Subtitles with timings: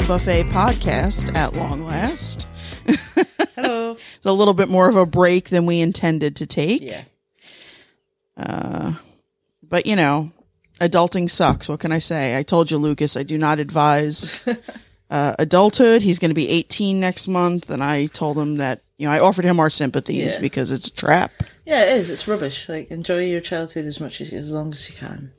[0.00, 2.46] Buffet podcast at long last.
[3.54, 3.92] Hello.
[4.16, 6.82] It's a little bit more of a break than we intended to take.
[6.82, 7.04] Yeah.
[9.62, 10.30] But you know,
[10.80, 11.68] adulting sucks.
[11.68, 12.36] What can I say?
[12.36, 14.42] I told you, Lucas, I do not advise
[15.10, 16.02] uh, adulthood.
[16.02, 19.20] He's going to be 18 next month, and I told him that you know I
[19.20, 20.40] offered him our sympathies Yeah.
[20.40, 21.30] because it's a trap.
[21.64, 22.10] Yeah, it is.
[22.10, 22.68] It's rubbish.
[22.68, 25.32] Like, enjoy your childhood as much as as long as you can.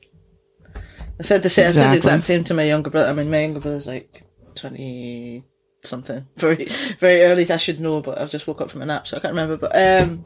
[1.18, 1.66] I said the same.
[1.66, 3.08] I said the exact same to my younger brother.
[3.08, 4.22] I mean, my younger brother's like
[4.56, 5.44] twenty
[5.84, 6.66] something, very,
[6.98, 7.48] very early.
[7.50, 9.56] I should know, but I've just woke up from a nap, so I can't remember.
[9.56, 10.24] But um,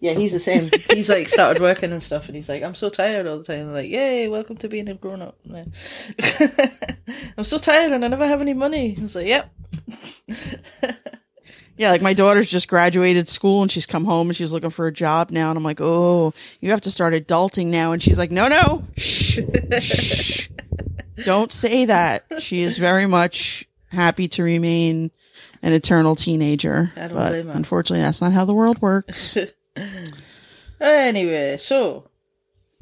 [0.00, 0.70] yeah, he's the same.
[0.90, 3.68] he's like started working and stuff, and he's like, I'm so tired all the time.
[3.68, 5.38] I'm like, yay, welcome to being a grown up.
[5.44, 5.72] man."
[7.36, 8.96] I'm so tired, and I never have any money.
[8.96, 9.52] I like, yep.
[11.78, 14.86] Yeah, like my daughter's just graduated school and she's come home and she's looking for
[14.86, 18.18] a job now, and I'm like, oh, you have to start adulting now, and she's
[18.18, 19.40] like, no, no, shh,
[19.80, 20.48] shh.
[21.24, 22.24] Don't say that.
[22.40, 25.10] She is very much happy to remain
[25.62, 27.52] an eternal teenager, I don't but blame her.
[27.52, 29.36] unfortunately, that's not how the world works.
[30.80, 32.08] Anyway, so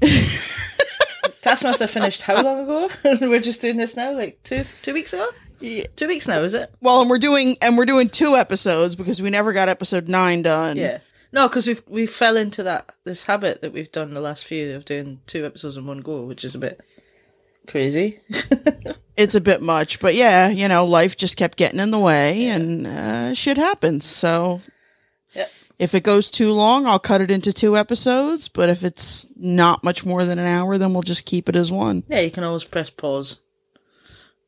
[1.43, 2.89] Taskmaster finished how long ago?
[3.21, 5.29] we're just doing this now, like two two weeks ago.
[5.61, 5.85] Yeah.
[5.97, 6.73] Two weeks now, is it?
[6.81, 10.41] Well, and we're doing and we're doing two episodes because we never got episode nine
[10.41, 10.79] done.
[10.79, 10.99] Yeah.
[11.33, 14.75] No, because we we fell into that this habit that we've done the last few
[14.75, 16.81] of doing two episodes in one go, which is a bit
[17.71, 18.21] crazy.
[19.17, 22.47] it's a bit much, but yeah, you know, life just kept getting in the way,
[22.49, 24.05] and uh, shit happens.
[24.05, 24.61] So
[25.35, 25.51] Yep.
[25.79, 28.49] if it goes too long, I'll cut it into two episodes.
[28.49, 31.71] But if it's not much more than an hour, then we'll just keep it as
[31.73, 32.03] one.
[32.09, 33.39] Yeah, you can always press pause,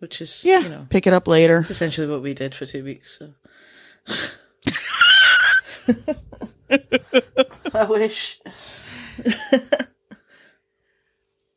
[0.01, 1.59] which is Yeah, you know pick it up later.
[1.61, 3.19] it's essentially what we did for two weeks.
[3.19, 3.33] So.
[7.75, 8.41] I wish.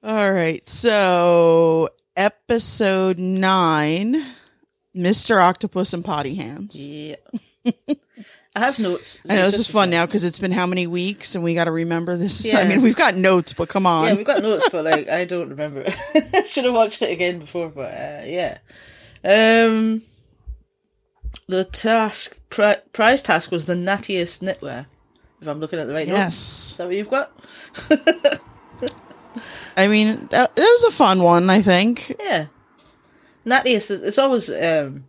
[0.06, 4.24] All right, so episode nine,
[4.94, 6.76] Mister Octopus and Potty Hands.
[6.76, 7.16] Yeah.
[8.56, 9.18] I have notes.
[9.28, 11.64] I know this is fun now because it's been how many weeks, and we got
[11.64, 12.46] to remember this.
[12.46, 12.60] Yeah.
[12.60, 14.06] I mean, we've got notes, but come on.
[14.06, 15.82] Yeah, we've got notes, but like I don't remember.
[15.88, 16.46] it.
[16.46, 18.60] Should have watched it again before, but uh, yeah.
[19.24, 20.04] Um,
[21.48, 24.86] the task pri- prize task was the nattiest knitwear.
[25.42, 26.72] If I'm looking at the right notes, yes.
[26.72, 27.32] is that what you've got?
[29.78, 32.16] I mean, that, that was a fun one, I think.
[32.20, 32.46] Yeah,
[33.46, 33.92] nattiest.
[33.92, 35.06] is- It's always um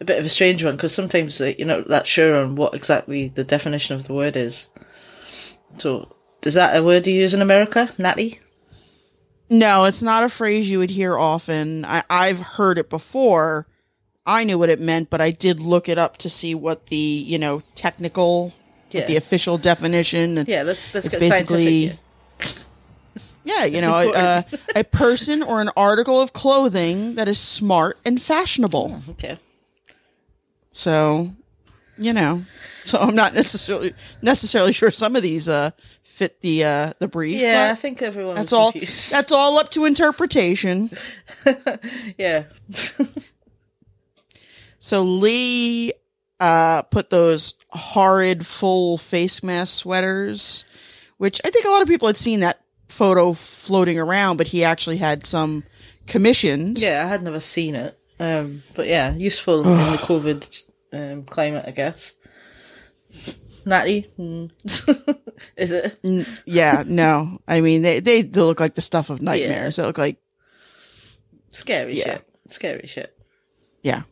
[0.00, 2.74] a bit of a strange one because sometimes uh, you're not that sure on what
[2.74, 4.68] exactly the definition of the word is.
[5.78, 6.14] So,
[6.44, 7.90] is that a word you use in America?
[7.98, 8.40] Natty.
[9.50, 11.84] No, it's not a phrase you would hear often.
[11.84, 13.66] I, I've heard it before.
[14.26, 16.96] I knew what it meant, but I did look it up to see what the,
[16.96, 18.54] you know, technical,
[18.90, 19.04] Yeah.
[19.06, 20.38] the official definition.
[20.38, 21.80] And Yeah, let's let's It's get basically-.
[21.86, 21.98] Here.
[23.44, 24.44] Yeah, you know, a, a,
[24.80, 29.02] a person or an article of clothing that is smart and fashionable.
[29.10, 29.38] Okay.
[30.70, 31.30] So,
[31.96, 32.44] you know,
[32.84, 35.70] so I'm not necessarily necessarily sure some of these uh
[36.02, 37.40] fit the uh the brief.
[37.40, 38.72] Yeah, I think everyone that's all.
[38.72, 39.12] confused.
[39.12, 40.90] That's all up to interpretation.
[42.18, 42.44] yeah.
[44.84, 45.94] So Lee
[46.38, 50.66] uh, put those horrid full face mask sweaters,
[51.16, 54.64] which I think a lot of people had seen that photo floating around, but he
[54.64, 55.64] actually had some
[56.06, 56.78] commissioned.
[56.78, 57.98] Yeah, I had never seen it.
[58.20, 60.62] Um, but yeah, useful in the COVID
[60.92, 62.12] um, climate, I guess.
[63.66, 64.50] Natty, mm.
[65.56, 65.98] is it?
[66.04, 67.38] N- yeah, no.
[67.48, 69.76] I mean, they, they look like the stuff of nightmares.
[69.76, 70.18] They look like,
[71.50, 72.04] Scary Yeah.
[72.04, 72.28] shit.
[72.50, 73.16] Scary shit.
[73.82, 74.02] yeah,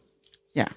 [0.55, 0.69] yeah.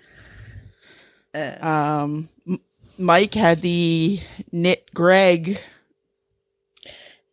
[1.34, 2.60] Uh, Um, M-
[2.98, 4.20] Mike had the
[4.52, 5.60] knit Greg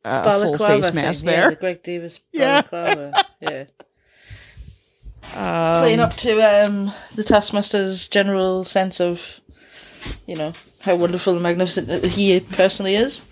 [0.05, 1.33] uh, full face mask thing.
[1.35, 1.51] Yeah, there.
[1.51, 2.63] the Greg Davies Yeah.
[2.63, 3.25] balaclava.
[3.41, 3.65] yeah.
[5.35, 9.41] Um, Playing up to um, the Taskmaster's general sense of,
[10.27, 13.23] you know, how wonderful and magnificent he personally is.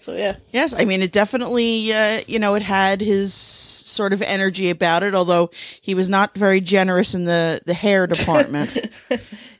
[0.00, 0.36] So yeah.
[0.52, 1.92] Yes, I mean it definitely.
[1.92, 5.14] Uh, you know, it had his sort of energy about it.
[5.16, 5.50] Although
[5.82, 8.88] he was not very generous in the the hair department.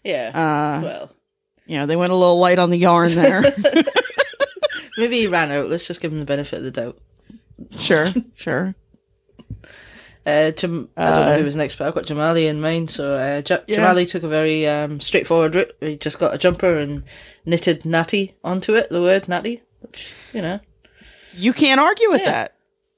[0.04, 0.28] Yeah.
[0.32, 1.10] Uh, well,
[1.66, 3.42] you know, they went a little light on the yarn there.
[4.96, 5.68] maybe he ran out.
[5.68, 6.98] Let's just give him the benefit of the doubt.
[7.78, 8.74] sure, sure.
[10.24, 12.90] Uh, Jam- I don't know who was next, but I've got Jamali in mind.
[12.90, 13.78] So uh, J- Yeah.
[13.94, 15.76] Jamali took a very um, straightforward route.
[15.80, 17.04] He just got a jumper and
[17.44, 20.58] knitted natty onto it, the word natty, which, you know,
[21.32, 22.30] You can't argue with Yeah.
[22.32, 22.56] that.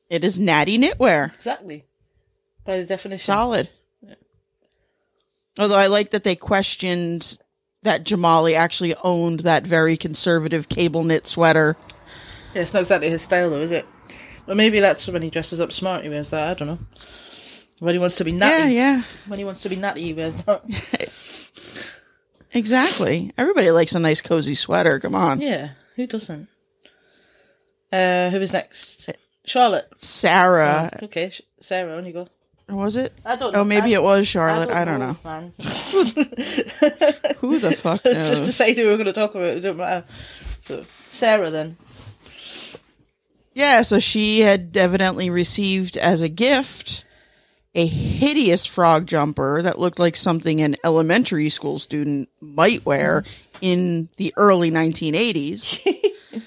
[0.09, 1.35] It is natty knitwear.
[1.35, 1.85] exactly
[2.65, 3.27] by the definition.
[3.31, 3.69] Solid.
[5.59, 7.39] Although I like that they questioned
[7.83, 11.77] that Jamali actually owned that very conservative cable knit sweater.
[12.55, 13.87] Yeah, it's not exactly his style, though, is it?
[14.47, 16.03] But maybe that's when he dresses up smart.
[16.05, 16.51] He wears that.
[16.51, 16.79] I don't know.
[17.81, 18.75] When he wants to be Yeah, natty.
[18.75, 19.03] yeah.
[19.29, 20.45] When he wants to be natty with
[22.55, 23.31] Exactly.
[23.37, 24.99] Everybody likes a nice cozy sweater.
[24.99, 25.41] Come on.
[25.41, 26.49] Yeah, who doesn't?
[27.93, 29.11] Uh, who was next?
[29.45, 29.89] Charlotte.
[30.01, 30.91] Sarah.
[31.03, 31.31] Okay,
[31.61, 32.27] Sarah, on you go.
[32.71, 33.13] Was it?
[33.25, 33.61] I don't know.
[33.61, 34.71] Oh, maybe I- it was Charlotte.
[34.71, 35.17] I don't, know.
[35.25, 35.53] man.
[37.61, 38.47] Who the fuck Let's just knows?
[38.47, 39.57] decide who we're going to talk about.
[39.57, 40.07] It don't matter.
[40.63, 41.77] So, Sarah, then.
[43.55, 47.05] Yeah, so she had evidently received as a gift
[47.75, 53.25] a hideous frog jumper that looked like something an elementary school student might wear
[53.61, 55.81] in the early 1980s.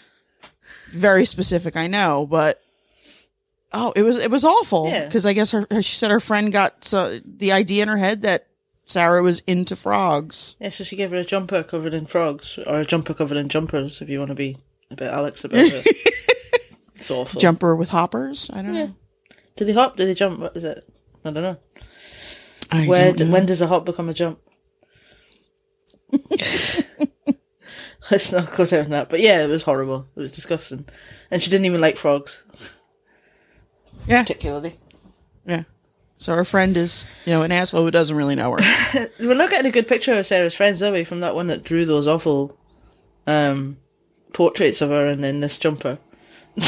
[0.92, 2.62] Very specific, I know, but
[3.72, 5.06] oh, it was it was awful Yeah.
[5.06, 7.98] because I guess her, her she said her friend got so, the idea in her
[7.98, 8.48] head that
[8.92, 10.56] Sarah was into frogs.
[10.60, 13.50] Yeah, so she gave her a jumper covered in frogs, or a jumper covered in
[13.50, 14.58] jumpers, if you want to be
[14.90, 15.86] a bit Alex about it.
[16.96, 17.40] it's awful.
[17.40, 18.50] Jumper with hoppers.
[18.54, 18.86] I don't Yeah.
[18.88, 18.96] know.
[19.56, 19.98] Do they hop?
[19.98, 20.40] Do they jump?
[20.40, 20.84] What is it?
[21.26, 21.58] I don't know.
[22.72, 23.32] I Where don't d- know.
[23.32, 24.40] when does a hop become a jump?
[28.10, 29.10] Let's not go down that.
[29.10, 30.08] But yeah, it was horrible.
[30.16, 30.86] It was disgusting,
[31.30, 32.44] and she didn't even like frogs
[34.08, 34.78] yeah, particularly.
[35.46, 35.64] yeah.
[36.21, 39.09] So her friend is, you know, an asshole who doesn't really know her.
[39.19, 41.03] We're not getting a good picture of Sarah's friends, are we?
[41.03, 42.56] From that one that drew those awful
[43.25, 43.77] um,
[44.31, 45.97] portraits of her and then this jumper.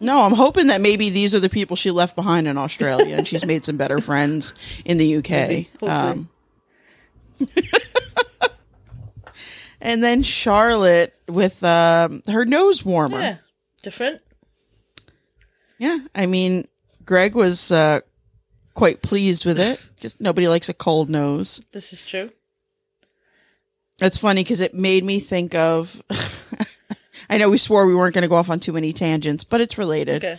[0.00, 3.26] No, I'm hoping that maybe these are the people she left behind in Australia, and
[3.26, 4.54] she's made some better friends
[4.84, 5.66] in the UK.
[5.82, 6.28] Um,
[9.80, 13.18] and then Charlotte with um, her nose warmer.
[13.18, 13.36] Yeah,
[13.82, 14.20] different.
[15.78, 16.66] Yeah, I mean,
[17.04, 18.00] Greg was uh,
[18.78, 21.60] quite pleased with it because nobody likes a cold nose.
[21.72, 22.30] This is true.
[23.98, 26.00] That's funny because it made me think of.
[27.28, 29.60] I know we swore we weren't going to go off on too many tangents, but
[29.60, 30.24] it's related.
[30.24, 30.38] Okay.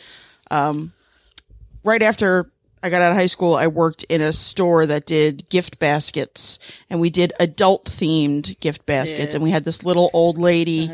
[1.83, 2.49] right after
[2.81, 6.59] I got out of high school, I worked in a store that did gift baskets
[6.89, 9.19] and we did adult themed gift baskets.
[9.19, 9.25] Yeah.
[9.25, 9.35] Uh-huh.
[9.35, 10.89] And we had this little old lady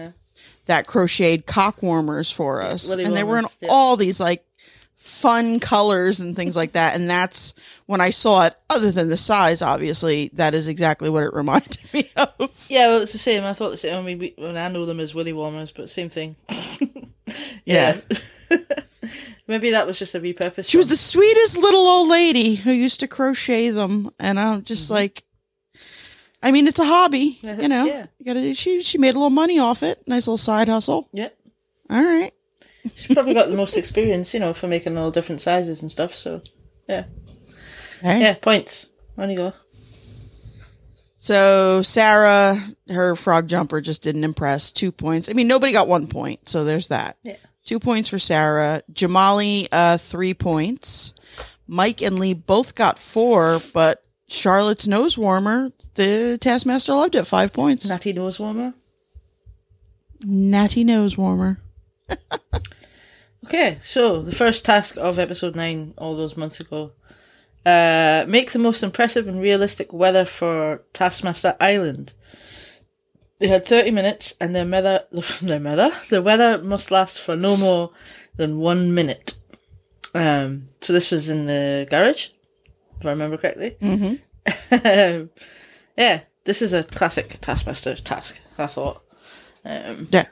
[0.65, 2.89] that crocheted cock warmers for us.
[2.89, 3.67] Willy and they were in yeah.
[3.69, 4.43] all these like
[5.05, 6.95] fun colors and things like that.
[6.95, 7.53] And that's
[7.85, 11.77] when I saw it, other than the size, obviously, that is exactly what it reminded
[11.93, 12.65] me of.
[12.69, 13.43] Yeah, well, it's the same.
[13.43, 13.95] I thought the same.
[13.95, 16.35] I mean, we, when I know them as willy warmers, but same thing.
[17.65, 18.01] Yeah.
[19.47, 20.69] Maybe that was just a repurpose.
[20.69, 24.91] She was the sweetest little old lady who used to crochet them, and I'm just
[24.91, 25.23] like,
[26.43, 27.85] I mean, it's a hobby, Uh-huh, you know.
[27.85, 28.05] yeah.
[28.19, 28.53] You gotta.
[28.53, 30.03] She she made a little money off it.
[30.07, 31.09] Nice little side hustle.
[31.13, 31.35] Yep.
[31.89, 32.31] All right.
[32.93, 36.15] She's probably got the most experience, you know, for making all different sizes and stuff.
[36.15, 36.41] So,
[36.87, 37.05] yeah.
[38.01, 38.21] Hey.
[38.21, 38.87] Yeah, points.
[39.17, 39.53] On you go.
[41.17, 44.71] So Sarah, her frog jumper just didn't impress.
[44.71, 45.29] Two points.
[45.29, 47.17] I mean, nobody got one point, so there's that.
[47.23, 47.37] Yeah.
[47.63, 48.83] Two points for Sarah.
[48.93, 51.13] Jamali, uh, three points.
[51.67, 57.25] Mike and Lee both got four, but Charlotte's nose warmer, the Taskmaster loved it.
[57.25, 57.87] Five points.
[57.87, 58.73] Natty nose warmer.
[60.21, 61.59] Natty nose warmer.
[63.45, 66.93] Okay, so the first task of episode 9 all those months ago.
[67.63, 72.13] Uh, make the most impressive and realistic weather for Taskmaster Island.
[73.39, 75.03] They had 30 minutes and their weather,
[75.41, 77.91] their weather, the weather must last for no more
[78.35, 79.35] than one minute.
[80.15, 82.29] Um, so this was in the garage,
[82.99, 83.77] if I remember correctly.
[83.79, 85.25] Mm-hmm.
[85.97, 89.03] yeah, this is a classic Taskmaster task, I thought.
[89.63, 90.25] Um, Yeah.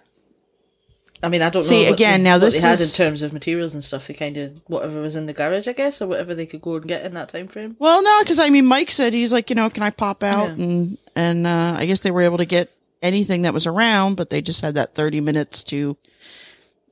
[1.23, 1.89] I mean, I don't See, know.
[1.91, 4.07] what again, they, now this is- in terms of materials and stuff.
[4.07, 6.75] They kind of whatever was in the garage, I guess, or whatever they could go
[6.75, 7.75] and get in that time frame.
[7.79, 10.57] Well, no, because I mean, Mike said he's like, you know, can I pop out?
[10.57, 10.65] Yeah.
[10.65, 14.29] And and uh, I guess they were able to get anything that was around, but
[14.29, 15.97] they just had that thirty minutes to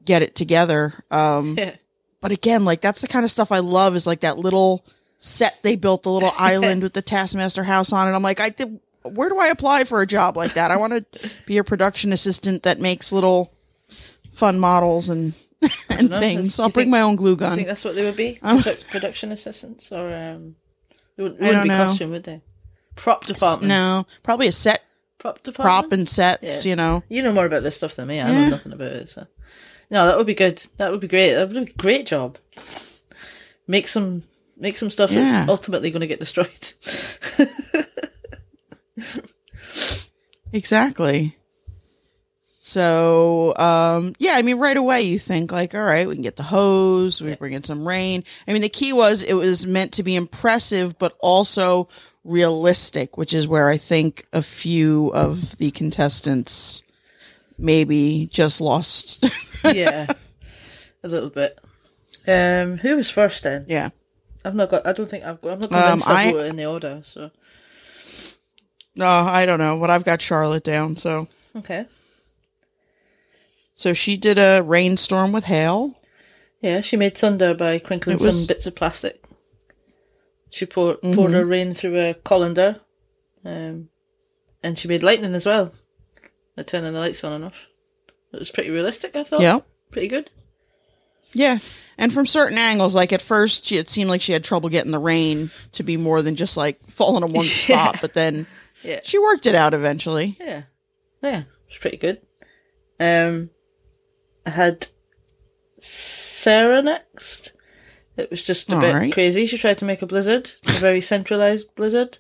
[0.06, 0.94] get it together.
[1.12, 1.76] Um, Yeah,
[2.22, 3.96] but again, like that's the kind of stuff I love.
[3.96, 4.86] Is like that little
[5.20, 8.16] set they built, the little island with the Taskmaster house on it.
[8.16, 8.80] I'm like, I did.
[9.04, 10.70] Where do I apply for a job like that?
[10.72, 13.52] I want to be a production assistant that makes little
[14.34, 15.34] fun models and
[15.90, 16.20] and know.
[16.20, 16.60] things.
[16.60, 17.56] I'll bring think- my own glue I gun.
[17.56, 20.56] think that's what they would be Produ- production assistants, or um,
[21.16, 21.86] they wouldn't, I wouldn't don't be know.
[21.86, 22.42] costume, would they?
[22.96, 23.68] Prop department.
[23.70, 24.84] No, probably a set
[25.18, 25.64] prop department.
[25.64, 26.66] prop and sets.
[26.66, 26.70] Yeah.
[26.72, 27.04] You know.
[27.10, 28.20] You know more about this stuff than me.
[28.20, 28.42] I Yeah.
[28.46, 29.10] know nothing about it.
[29.10, 29.28] So.
[29.90, 30.64] No, that would be good.
[30.78, 31.34] That would be great.
[31.34, 32.38] That would be a great job.
[33.68, 34.24] Make some
[34.58, 35.24] make some stuff Yeah.
[35.24, 36.74] that's ultimately going to get destroyed.
[40.54, 41.38] Exactly.
[42.72, 46.38] So, um, yeah, I mean, right away you think like, all right, we can get
[46.38, 48.24] the hose, we bring in some rain.
[48.48, 51.90] I mean, the key was it was meant to be impressive, but also
[52.24, 56.82] realistic, which is where I think a few of the contestants
[57.58, 59.26] maybe just lost.
[59.66, 60.08] yeah,
[61.04, 61.60] a little bit.
[62.26, 63.66] Um, who was first then?
[63.68, 63.90] yeah.
[64.46, 64.88] I've not got.
[64.88, 65.52] I don't think I've got.
[65.52, 67.02] I'm not Um, convinced I've got it in the order.
[67.04, 67.32] So
[68.96, 70.96] No, I don't know, but I've got Charlotte down.
[70.96, 71.86] So, okay.
[73.82, 76.00] So she did a rainstorm with hail.
[76.62, 79.24] Yeah, she made thunder by crinkling was- some bits of plastic.
[80.50, 82.82] She poured poured her rain through a colander,
[83.46, 83.88] um,
[84.62, 85.72] and she made lightning as well.
[86.58, 87.56] By turning the lights on and off.
[88.34, 89.16] It was pretty realistic.
[89.16, 89.40] I thought.
[89.42, 89.60] Yeah.
[89.92, 90.30] Pretty good.
[91.34, 91.60] Yeah.
[91.98, 94.92] And from certain angles, like at first, she, it seemed like she had trouble getting
[94.92, 98.46] the rain to be more than just like falling in one spot, but then
[98.84, 99.00] Yeah.
[99.06, 100.36] she worked it out eventually.
[100.40, 100.64] Yeah.
[101.24, 101.40] Yeah.
[101.40, 102.22] It was pretty good.
[103.00, 103.50] Um,
[104.46, 104.88] I had
[105.80, 107.54] Sarah next.
[108.18, 109.14] It was just a All bit right.
[109.14, 109.46] crazy.
[109.46, 112.18] She tried to make a blizzard, a very centralized blizzard,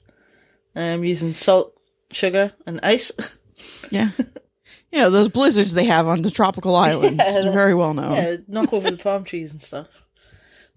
[0.75, 1.73] um, using salt,
[2.11, 3.11] sugar, and ice.
[3.91, 4.09] Yeah.
[4.91, 7.21] you know, those blizzards they have on the tropical islands.
[7.23, 7.41] Yeah.
[7.41, 8.13] They're very well known.
[8.13, 9.87] yeah, knock over the palm trees and stuff.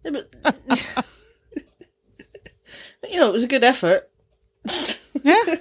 [0.04, 1.06] Yeah, but, but,
[3.08, 4.10] you know, it was a good effort.
[5.22, 5.54] Yeah.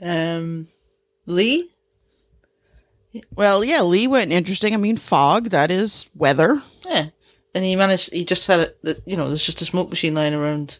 [0.00, 0.66] Um,
[1.26, 1.70] Lee,
[3.34, 4.72] Well, yeah, Lee went interesting.
[4.74, 6.62] I mean, fog, that is weather.
[6.86, 7.06] yeah,
[7.54, 8.12] and he managed.
[8.12, 9.02] He just had it.
[9.04, 10.78] You know, there's just a smoke machine lying around.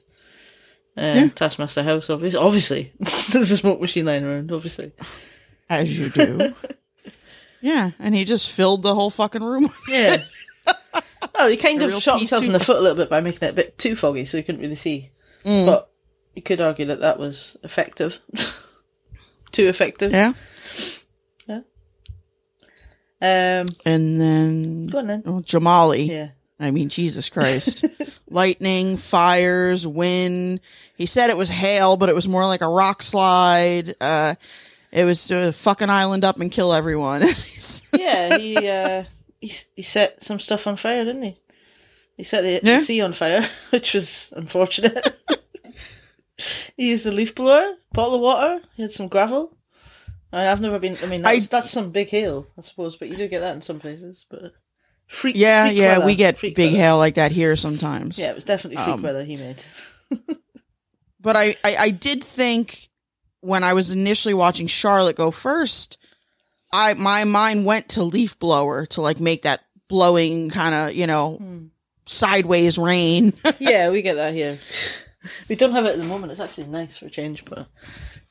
[0.97, 1.29] Uh, Yeah.
[1.29, 2.39] Taskmaster House, obviously.
[2.39, 2.93] Obviously,
[3.33, 4.53] there's a smoke machine lying around.
[4.53, 4.93] Obviously,
[5.71, 6.55] As you do.
[7.63, 7.91] yeah.
[7.99, 9.63] And he just filled the whole fucking room.
[9.65, 10.23] with- yeah.
[11.35, 13.47] well, he kind A of shot himself in the foot a little bit by making
[13.49, 15.11] it a bit too foggy, so he couldn't really see.
[15.47, 15.65] Mm.
[15.67, 15.91] But
[16.35, 18.21] you could argue that that was effective.
[19.51, 20.13] too effective.
[20.13, 20.33] Yeah.
[23.23, 25.23] Um, And then go on then.
[25.27, 26.09] oh, Jamali.
[26.09, 26.29] Yeah.
[26.61, 27.85] I mean, Jesus Christ.
[28.29, 30.61] Lightning, fires, wind.
[30.97, 33.95] He said it was hail, but it was more like a rock slide.
[34.01, 34.35] Uh,
[34.91, 37.23] it was uh, fucking island up and kill everyone.
[37.95, 39.05] Yeah, he uh,
[39.41, 41.39] he he set some stuff on fire, didn't he?
[42.17, 42.79] He set the, Yeah.
[42.79, 45.15] the sea on fire, which was unfortunate.
[46.77, 48.61] he used the leaf blower, bottle of water.
[48.75, 49.57] He had some gravel.
[50.33, 50.97] I mean, I've never been.
[51.03, 53.55] I mean, that's, I- that's some big hail, I suppose, but you do get that
[53.55, 54.25] in some places.
[54.31, 54.53] But
[55.07, 55.37] freak.
[55.37, 56.71] yeah, freak yeah, weather, we get big weather.
[56.77, 58.19] hail like that here sometimes.
[58.19, 59.63] Yeah, it was definitely freak Um, weather he made.
[61.21, 62.89] But I, I, I did think
[63.43, 65.97] when I was initially watching Charlotte go first,
[66.73, 71.07] I my mind went to leaf blower to like make that blowing kind of you
[71.07, 71.67] know Hmm.
[72.07, 73.35] sideways rain.
[73.61, 74.59] yeah, we get that here.
[75.49, 76.33] We don't have it at the moment.
[76.33, 77.69] It's actually nice for a change, but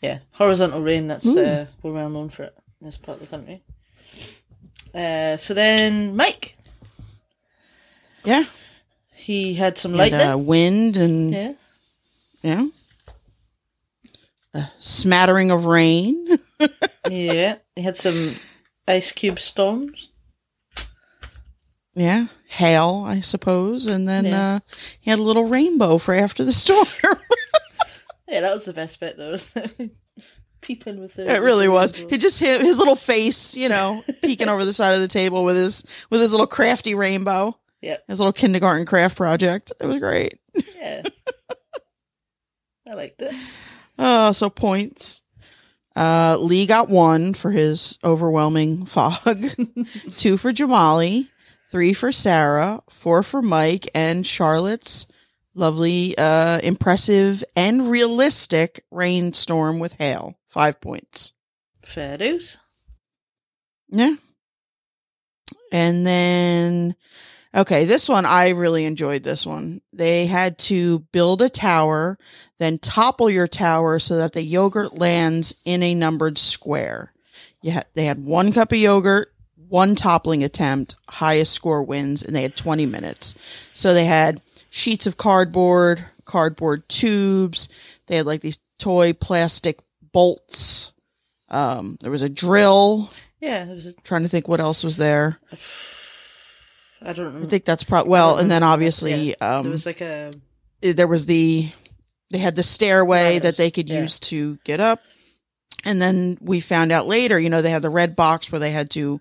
[0.02, 1.08] yeah, horizontal rain.
[1.08, 3.64] That's uh, we're well known for it in this part of the country.
[4.94, 6.58] Uh, so then Mike,
[8.26, 8.44] yeah,
[9.14, 10.22] he had some and, lightning.
[10.22, 11.54] uh, wind and yeah,
[12.44, 12.66] yeah,
[14.54, 16.28] a smattering of rain.
[17.10, 18.36] yeah, he had some
[18.88, 20.10] ice cube storms.
[21.94, 24.56] yeah, hail, I suppose, and then Yeah.
[24.56, 24.60] uh,
[25.00, 26.86] he had a little rainbow for after the storm.
[28.32, 29.36] Yeah, that was the best bit though.
[30.62, 31.30] Peeping with the.
[31.30, 31.94] It really was.
[31.94, 35.44] He just hit his little face, you know, peeking over the side of the table
[35.44, 37.58] with his with his little crafty rainbow.
[37.82, 38.06] Yep.
[38.08, 39.74] His little kindergarten craft project.
[39.82, 40.40] It was great.
[40.78, 41.04] Yeah,
[42.88, 43.34] I liked it.
[44.00, 45.24] Oh, so points.
[45.94, 49.46] Uh, Lee got one for his overwhelming fog,
[50.16, 51.28] two for Jamali,
[51.70, 55.06] three for Sarah, four for Mike, and Charlotte's
[55.54, 60.38] lovely, uh, impressive and realistic rainstorm with hail.
[60.48, 61.34] Five points.
[61.84, 62.58] Fair dues.
[63.90, 64.16] Yeah.
[65.72, 66.96] And then,
[67.56, 69.82] okay, this one, I really enjoyed this one.
[69.94, 72.18] They had to build a tower,
[72.60, 77.14] then topple your tower so that the yogurt lands in a numbered square.
[77.62, 79.34] You had, they had one cup of yogurt,
[79.70, 83.36] one toppling attempt, highest score wins, and they had 20 minutes.
[83.74, 84.42] So they had
[84.72, 87.70] sheets of cardboard, cardboard tubes.
[88.08, 89.80] They had like these toy plastic
[90.12, 90.92] bolts.
[91.50, 94.98] Um, there was a drill Yeah, there was a, trying to think what else was
[94.98, 95.40] there.
[97.04, 100.02] I don't I think that's probably well, and then Yeah, obviously um, there was like
[100.02, 100.32] a
[100.82, 101.70] there was the
[102.30, 104.02] they had the stairway that they could yeah.
[104.02, 105.02] use to get up,
[105.84, 108.70] and then we found out later, you know, they had the red box where they
[108.70, 109.20] had to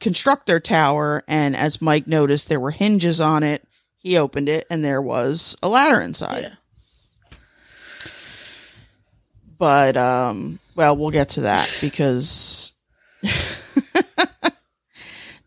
[0.00, 3.64] construct their tower, and as Mike noticed, there were hinges on it.
[4.04, 6.42] He opened it, and there was a ladder inside.
[6.42, 6.54] yeah.
[9.58, 12.74] But um, well, we'll get to that because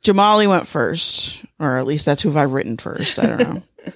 [0.03, 3.19] Jamali went first, or at least that's who I've written first.
[3.19, 3.63] I don't know.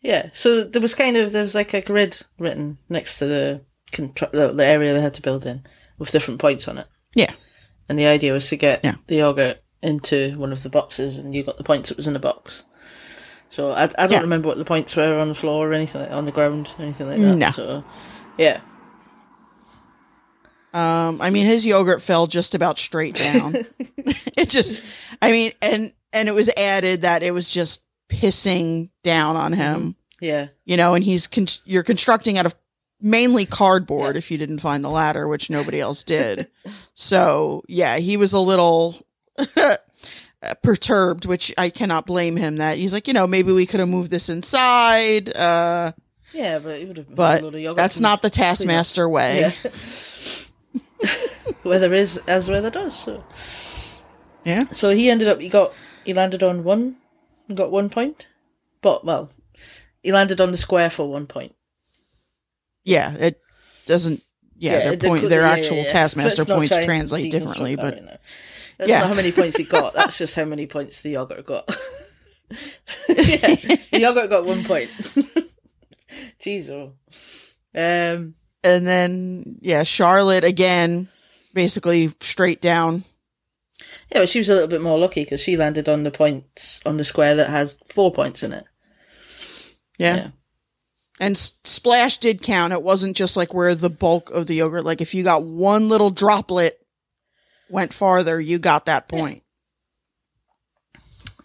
[0.00, 3.62] Yeah, so there was kind of there was like a grid written next to the
[3.90, 5.64] contr- the, the area they had to build in
[5.98, 7.32] with different points on it, yeah.
[7.88, 8.94] and the idea was to get Yeah.
[9.08, 12.12] the yogurt into one of the boxes, and you got the points that was in
[12.12, 12.62] the box.
[13.50, 14.20] So I, I don't Yeah.
[14.20, 16.82] remember what the points were on the floor or anything like, on the ground or
[16.82, 17.34] anything like that.
[17.36, 17.50] No.
[17.50, 17.84] So
[18.36, 18.60] yeah,
[20.74, 23.54] Um, I mean, his yogurt fell just about straight down.
[24.36, 24.82] it just,
[25.22, 29.96] I mean, and and it was added that it was just pissing down on him,
[30.20, 30.94] yeah, you know.
[30.94, 32.54] And he's con- you're constructing out of
[33.00, 36.48] mainly cardboard if you didn't find the ladder, which nobody else did.
[36.94, 38.94] so yeah, he was a little
[40.62, 42.56] perturbed, which I cannot blame him.
[42.56, 45.34] That he's like, you know, maybe we could have moved this inside.
[45.34, 45.92] Uh,
[46.32, 46.58] yeah.
[46.58, 47.06] But it would have.
[47.06, 48.30] Been but load of yogurt that's not the.
[48.30, 49.40] Taskmaster way.
[49.40, 49.70] Yeah.
[51.64, 52.94] weather is as weather does.
[52.96, 53.24] So
[54.44, 54.64] yeah.
[54.70, 55.72] so he ended up he got
[56.04, 56.96] he landed on one,
[57.52, 58.28] got one point,
[58.80, 59.30] but well,
[60.02, 61.54] he landed on the square for one point.
[62.84, 63.40] yeah, it
[63.86, 64.22] doesn't.
[64.60, 65.92] Yeah, their point, cl- their yeah, actual yeah, yeah.
[65.92, 68.20] taskmaster points translate differently, but.
[68.78, 69.00] That's Yeah.
[69.00, 69.94] not how many points he got.
[69.94, 71.68] That's just how many points the yogurt got.
[73.08, 74.90] yeah, the yogurt got one point.
[76.40, 76.92] Jeez, oh.
[77.74, 81.08] Um, and then yeah, Charlotte again,
[81.54, 83.04] basically straight down.
[84.12, 86.80] yeah, but she was a little bit more lucky because she landed on the points
[86.86, 88.64] on the square that has four points in it.
[89.98, 90.16] Yeah.
[90.16, 90.28] Yeah.
[91.20, 92.72] And S- splash did count.
[92.72, 94.84] It wasn't just like where the bulk of the yogurt.
[94.84, 96.78] Like if you got one little droplet
[97.70, 99.42] went farther, you got that point.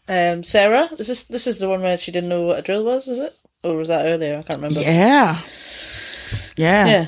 [0.07, 2.83] Um, Sarah, is this this is the one where she didn't know what a drill
[2.83, 3.07] was?
[3.07, 4.37] Was it, or was that earlier?
[4.37, 4.81] I can't remember.
[4.81, 5.39] Yeah.
[6.57, 6.85] Yeah.
[6.85, 7.07] Yeah.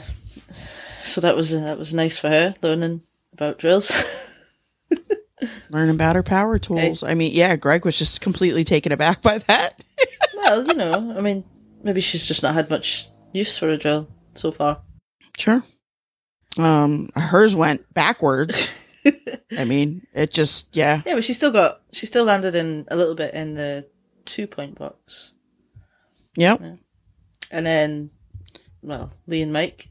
[1.03, 3.01] So that was that was nice for her learning
[3.33, 3.91] about drills.
[5.69, 7.03] Learn about her power tools.
[7.03, 9.83] I mean, yeah, Greg was just completely taken aback by that.
[10.35, 11.43] well, you know, I mean,
[11.83, 14.81] maybe she's just not had much use for a drill so far.
[15.37, 15.61] Sure.
[16.57, 18.71] Um, hers went backwards.
[19.57, 21.01] I mean, it just yeah.
[21.05, 23.85] Yeah, but she still got she still landed in a little bit in the
[24.25, 25.33] two point box,
[26.35, 26.61] Yep.
[27.51, 28.09] and then,
[28.81, 29.89] well, Lee and Mike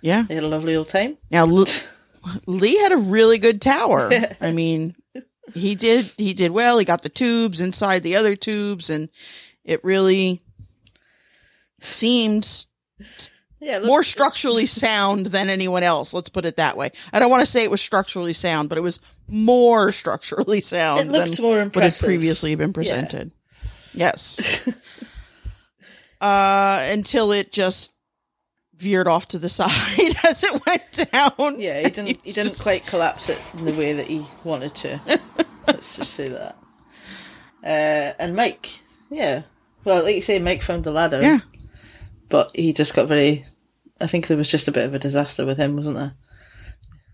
[0.00, 0.22] Yeah.
[0.26, 1.18] they had a lovely old time.
[1.30, 1.66] Now L-
[2.46, 4.10] Lee had a really good tower.
[4.40, 4.96] I mean,
[5.54, 6.78] he did he did well.
[6.78, 9.10] He got the tubes inside the other tubes and
[9.64, 10.42] it really
[11.80, 12.66] seemed
[13.60, 16.14] Yeah, look, more structurally sound than anyone else.
[16.14, 16.90] Let's put it that way.
[17.12, 21.08] I don't want to say it was structurally sound, but it was more structurally sound
[21.08, 23.32] It than more what had previously been presented.
[23.92, 24.68] Yes.
[26.20, 27.94] uh, until it just
[28.76, 29.70] veered off to the side
[30.24, 31.60] as it went down.
[31.60, 32.06] Yeah, he didn't.
[32.06, 35.00] He didn't just- quite collapse it in the way that he wanted to.
[35.66, 36.56] Let's just say that.
[37.62, 39.42] Uh, and Mike, yeah.
[39.84, 41.20] Well, like you say, Mike found the ladder.
[41.20, 41.40] Yeah.
[42.30, 43.44] But he just got very.
[44.00, 46.14] I think there was just a bit of a disaster with him, wasn't there?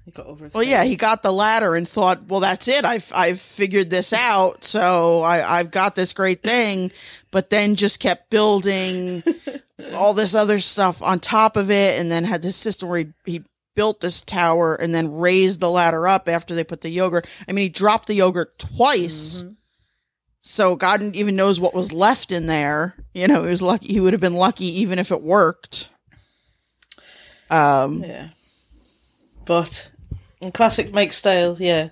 [0.05, 0.48] He got over.
[0.55, 2.85] Well, yeah, he got the ladder and thought, well, that's it.
[2.85, 6.92] I've I've figured this out, so I, I've got this great thing.
[7.33, 9.24] But then just kept building
[9.94, 13.12] all this other stuff on top of it, and then had this system where he,
[13.24, 17.29] he built this tower and then raised the ladder up after they put the yogurt.
[17.48, 19.42] I mean, he dropped the yogurt twice.
[19.42, 19.52] Mm-hmm.
[20.48, 22.94] So God even knows what was left in there.
[23.12, 23.92] You know, he was lucky.
[23.92, 25.88] He would have been lucky even if it worked.
[27.50, 28.28] Um, Yeah.
[29.44, 29.90] But
[30.40, 31.88] in classic Mike style, yeah,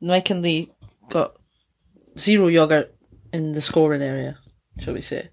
[0.00, 0.72] Mike and Lee
[1.10, 1.36] got
[2.18, 2.94] zero yogurt
[3.34, 4.38] in the scoring area,
[4.78, 5.28] shall we say?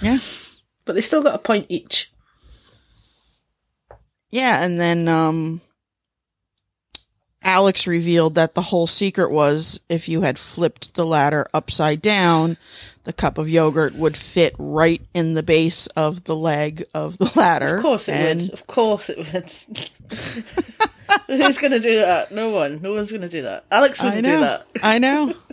[0.00, 0.16] yeah.
[0.86, 2.10] But they still got a point each.
[4.30, 5.60] Yeah, and then um
[7.44, 12.56] Alex revealed that the whole secret was if you had flipped the ladder upside down,
[13.04, 17.32] the cup of yogurt would fit right in the base of the leg of the
[17.34, 17.76] ladder.
[17.76, 18.52] Of course it and would.
[18.52, 19.50] Of course it would.
[21.26, 22.32] Who's going to do that?
[22.32, 22.80] No one.
[22.80, 23.64] No one's going to do that.
[23.70, 24.66] Alex wouldn't do that.
[24.82, 25.34] I know.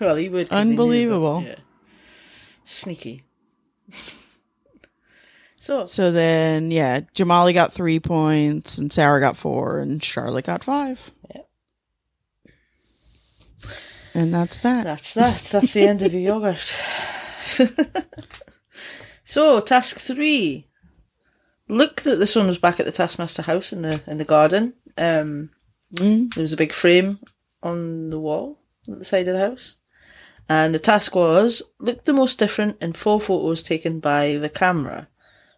[0.00, 0.48] Well, he would.
[0.48, 1.44] 'cause he Unbelievable.
[1.46, 1.54] yeah.
[2.64, 3.22] Sneaky.
[5.66, 10.62] So, So then, yeah, Jamali got three points, and Sarah got four, and Charlotte got
[10.62, 11.10] five.
[11.34, 11.42] Yeah.
[14.14, 14.84] And that's that.
[14.84, 15.48] that's that.
[15.50, 16.76] That's the end of the yogurt.
[19.24, 20.68] so, task three.
[21.68, 24.74] Look that this one was back at the Taskmaster house in the in the garden.
[24.96, 25.50] Um,
[25.94, 26.34] Mm.
[26.34, 27.18] There was a big frame
[27.62, 28.58] on the wall
[28.90, 29.76] at the side of the house.
[30.48, 35.08] And the task was look the most different in four photos taken by the camera.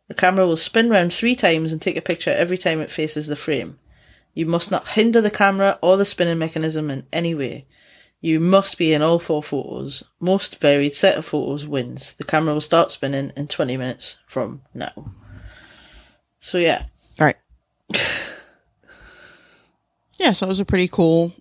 [0.09, 3.27] The camera will spin round three times and take a picture every time it faces
[3.27, 3.79] the frame.
[4.35, 7.67] You must not hinder the camera or the spinning mechanism in any way.
[8.21, 10.03] You must be in all four photos.
[10.19, 12.15] Most varied set of photos wins.
[12.15, 15.13] The camera will start spinning in 20 minutes from now.
[16.41, 16.87] So, yeah.
[17.21, 17.37] All right.
[20.19, 21.33] yeah, so it was a pretty cool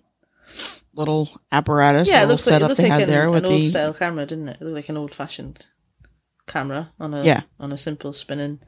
[0.94, 3.52] little apparatus, Yeah, it little like, setup looked they like had an, there with an
[3.52, 4.58] old the style camera, didn't it?
[4.60, 5.66] It looked like an old fashioned
[6.48, 7.42] camera on a Yeah.
[7.60, 8.58] on a simple spinning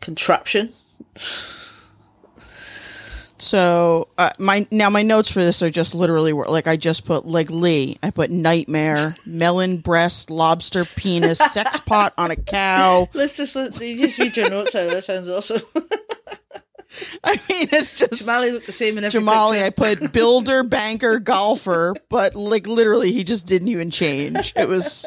[0.00, 0.70] contraption.
[3.38, 7.26] So uh, my now my notes for this are just literally like I just put
[7.26, 7.96] like Lee.
[8.02, 13.08] I put nightmare, melon breast, lobster penis, sex pot on a cow.
[13.14, 14.90] Let's just let you just read your notes out.
[14.90, 15.62] That sounds awesome.
[17.24, 19.52] I mean, it's just Jamali looked the same in every Jamali.
[19.52, 19.64] picture.
[19.86, 24.52] I put builder, banker, golfer, but like literally, he just didn't even change.
[24.54, 25.06] It was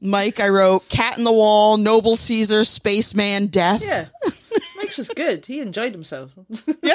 [0.00, 0.40] Mike.
[0.40, 3.82] I wrote cat in the wall, noble Caesar, spaceman, death.
[3.84, 4.06] Yeah,
[4.76, 5.46] Mike's was good.
[5.46, 6.32] He enjoyed himself.
[6.82, 6.94] yeah.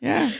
[0.00, 0.30] Yeah.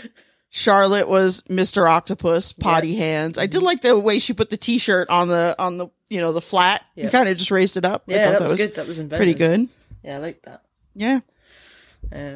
[0.50, 1.88] Charlotte was Mr.
[1.88, 3.38] Octopus, potty hands.
[3.38, 6.32] I did like the way she put the t-shirt on the on the you know
[6.32, 6.84] the flat.
[6.94, 7.04] Yeah.
[7.04, 8.04] You kind of just raised it up.
[8.08, 8.74] I Yeah, thought that was good.
[8.74, 9.18] That was inventive.
[9.18, 9.68] pretty good.
[10.02, 10.62] Yeah, I like that.
[10.94, 11.20] Yeah.
[12.12, 12.34] Um,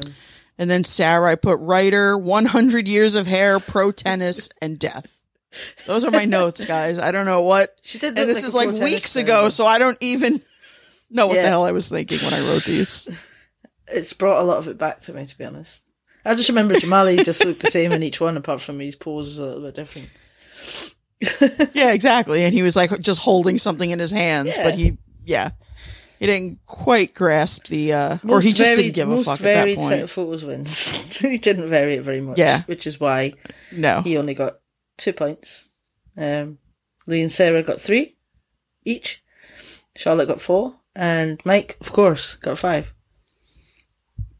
[0.57, 5.16] And then Sarah, I put writer, 100 years of hair, pro tennis, and death.
[5.85, 6.99] Those are my notes, guys.
[6.99, 7.75] I don't know what.
[7.81, 8.17] she did.
[8.17, 10.41] And this like is like weeks player, ago, so I don't even
[11.09, 11.43] know what Yeah.
[11.43, 13.07] the hell I was thinking when I wrote these.
[13.87, 15.83] it's brought a lot of it back to me, to be honest.
[16.25, 19.27] I just remember Jamali just looked the same in each one, apart from his pose
[19.27, 20.09] was a little bit different.
[21.73, 22.43] Yeah, exactly.
[22.43, 24.63] And he was like just holding something in his hands, Yeah.
[24.63, 25.51] but he, yeah,
[26.19, 29.39] he didn't quite grasp the, uh, or he just varied- didn't give a most fuck
[29.39, 30.01] at that varied set point.
[30.03, 30.93] of photos wins.
[31.19, 32.37] he didn't vary it very much.
[32.37, 32.61] Yeah.
[32.63, 33.33] which is why
[33.71, 34.01] No.
[34.01, 34.57] he only got
[34.97, 35.69] two points.
[36.17, 36.57] Um,
[37.05, 38.15] Lee and Sarah got three
[38.83, 39.23] each.
[39.95, 42.93] Charlotte got four, and Mike, of course, got five.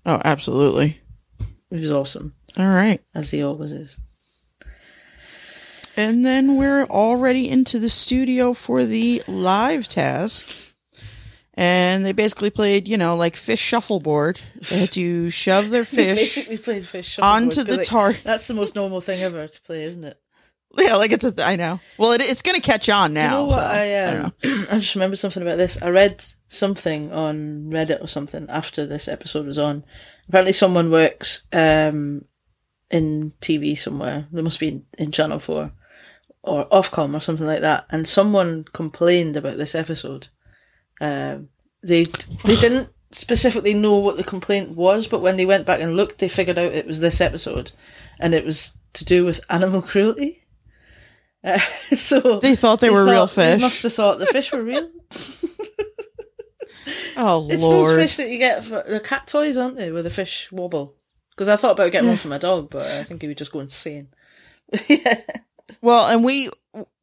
[0.06, 1.02] Oh, absolutely.
[1.72, 3.02] It was awesome, All right.
[3.14, 4.00] as he always is.
[5.98, 10.76] And then we're already into the studio for the live task.
[11.56, 14.40] And they basically played, you know, like fish shuffleboard.
[14.70, 16.36] They had to shove their fish.
[16.36, 19.62] basically played fish shuffleboard, onto the like, tar- That's the most normal thing ever to
[19.64, 20.20] play, isn't it?
[20.88, 21.32] Yeah, like it's a.
[21.32, 21.80] Th- I know.
[21.98, 23.44] Well, it, it's going to catch on now.
[23.44, 24.34] You know so, I, I um.
[24.70, 25.82] I just remember something about this.
[25.82, 29.84] I read something on Reddit or something after this episode was on.
[30.30, 32.26] Apparently, someone works um,
[32.92, 34.28] in TV somewhere.
[34.32, 35.72] They must be in, in Channel Four
[36.44, 37.86] or Ofcom or something like that.
[37.90, 40.28] And someone complained about this episode.
[41.02, 41.50] Um,
[41.84, 42.06] they
[42.44, 46.20] they didn't specifically know what the complaint was, but when they went back and looked,
[46.20, 47.72] they figured out it was this episode,
[48.20, 50.44] and it was to do with animal cruelty.
[51.44, 51.58] Uh,
[51.96, 53.58] so They thought they were real fish.
[53.58, 54.90] They must have thought the fish were real.
[57.18, 57.86] Oh It's lord.
[57.88, 59.92] those fish that you get for the cat toys, aren't they?
[59.92, 60.96] Where the fish wobble.
[61.32, 63.52] Because I thought about getting one for my dog, but I think he would just
[63.52, 64.08] go insane.
[64.88, 65.22] yeah.
[65.82, 66.50] Well, and we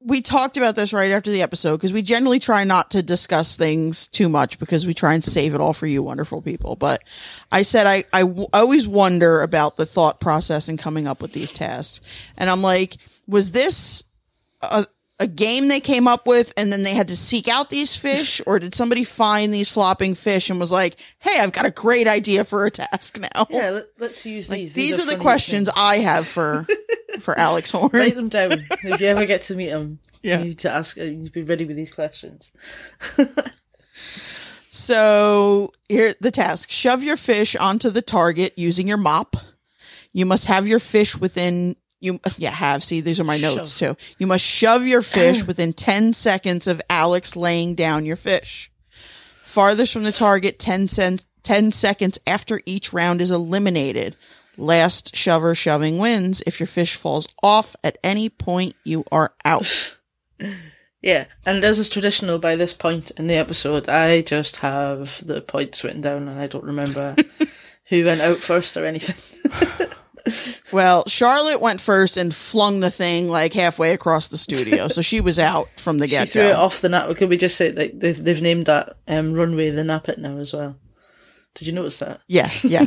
[0.01, 3.57] we talked about this right after the episode because we generally try not to discuss
[3.57, 6.77] things too much because we try and save it all for you wonderful people.
[6.77, 7.03] But
[7.53, 11.33] I said I I w- always wonder about the thought process in coming up with
[11.33, 12.01] these tasks,
[12.37, 14.03] and I'm like, was this
[14.70, 14.87] a
[15.20, 18.40] a game they came up with and then they had to seek out these fish
[18.48, 22.09] or did somebody find these flopping fish and was like hey i've got a great
[22.09, 24.74] idea for a task now Yeah, let, let's use like, these.
[24.74, 25.79] these, are, the questions things.
[25.79, 26.66] i have for
[27.20, 28.53] for alex horne Write them down.
[28.83, 30.38] if you ever get to meet him, Yeah.
[30.40, 30.98] you need to ask.
[30.98, 32.50] uh, You need to be ready with these questions.
[34.70, 39.37] So here the task: shove your fish onto the target using your mop.
[40.12, 42.21] You must have your fish within you.
[42.37, 43.97] Yeah, have see these are my notes too.
[44.19, 48.71] You must shove your fish within ten seconds of Alex laying down your fish.
[49.55, 54.17] Farthest from the target, 10, cent, 10 seconds after each round is eliminated.
[54.57, 56.43] Last shover shoving wins.
[56.45, 59.97] If your fish falls off at any point, you are out.
[61.01, 65.43] Yeah, and as is traditional by this point in the episode, I just have the
[65.43, 67.14] points written down, and I don't remember
[67.90, 69.90] who went out first or anything.
[70.73, 75.21] Well, Charlotte went first and flung the thing like halfway across the studio, so she
[75.21, 76.25] was out from the get go.
[76.25, 77.15] she threw it off the nap.
[77.17, 80.53] Could we just say like they've they've named that um, runway the Nappet now as
[80.53, 80.77] well?
[81.55, 82.21] Did you notice that?
[82.27, 82.87] Yeah, yeah.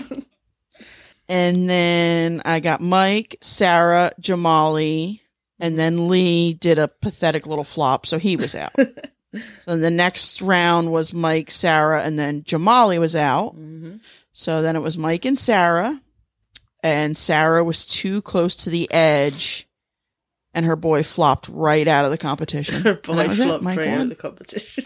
[1.30, 5.22] and then I got Mike, Sarah, Jamali,
[5.60, 8.74] and then Lee did a pathetic little flop, so he was out.
[9.66, 13.56] then the next round was Mike, Sarah, and then Jamali was out.
[13.56, 13.98] Mm-hmm.
[14.34, 16.02] So then it was Mike and Sarah,
[16.84, 19.68] and Sarah was too close to the edge,
[20.54, 22.82] and her boy flopped right out of the competition.
[22.84, 24.86] Her boy flopped right out of the competition.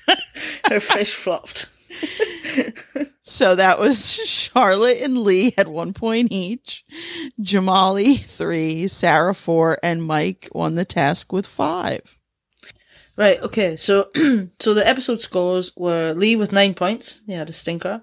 [0.68, 1.66] Her fish flopped.
[3.28, 6.84] So that was Charlotte and Lee had one point each.
[7.40, 12.20] Jamali three, Sarah four, and Mike won the task with five.
[13.16, 14.10] Right, okay, so
[14.60, 18.02] so the episode scores were Lee with nine points, he had a stinker.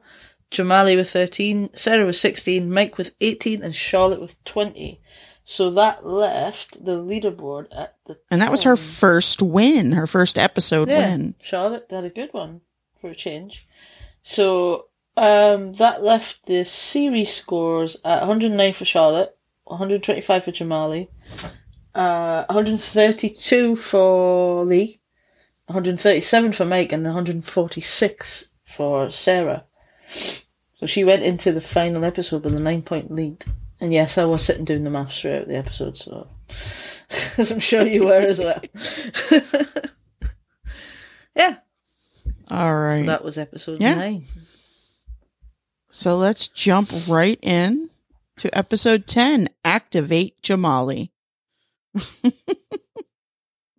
[0.53, 5.01] Jamali with 13, Sarah with 16, Mike with 18, and Charlotte with 20.
[5.43, 8.17] So that left the leaderboard at the.
[8.31, 11.35] And that was her first win, her first episode Yeah, win.
[11.41, 12.61] Charlotte had a good one
[13.01, 13.67] for a change.
[14.23, 14.85] So
[15.17, 21.09] um, that left the series scores at 109 for Charlotte, 125 for Jamali,
[21.93, 25.01] uh, 132 for Lee,
[25.65, 29.65] 137 for Mike, and 146 for Sarah.
[30.83, 33.45] So she went into the final episode with a nine point lead.
[33.79, 36.27] And yes, I was sitting doing the maths throughout the episode, so
[37.37, 38.61] as I'm sure you were as well.
[41.37, 41.55] yeah,
[42.51, 42.97] All right.
[42.97, 43.95] so So, that was episode Yeah.
[43.95, 44.25] nine.
[46.17, 47.89] let's jump right in
[48.39, 51.11] to episode 10 Activate Jamali.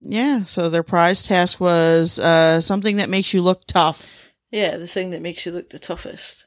[0.00, 4.32] yeah, so their prize task was uh, something that makes you look tough.
[4.50, 6.46] Yeah, the thing that makes you look the toughest.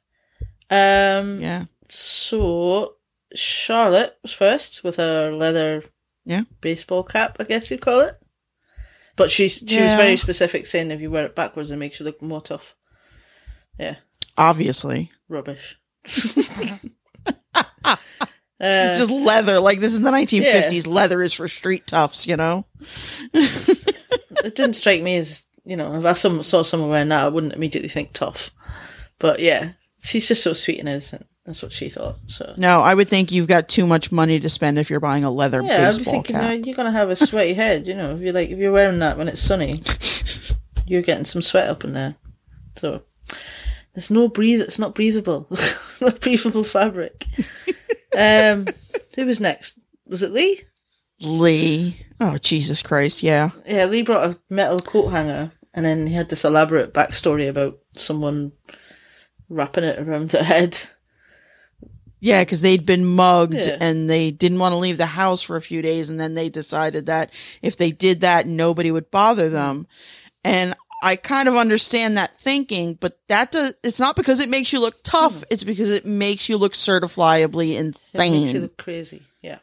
[0.69, 1.65] Um, Yeah.
[1.89, 2.95] So
[3.33, 5.83] Charlotte was first with her leather,
[6.25, 6.43] Yeah.
[6.61, 8.17] baseball cap, I guess you'd call it.
[9.15, 12.05] But she she was very specific, saying if you wear it backwards, it makes you
[12.05, 12.75] look more tough.
[13.79, 13.95] Yeah,
[14.37, 15.11] Obviously.
[15.27, 15.77] rubbish.
[18.59, 19.59] Uh, Just leather.
[19.59, 20.87] Like this is the 1950s.
[20.87, 22.65] Leather is for street toughs, you know?
[23.33, 27.27] it didn't strike me as you know if I some, saw someone wearing that, I
[27.29, 28.49] wouldn't immediately think tough.
[29.19, 29.73] But yeah,
[30.07, 31.27] she's just so sweet and innocent.
[31.45, 32.17] That's what she thought.
[32.27, 35.23] So No, I would think you've got too much money to spend if you're buying
[35.23, 36.43] a leather yeah, I'd be baseball thinking cap.
[36.43, 37.87] no, you're gonna have a sweaty head.
[37.87, 39.81] You know, if you're like if you're wearing that when it's sunny,
[40.87, 42.15] you're getting some sweat up in there.
[42.77, 43.01] So
[43.93, 44.61] there's no breathe.
[44.61, 45.47] It's not breathable.
[45.51, 47.25] it's not breathable fabric.
[48.17, 48.67] um,
[49.15, 49.79] who was next?
[50.05, 50.61] Was it Lee?
[51.21, 52.05] Lee.
[52.19, 53.23] Oh, Jesus Christ.
[53.23, 53.51] Yeah.
[53.65, 57.79] Yeah, Lee brought a metal coat hanger, and then he had this elaborate backstory about
[57.95, 58.51] someone
[59.49, 60.77] wrapping it around her head.
[62.19, 63.77] Yeah, because they'd been mugged Yeah.
[63.79, 66.09] and they didn't want to leave the house for a few days.
[66.09, 67.31] And then they decided that
[67.61, 69.53] if they did that, nobody would bother mm.
[69.53, 69.87] them.
[70.43, 74.73] And I kind of understand that thinking, but that does, it's not because it makes
[74.73, 75.41] you look tough.
[75.41, 75.43] Mm.
[75.51, 78.61] It's because it makes you look certifiably It makes you insane.
[78.61, 79.21] look crazy.
[79.43, 79.59] Yeah.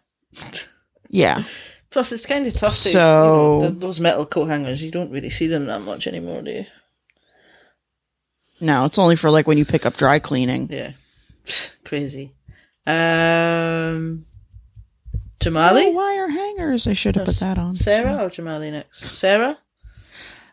[1.09, 1.43] Yeah.
[1.91, 4.83] Plus, it's kind of tough to So- you know, those metal coat hangers.
[4.83, 6.67] You don't really see them that much anymore, do you?
[8.61, 10.69] No, it's only for like when you pick up dry cleaning.
[10.71, 10.93] Yeah,
[11.85, 12.35] crazy.
[12.87, 14.27] Um,
[15.41, 16.87] Jamali, Oh, wire hangers.
[16.87, 17.75] I should have put that on.
[17.75, 19.05] Sarah or Jamali next?
[19.05, 19.59] Sarah,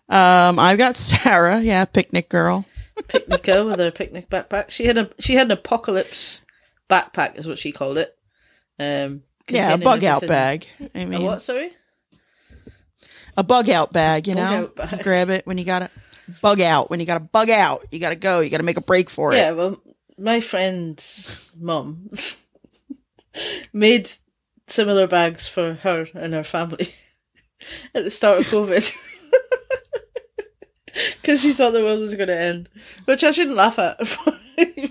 [0.10, 1.60] Um, I've got Sarah.
[1.62, 2.66] Yeah, picnic girl.
[3.08, 4.70] picnic girl with her picnic backpack.
[4.70, 6.42] She had a she had an apocalypse
[6.90, 8.18] backpack, is what she called it.
[8.80, 10.68] Um, Yeah, a bug out bag.
[10.96, 11.42] I mean, what?
[11.42, 11.72] Sorry.
[13.38, 14.58] a bug out bag, you Bug know?
[14.64, 14.92] out bag.
[14.98, 15.90] You grab it when you got to
[16.42, 16.90] bug out.
[16.90, 18.40] When you got to bug out, you got to go.
[18.40, 19.44] You got to make a break for Yeah, it.
[19.44, 19.52] Yeah.
[19.52, 19.82] Well,
[20.18, 22.10] my friend's mum
[23.74, 24.12] made
[24.68, 26.94] similar bags for her and her family
[27.96, 28.96] at the start of COVID.
[31.22, 32.70] Because she thought the world was going to end,
[33.06, 33.98] which I shouldn't laugh at.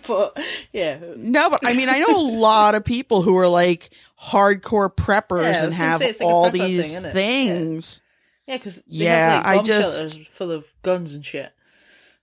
[0.07, 0.41] but
[0.73, 4.95] yeah, No, but I mean, I know a lot of people who are like hardcore
[4.95, 8.01] preppers Yeah, and have say, like all these thing, things.
[8.47, 11.53] yeah, because Yeah, like, I just- full of guns and shit,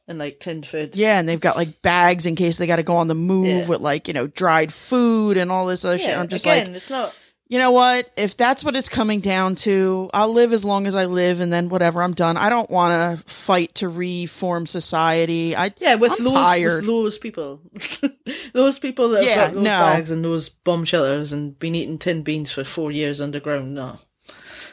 [0.07, 0.95] and like tinned food.
[0.95, 3.45] Yeah, and they've got like bags in case they got to go on the move
[3.47, 3.67] Yeah.
[3.67, 6.17] with like, you know, dried food and all this other shit.
[6.17, 7.13] I'm just again, like, it's not.
[7.49, 8.09] you know what?
[8.17, 11.51] If that's what it's coming down to, I'll live as long as I live and
[11.51, 12.35] then whatever, I'm done.
[12.37, 15.55] I don't want to fight to reform society.
[15.55, 16.77] I Yeah, with I'm those tired.
[16.83, 17.61] with those people,
[18.53, 19.69] those people that have Yeah, got those no.
[19.79, 23.73] bags and those bomb shelters and been eating tin beans for four years underground.
[23.75, 23.99] No,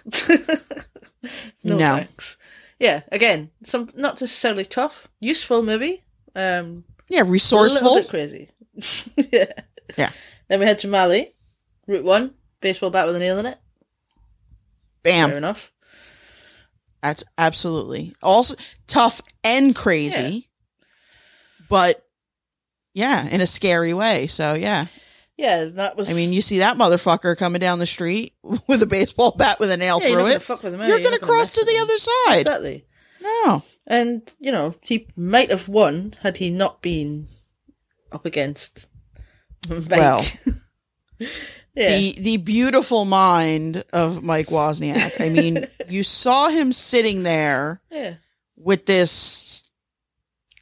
[1.65, 1.97] no, No.
[1.97, 2.37] thanks.
[2.85, 6.05] Yeah, again, some not necessarily tough, useful maybe.
[6.37, 7.95] Um, yeah, a little resourceful.
[7.95, 8.51] bit crazy.
[9.17, 9.53] yeah,
[9.97, 10.11] Yeah.
[10.49, 11.35] Then we had Mali,
[11.87, 13.59] Route One, baseball bat with a nail in it.
[15.03, 15.31] Bam.
[15.31, 15.73] Fair enough.
[17.03, 18.55] That's absolutely also
[18.87, 20.51] tough and crazy,
[21.71, 22.03] but
[22.93, 24.27] yeah, in a scary way.
[24.27, 24.89] So yeah,
[25.37, 26.11] Yeah, that was.
[26.11, 28.35] I mean, you see that motherfucker coming down the street
[28.69, 30.43] with a baseball bat with a nail yeah, through gonna it.
[30.43, 31.05] fuck with them, are You're you?
[31.05, 32.41] gonna cross to the other side.
[32.41, 32.85] Exactly.
[33.21, 37.27] No, And, you know, he might have won had he not been
[38.13, 38.89] up against
[39.69, 39.89] Mike.
[39.89, 40.25] Well,
[41.75, 41.97] yeah.
[41.97, 45.21] the the beautiful mind of Mike Wozniak.
[45.21, 48.17] I mean, you saw him sitting there yeah.
[48.57, 49.71] with this.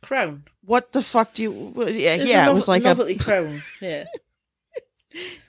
[0.03, 0.45] Crown.
[0.65, 1.73] What the fuck do you?
[1.77, 2.47] Yeah, It's yeah.
[2.47, 3.61] a It was like a crown.
[3.81, 4.05] Yeah.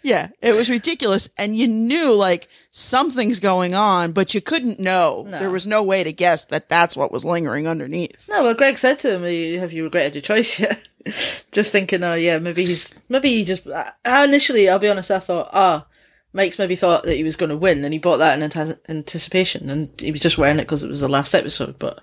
[0.01, 1.29] Yeah, it was ridiculous.
[1.37, 5.25] And you knew like something's going on, but you couldn't know.
[5.27, 5.39] No.
[5.39, 8.27] There was no way to guess that that's what was lingering underneath.
[8.29, 10.87] No, well, Greg said to him, "Have you regretted your choice yet?"
[11.51, 13.67] just thinking, oh yeah, maybe he's maybe he just.
[13.67, 15.85] I, initially, I'll be honest, I thought, ah,
[16.33, 18.79] Mike's maybe thought that he was going to win, and he bought that in anta-
[18.89, 21.77] anticipation, and he was just wearing it because it was the last episode.
[21.79, 21.99] But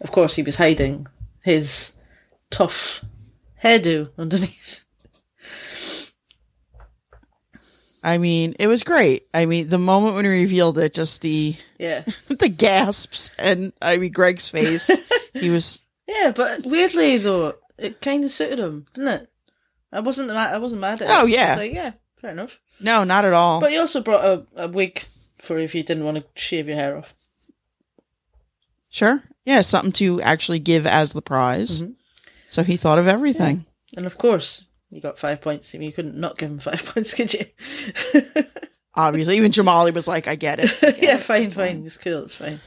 [0.00, 1.06] of course, he was hiding
[1.42, 1.92] his
[2.50, 3.04] tough
[3.62, 4.84] hairdo underneath.
[8.04, 9.28] I mean, it was great.
[9.32, 13.96] I mean, the moment when he revealed it, just the Yeah, the gasps and I
[13.96, 14.90] mean Greg's face.
[15.34, 19.28] he was yeah, but weirdly though, it kind of suited him, didn't it?
[19.92, 20.54] I wasn't mad.
[20.54, 21.14] I wasn't mad at it.
[21.14, 21.46] Oh, yeah.
[21.46, 22.58] I was like, yeah, fair enough.
[22.80, 23.60] no, not at all.
[23.60, 25.04] But he also brought a, a wig
[25.38, 27.14] for if you didn't want to shave your hair off.
[28.90, 29.22] sure.
[29.44, 31.82] Yeah, something to actually give as the prize.
[31.82, 31.94] Mhm.
[32.48, 33.66] So he thought of everything.
[33.96, 35.72] And of course, you got five points.
[35.74, 37.44] You couldn't not give him five points, could you?
[38.94, 41.22] Obviously, even Jamali was like, "I get it." I get yeah, it.
[41.22, 41.84] fine, fine.
[41.86, 42.24] It's cool.
[42.24, 42.60] It's fine.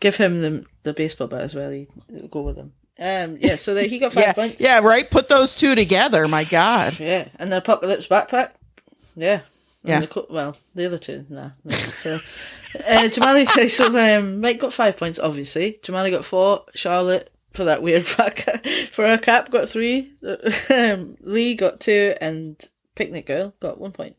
[0.00, 1.70] Give him the the baseball bat as well.
[1.70, 2.72] He, will go with him.
[2.98, 3.54] Um, yeah.
[3.56, 4.60] So that he got five Yeah, points.
[4.60, 5.08] yeah, right.
[5.08, 6.26] Put those two together.
[6.26, 6.98] My God.
[6.98, 8.50] Yeah, and the apocalypse backpack.
[9.14, 9.40] Yeah.
[9.84, 10.00] Yeah.
[10.00, 11.50] The, co- well, the other two, nah.
[11.62, 11.70] no.
[11.76, 13.68] So, uh, Jamali.
[13.68, 13.86] So,
[14.18, 15.18] um, Mike got five points.
[15.18, 16.64] Obviously, Jamali got four.
[16.74, 18.38] Charlotte for that weird back
[18.92, 20.12] for her cap got three.
[20.70, 22.56] Um, Lee got two, and
[22.94, 24.16] Picnic Girl got one point.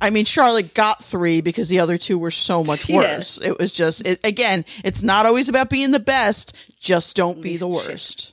[0.00, 2.96] I mean, Charlotte got three because the other two were so much Yeah.
[2.98, 3.40] worse.
[3.42, 6.56] It was just, it, again, it's not always about being the best.
[6.78, 8.32] Just don't be the worst.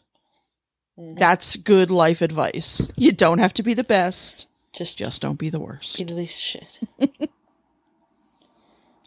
[0.97, 2.87] That's good life advice.
[2.95, 4.47] You don't have to be the best.
[4.73, 5.97] Just, just Just don't be the worst.
[5.97, 6.79] be the least shit.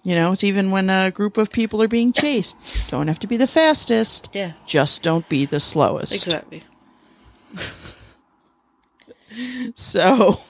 [0.09, 2.57] You know, it's even when a group of people are being chased.
[2.91, 4.31] Don't have to be the fastest.
[4.33, 6.15] Yeah, Just don't be the slowest.
[6.15, 6.63] exactly.
[9.75, 10.41] So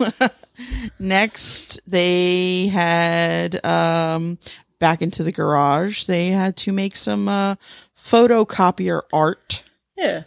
[1.01, 4.39] next they had um
[4.79, 6.05] back into the garage.
[6.05, 7.57] They had to make some uh
[7.97, 9.65] photocopier art.
[9.97, 10.23] Yeah.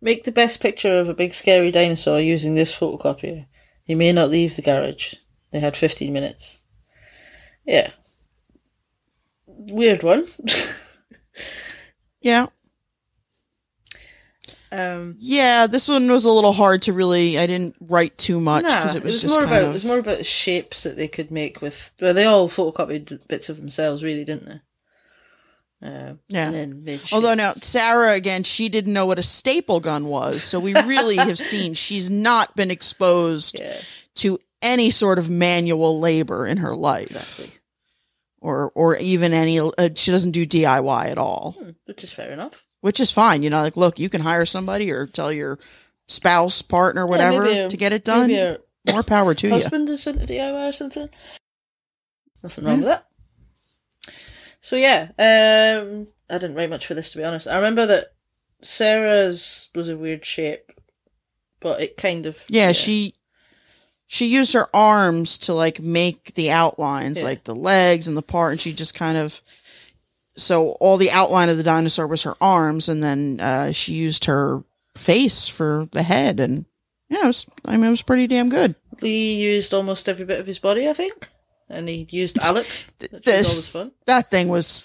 [0.00, 3.44] Make the best picture of a big scary dinosaur using this photocopier.
[3.84, 5.14] You may not leave the garage.
[5.52, 6.60] They had 15 minutes.
[7.66, 7.90] Yeah.
[9.66, 10.26] Weird one.
[12.20, 12.46] Yeah.
[14.72, 18.64] um, Yeah, this one was a little hard to really I didn't write too much
[18.64, 20.96] nah, because it was just more about of it was more about the shapes that
[20.96, 21.92] they could make with.
[22.00, 24.60] Well, they all photocopied bits of themselves, really, didn't they?
[25.82, 26.66] Uh, Yeah.
[27.12, 31.16] Although now Sarah again, she didn't know what a staple gun was, so we really
[31.16, 33.76] have seen she's not been exposed yeah,
[34.16, 37.52] to any sort of manual labor in her life, exactly.
[38.46, 39.58] Or or even any.
[39.58, 42.62] Uh, she doesn't do DIY at all, Hmm, which is fair enough.
[42.80, 43.42] which is fine.
[43.42, 45.58] You know, like look, you can hire somebody or tell your
[46.06, 48.30] spouse, partner, whatever, maybe a- to get it done.
[48.30, 49.52] A More power to you.
[49.54, 51.08] husband is into DIY or something.
[52.42, 53.06] Nothing wrong with that.
[54.60, 57.46] So yeah, um, I didn't write much for this to be honest.
[57.48, 58.14] I remember that
[58.62, 60.70] Sarah's was a weird shape,
[61.60, 63.14] but it kind of Yeah, she
[64.06, 67.24] she used her arms to like make the outlines, Yeah.
[67.24, 69.42] like the legs and the part, and she just kind of
[70.36, 74.26] so all the outline of the dinosaur was her arms, and then uh, she used
[74.26, 74.62] her
[74.94, 76.66] face for the head, and
[77.08, 78.74] yeah, it was I mean it was pretty damn good.
[79.02, 81.28] Lee used almost every bit of his body, I think,
[81.68, 83.92] and he used Alex, which this- was always fun.
[84.06, 84.84] That thing was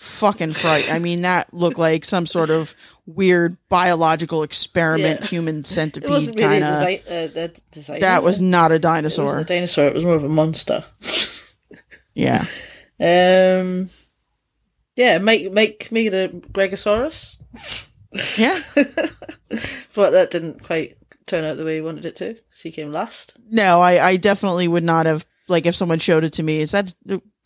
[0.00, 0.90] fucking fright.
[0.90, 5.26] I mean, that looked like some sort of weird biological experiment, Yeah.
[5.26, 6.82] human centipede really kind of.
[7.06, 9.40] Uh, That was not a It dinosaur.
[9.40, 9.86] a dinosaur.
[9.88, 10.84] It was more of a monster.
[12.14, 12.46] yeah.
[12.98, 13.88] Um,
[14.96, 17.36] yeah, make make it a Gregosaurus.
[18.38, 18.58] Yeah.
[19.94, 22.34] but that didn't quite turn out the way he wanted it to.
[22.52, 23.34] So he came last.
[23.50, 26.60] No, I, I definitely would not have like if someone showed it to me.
[26.60, 26.94] Is that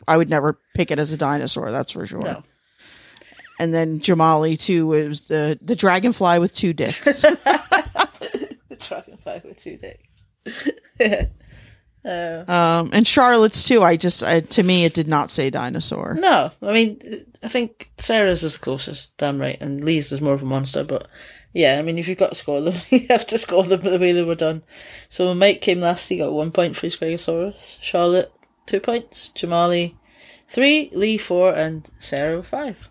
[0.07, 1.71] I would never pick it as a dinosaur.
[1.71, 2.21] That's for sure.
[2.21, 2.43] No.
[3.59, 6.99] And then Jamali too was the the dragonfly with two dicks.
[7.21, 10.69] the dragonfly with two dicks.
[12.05, 13.81] uh, um, and Charlotte's too.
[13.81, 16.15] I just I, to me it did not say dinosaur.
[16.15, 20.33] no, I mean, I think Sarah's was the closest, damn right, and Lee's was more
[20.33, 21.07] of a monster, but
[21.55, 23.97] yeah, I mean, if you've got to score them, you have to score them the
[23.97, 24.61] way they were done.
[25.07, 27.77] So when Mike came last, he got one point for his Gregosaurus.
[27.81, 28.31] Charlotte,
[28.65, 29.31] two points.
[29.35, 29.95] Jamali,
[30.49, 30.91] three.
[30.93, 31.53] Lee, four.
[31.53, 32.89] And Sarah, five.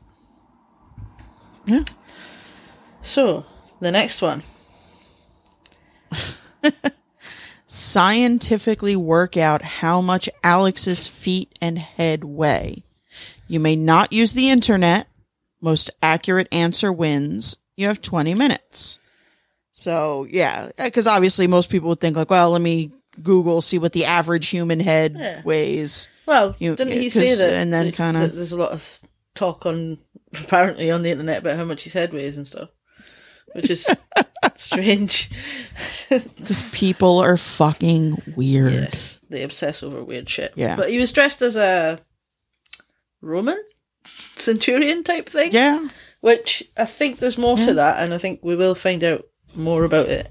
[1.66, 1.84] Yeah.
[3.02, 3.44] So,
[3.80, 4.42] the next one.
[7.66, 12.84] Scientifically work out how much Alex's feet and head weigh.
[13.46, 15.08] You may not use the internet.
[15.60, 17.56] Most accurate answer wins.
[17.76, 18.98] You have 20 minutes.
[19.72, 22.92] So, yeah, because obviously most people would think, like, well, let me
[23.22, 25.42] Google, see what the average human head Yeah.
[25.44, 26.08] weighs.
[26.26, 27.52] Well, You- didn't he say that?
[27.54, 28.98] and then kinda- there's a lot of
[29.34, 29.98] talk on
[30.34, 32.70] apparently on the internet about how much his head weighs and stuff,
[33.52, 33.86] which is
[34.56, 35.30] strange.
[36.10, 38.72] Because people are fucking weird.
[38.74, 40.52] yes, they obsess over weird shit.
[40.54, 40.76] Yeah.
[40.76, 41.98] but he was dressed as a
[43.20, 43.56] Roman
[44.36, 45.50] centurion type thing.
[45.52, 45.88] Yeah.
[46.20, 47.66] which I think there's more Yeah.
[47.66, 50.30] to that, and I think we will find out more about it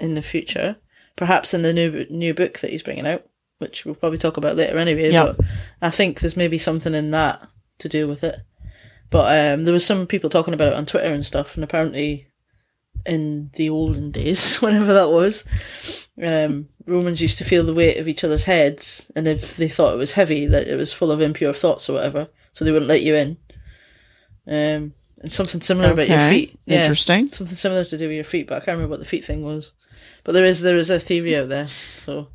[0.00, 0.76] in the future.
[1.16, 3.26] Perhaps in the new new book that he's bringing out,
[3.58, 5.10] which we'll probably talk about later anyway.
[5.10, 5.32] Yeah.
[5.36, 5.46] But
[5.80, 7.48] I think there's maybe something in that
[7.78, 8.40] to do with it.
[9.10, 12.26] But um, there was some people talking about it on Twitter and stuff, and apparently
[13.04, 18.08] in the olden days, whenever that was, um, Romans used to feel the weight of
[18.08, 21.20] each other's heads, and if they thought it was heavy, that it was full of
[21.20, 23.36] impure thoughts or whatever, so they wouldn't let you in.
[24.48, 26.58] Um, and something similar about your feet.
[26.66, 27.28] Yeah, Interesting.
[27.28, 29.44] something similar to do with your feet, but I can't remember what the feet thing
[29.44, 29.72] was.
[30.24, 31.68] But there is there is a theory out there,
[32.04, 32.28] so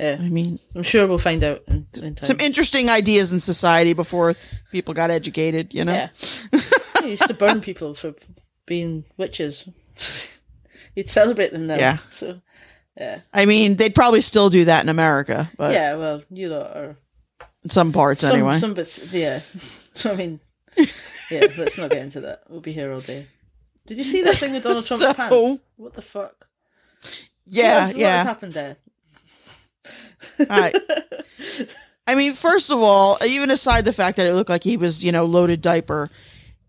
[0.00, 2.26] yeah, I mean, I'm sure we'll find out in, in time.
[2.26, 4.34] some interesting ideas in society before
[4.72, 5.92] people got educated, you know?
[5.92, 6.08] Yeah.
[7.04, 8.14] used to burn people for
[8.64, 9.68] being witches.
[10.94, 11.76] He'd celebrate them now.
[11.76, 11.98] Yeah.
[12.10, 12.40] So,
[12.96, 13.20] yeah.
[13.34, 16.96] I mean, they'd probably still do that in America, but yeah, well, you lot are.
[17.62, 18.58] in some parts Some, anyway.
[18.58, 19.42] some bits, yeah.
[20.06, 20.40] I mean,
[21.30, 22.42] yeah, let's not get into that.
[22.48, 23.26] We'll be here all day.
[23.86, 25.62] Did you see that thing with Donald Trump's So- pants?
[25.76, 26.46] What the fuck?
[27.44, 28.76] yeah, What has- What happened there?
[30.48, 30.72] I,
[32.06, 35.02] I mean, first of all, even aside the fact that it looked like he was,
[35.02, 36.10] you know, loaded diaper,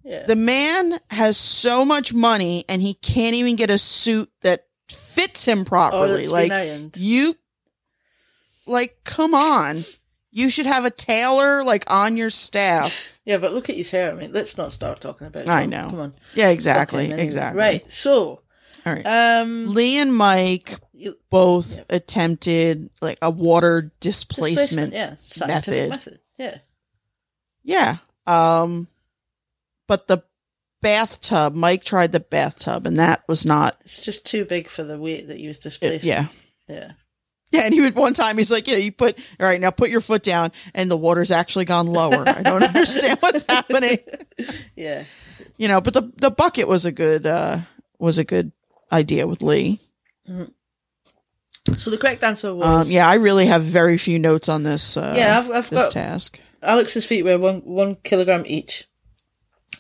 [0.03, 0.25] Yeah.
[0.25, 5.45] the man has so much money and he can't even get a suit that fits
[5.45, 6.21] him oh, properly.
[6.21, 7.35] it's like you,
[8.65, 9.77] like, come on,
[10.31, 13.07] you should have a tailor like on your staff.
[13.23, 14.11] Yeah, but look at his hair.
[14.11, 15.47] I mean, let's not start talking about.
[15.47, 15.89] I know.
[15.91, 16.13] Come on.
[16.33, 17.23] Yeah, exactly, anyway.
[17.23, 17.59] exactly.
[17.59, 17.91] Right.
[17.91, 18.41] So,
[18.83, 19.05] All right.
[19.05, 20.79] um, Lee and Mike
[21.29, 21.85] both Yep.
[21.91, 24.93] attempted like a water displacement.
[24.93, 26.19] yeah, scientific method.
[26.39, 26.57] Yeah.
[27.63, 27.97] Yeah.
[28.25, 28.87] Um,
[29.87, 30.23] but the
[30.81, 33.77] bathtub, Mike tried the bathtub, and that was not.
[33.85, 36.25] It's just too big for the weight that he was It, yeah.
[36.67, 36.93] Yeah.
[37.53, 39.71] Yeah, and he would one time he's like, you know, you put all right now,
[39.71, 42.23] put your foot down, and the water's actually gone lower.
[42.27, 43.97] I don't understand what's happening.
[44.75, 45.03] Yeah.
[45.57, 47.59] You know, but the the bucket was a good uh
[47.99, 48.51] was a good
[48.91, 49.79] idea with Lee.
[51.77, 54.97] So the correct answer was Um, yeah, I really have very few notes on this.
[54.97, 56.39] Uh, Yeah, I've- I've this got- task.
[56.63, 58.87] Alex's feet were one one kilogram each,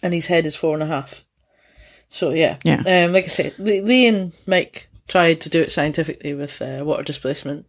[0.03, 1.25] and his head is four and a half.
[2.09, 2.81] So yeah, Yeah.
[3.05, 6.81] Um, like I said, Lee, Lee and Mike tried to do it scientifically with uh,
[6.83, 7.65] water displacement.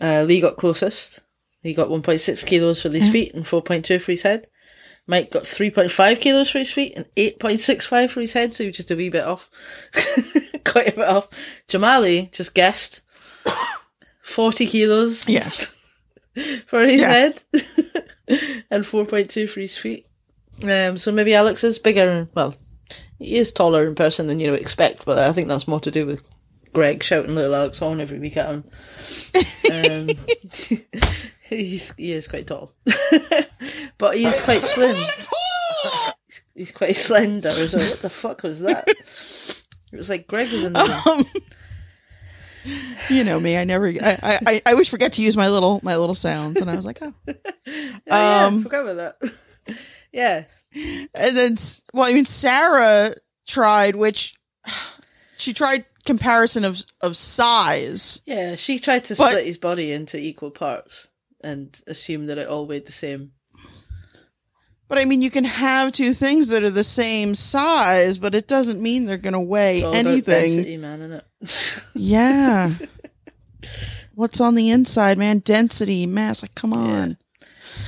[0.00, 1.20] Uh, Lee got closest.
[1.62, 4.46] He got 1.6 kilos for his feet and 4.2 for his head.
[5.06, 8.76] Mike got 3.5 kilos for his feet and 8.65 for his head, so he was
[8.76, 9.50] just a wee bit off.
[10.64, 11.28] Quite a bit off.
[11.68, 13.02] Jamali just guessed
[14.22, 15.48] 40 kilos Yeah.
[16.66, 17.08] for his Yeah.
[17.10, 17.42] head
[18.70, 20.06] and 4.2 for his feet.
[20.62, 22.28] Um, so maybe Alex is bigger.
[22.34, 22.54] Well,
[23.20, 25.90] he is taller in person than you would expect, but I think that's more to
[25.90, 26.22] do with
[26.72, 28.64] Greg shouting little Alex on every week at him.
[29.72, 30.08] Um,
[31.42, 32.72] he's, he is quite tall.
[33.98, 35.06] but he's quite slim.
[36.54, 37.50] He's quite slender.
[37.50, 38.88] So what the fuck was that?
[38.88, 41.18] It was like Greg was in the room.
[41.18, 41.24] Um,
[43.08, 43.56] you know me.
[43.56, 43.88] I never.
[43.88, 44.62] I, I.
[44.66, 47.14] I always forget to use my little my little sounds, and I was like, oh.
[47.66, 49.76] Oh, yeah, um, forgot about that.
[50.12, 50.44] Yeah.
[50.74, 51.56] And then,
[51.92, 53.14] well, I mean, Sarah
[53.46, 54.34] tried, which
[55.36, 58.20] she tried comparison of of size.
[58.26, 61.08] Yeah, she tried to But- split his body into equal parts
[61.42, 63.32] and assume that it all weighed the same.
[64.88, 68.48] But I mean, you can have two things that are the same size, but it
[68.48, 70.56] doesn't mean they're going to weigh It's all about anything.
[70.56, 71.84] density, man, isn't it?
[71.94, 72.72] Yeah.
[74.16, 75.38] What's on the inside, man?
[75.38, 76.42] Density, mass.
[76.42, 77.16] Like, come on.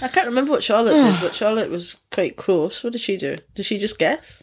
[0.01, 2.83] I can't remember what Charlotte did, but Charlotte was quite close.
[2.85, 3.39] What did she do?
[3.55, 4.43] Did she just guess?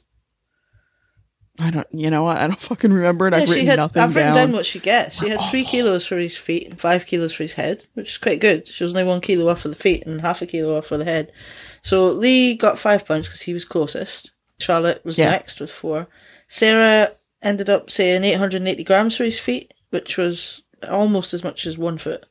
[1.61, 1.87] I don't.
[1.91, 2.37] You know what?
[2.37, 3.33] I don't fucking remember it.
[3.33, 3.75] I've written had.
[3.77, 4.47] nothing I've written down.
[4.47, 5.19] down what she guessed.
[5.19, 8.17] She had three kilos for his feet and five kilos for his head, which is
[8.17, 8.65] quite good.
[8.67, 10.97] She was only one kilo off for the feet and half a kilo off for
[10.97, 11.33] the head.
[11.81, 14.31] So Lee got five points because he was closest.
[14.59, 15.31] Charlotte was Yeah.
[15.31, 16.07] next with four.
[16.47, 17.11] Sarah
[17.41, 21.97] ended up saying 880 grams for his feet, which was almost as much as one
[21.97, 22.25] foot.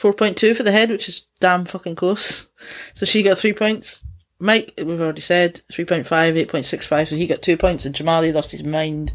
[0.00, 2.50] 4.2 for the head, which is damn fucking close.
[2.94, 4.02] So she got three points.
[4.38, 8.64] Mike, we've already said, 3.5, 8.65, so he got two points, and Jamali lost his
[8.64, 9.12] mind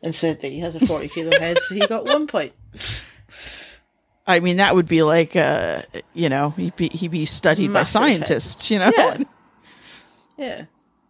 [0.00, 2.52] and said that he has a 40 kilo head, so he got one point.
[4.28, 5.82] I mean, that would be like, uh,
[6.14, 8.26] you know, he'd be he'd be studied Massive by head.
[8.28, 8.70] scientists.
[8.70, 9.16] You know, Yeah.
[10.38, 10.64] Yeah.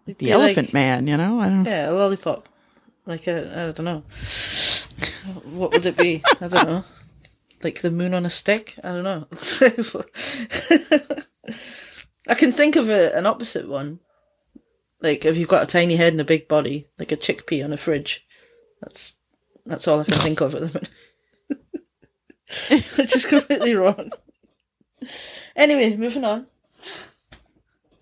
[0.06, 1.06] It'd the elephant like- man.
[1.06, 1.64] You know, I don't.
[1.66, 2.48] Yeah, a lollipop.
[3.04, 4.02] Like a, I don't know.
[5.52, 6.22] what would it be?
[6.40, 6.84] I don't know.
[7.62, 8.76] Like the moon on a stick.
[8.82, 9.26] I don't know.
[12.28, 14.00] I can think of a, an opposite one.
[15.00, 17.72] Like if you've got a tiny head and a big body, like a chickpea on
[17.72, 18.26] a fridge.
[18.80, 19.16] That's
[19.66, 20.88] that's all I can think of at the minute.
[22.98, 24.10] Which is completely wrong.
[25.56, 26.46] Anyway, moving on.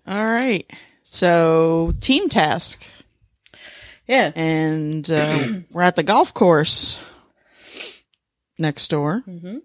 [0.07, 0.69] All right.
[1.03, 2.85] So, team task.
[4.07, 4.31] Yeah.
[4.35, 6.99] And uh, we're at the golf course
[8.59, 9.21] next door.
[9.25, 9.57] hmm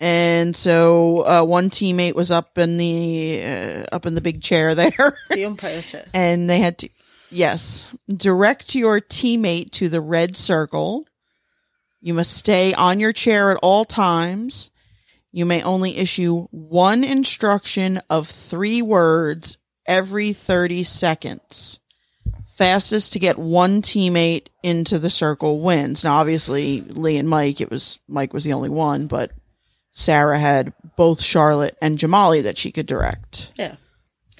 [0.00, 4.74] And so uh, one teammate was up in the uh, up in the big chair
[4.80, 6.06] there, The umpire chair.
[6.14, 6.88] and they had to
[7.30, 11.06] yes direct your teammate to the red circle.
[12.00, 14.70] You must stay on your chair at all times.
[15.30, 21.78] You may only issue one instruction of three words every 30 seconds.
[22.54, 26.04] Fastest to get one teammate into the circle wins.
[26.04, 29.32] Now, obviously, Lee and Mike, it was Mike was the only one, but
[29.92, 33.52] Sarah had both Charlotte and Jamali that she could direct.
[33.56, 33.76] Yeah.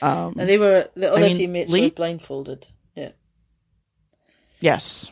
[0.02, 2.66] Um, And they were the other mean, teammates Lee- were blindfolded.
[2.94, 3.12] Yeah.
[4.60, 5.10] Yes.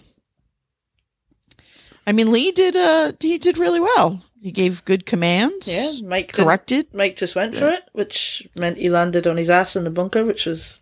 [2.06, 2.76] I mean, Lee did.
[2.76, 4.22] Uh, he did really well.
[4.42, 5.68] He gave good commands.
[5.68, 6.06] Yeah.
[6.06, 6.92] Mike Corrected.
[6.92, 10.24] Mike just went for it, which meant he landed on his ass in the bunker,
[10.24, 10.80] which was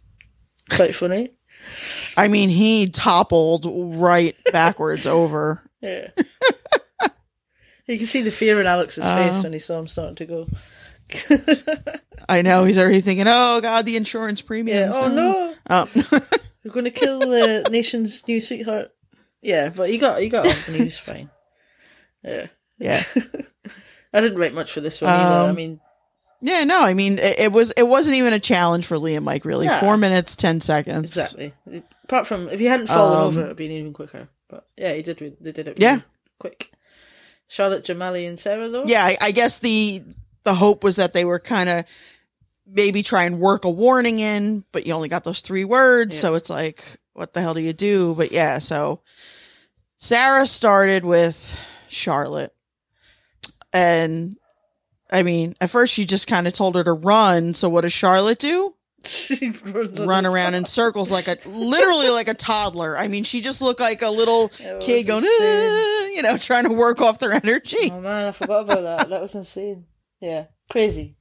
[0.70, 1.30] quite funny.
[2.16, 3.66] I mean, he toppled
[3.96, 5.62] right backwards over.
[5.80, 6.08] Yeah.
[7.86, 10.26] you can see the fear in Alex's Uh, face when he saw him starting to
[10.26, 10.48] go.
[12.28, 14.46] I know he's already thinking, "Oh God, the insurance yeah.
[14.46, 15.88] premiums." Oh no, Um,
[16.64, 18.90] we're going to kill the nation's new sweetheart.
[19.40, 21.30] Yeah, but he got he got off and he was fine.
[22.24, 22.48] Yeah.
[22.78, 23.02] yeah,
[24.12, 25.30] I didn't write much for this one either.
[25.46, 25.80] I Um, mean,
[26.40, 26.64] yeah.
[26.64, 27.72] No, I mean, it, it was.
[27.76, 29.44] It wasn't even a challenge for Lee and Mike.
[29.44, 29.80] Really, Yeah.
[29.80, 31.16] four minutes, ten seconds.
[31.16, 31.52] exactly.
[32.04, 34.28] Apart from if he hadn't fallen Um, over, it'd been even quicker.
[34.48, 35.18] But yeah, he did.
[35.40, 35.78] They did it.
[35.80, 36.00] Yeah.
[36.38, 36.70] Quick.
[37.48, 38.84] Charlotte, Jamali, and Sarah though.
[38.86, 40.02] Yeah, I, I guess the
[40.44, 41.84] the hope was that they were kind of
[42.66, 46.20] maybe try and work a warning in, but you only got those three words, Yeah.
[46.22, 46.84] so it's like,
[47.14, 48.14] what the hell do you do?
[48.14, 49.00] But yeah, so
[49.98, 51.58] Sarah started with
[51.88, 52.54] Charlotte,
[53.72, 54.36] and
[55.10, 57.54] I mean, at first she just kind of told her to run.
[57.54, 58.74] So what does Charlotte do?
[59.04, 62.98] She Run around in circles like a literally like a toddler.
[62.98, 64.48] I mean, she just looked like a little
[64.80, 67.90] kid going, "Ah," you know, trying to work off their energy.
[67.92, 69.08] Oh man, I forgot about that.
[69.08, 69.86] That was insane.
[70.20, 71.14] Yeah, crazy.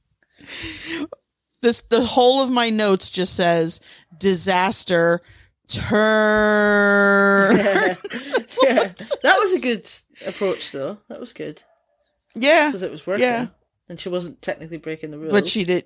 [1.62, 3.80] this the whole of my notes just says
[4.18, 5.20] disaster
[5.68, 7.94] turn yeah,
[8.62, 8.92] yeah.
[9.22, 9.88] That was a good
[10.26, 10.98] approach, though.
[11.08, 11.62] That was good
[12.34, 13.46] yeah because it was working, Yeah.
[13.88, 15.32] And she wasn't technically breaking the rules.
[15.32, 15.84] but she did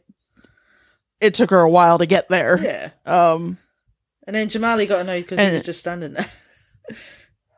[1.21, 2.91] it took her a while to get there yeah.
[3.07, 3.59] um
[4.27, 6.29] And then Jamali got annoyed because he was just standing there.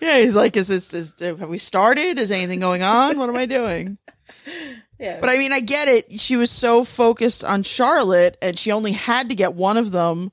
[0.00, 3.36] yeah he's like is this is have we started is anything going on what am
[3.36, 3.98] i doing
[4.98, 8.70] yeah, but i mean i get it she was so focused on charlotte and she
[8.70, 10.30] only had to get one of them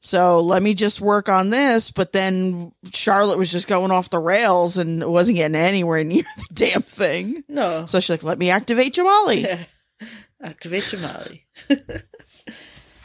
[0.00, 4.18] so let me just work on this but then charlotte was just going off the
[4.18, 8.50] rails and wasn't getting anywhere near the damn thing no, So she's like, let me
[8.50, 9.42] activate Jamali.
[9.42, 9.64] yeah.
[10.42, 11.42] Activate Jamali.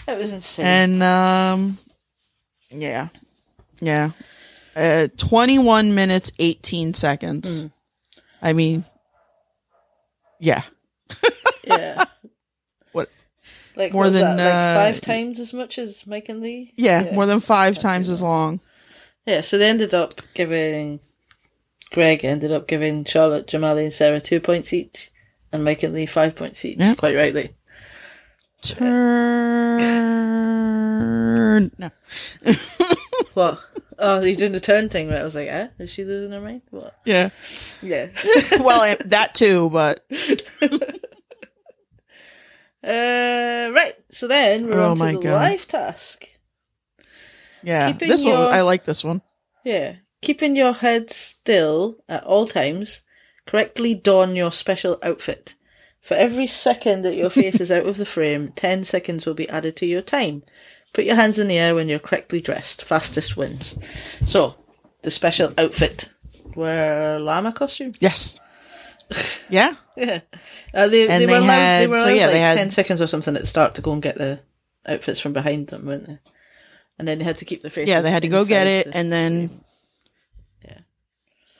[0.06, 0.66] that was insane.
[0.66, 1.78] And um
[2.70, 3.10] yeah.
[3.82, 4.12] Yeah.
[4.76, 7.64] Uh 21 minutes 18 seconds.
[7.64, 7.68] Hmm.
[8.41, 8.86] I mean
[10.39, 10.64] yeah.
[11.66, 12.10] yeah, What
[13.76, 16.73] like more than, that, uh, like five times as much as Mike and Lee.
[16.76, 18.59] Yeah, more than 5 Not times as long.
[19.26, 20.99] Yeah, so they ended up giving
[21.91, 25.11] Greg ended up giving Charlotte, Jamali, and Sarah two points each,
[25.51, 26.78] and Mike and Lee five points each.
[26.78, 26.95] Yeah.
[26.95, 27.55] Quite rightly.
[28.61, 29.82] Turn.
[31.78, 31.89] No.
[33.34, 33.59] What?
[33.99, 35.19] oh, he's doing the turn thing, right?
[35.19, 36.61] I was like, eh, is she losing her mind?
[36.69, 36.95] What?
[37.05, 37.30] Yeah.
[37.82, 38.07] Yeah.
[38.59, 40.05] well, that too, but
[42.86, 43.96] uh, right.
[44.12, 45.34] So then we're Oh on to the God.
[45.42, 46.28] life task.
[47.64, 47.92] yeah.
[47.92, 49.22] Keeping this one I like this one.
[49.64, 49.96] Yeah.
[50.22, 53.02] Keeping your head still at all times.
[53.46, 55.56] Correctly don your special outfit.
[56.02, 59.50] For every second that your face is out of the frame, 10 seconds will be
[59.50, 60.44] added to your time.
[60.94, 62.84] Put your hands in the air when you're correctly dressed.
[62.84, 63.76] Fastest wins.
[64.26, 64.56] So,
[65.02, 66.10] the special outfit.
[66.56, 67.92] Wear llama costume?
[68.00, 68.40] Yes.
[69.49, 69.76] Yeah.
[69.97, 70.20] Yeah.
[70.74, 72.70] Uh, they, And they, they were allowed, they were so yeah, like they had- 10
[72.72, 74.41] seconds or something at the start to go and get the
[74.86, 76.18] outfits from behind them, weren't they?
[76.99, 77.88] And then they had to keep their faces.
[77.89, 79.49] Yeah, they had to go get it the and then.
[80.66, 80.78] Yeah.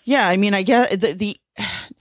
[0.04, 1.38] Yeah, I mean, I guess the, the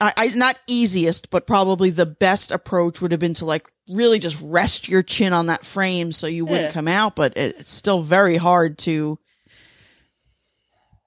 [0.01, 4.19] I, I not easiest, but probably the best approach would have been to like really
[4.19, 6.71] just rest your chin on that frame so you wouldn't Yeah.
[6.73, 7.15] come out.
[7.15, 9.17] But it, it's still very hard to,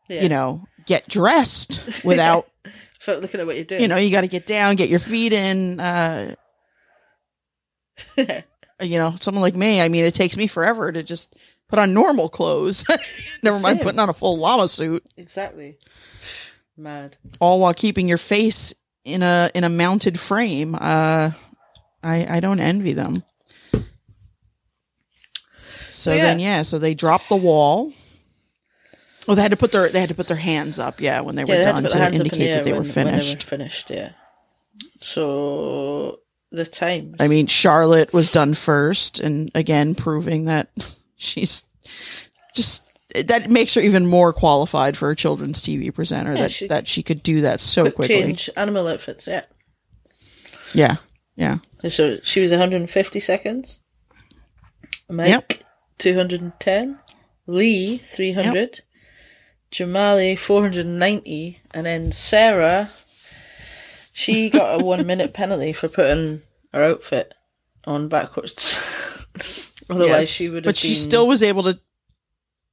[0.09, 0.23] Yeah.
[0.23, 2.49] you know, get dressed without
[3.09, 3.81] Without looking at what you're doing.
[3.81, 5.81] You know, you got to get down, get your feet in.
[5.81, 6.35] Uh,
[8.19, 11.35] you know, someone like me, I mean, it takes me forever to just
[11.71, 12.85] put on normal clothes.
[13.43, 13.85] Never mind Same.
[13.85, 15.79] putting on a full llama suit, exactly.
[16.77, 17.17] Mad.
[17.41, 20.75] all while keeping your face in a in a mounted frame.
[20.75, 21.31] Uh,
[22.03, 23.23] I I don't envy them.
[25.91, 26.25] So yeah.
[26.25, 27.91] then, yeah, so they drop the wall.
[29.29, 31.35] Oh, they had to put their they had to put their hands up, yeah, when
[31.37, 33.19] they were they to done to, in indicate that they when, were when they were
[33.21, 33.43] finished.
[33.45, 34.11] finished, yeah.
[35.01, 36.21] So
[36.51, 37.17] the times.
[37.21, 40.71] I mean, Charlotte was done first, and again, proving that
[41.17, 41.65] she's
[42.55, 42.85] just
[43.27, 46.33] that makes her even more qualified for a children's TV presenter.
[46.35, 48.23] Yeah, that she- that she could do that so quick quickly.
[48.23, 49.43] change animal outfits, yeah.
[50.75, 50.97] Yeah,
[51.37, 51.59] yeah,
[51.89, 53.81] So she was 150 seconds.
[55.09, 55.53] Mike, Yep.
[55.97, 56.99] 210.
[57.47, 58.81] Lee, 300.
[59.73, 61.61] Jamali, 490.
[61.73, 62.91] And then Sarah,
[64.13, 66.43] she got a one minute penalty for putting
[66.73, 67.35] her outfit
[67.85, 68.79] on backwards.
[69.91, 70.29] Otherwise, Yes.
[70.29, 70.91] she would have But been.
[70.91, 71.79] she still was able to.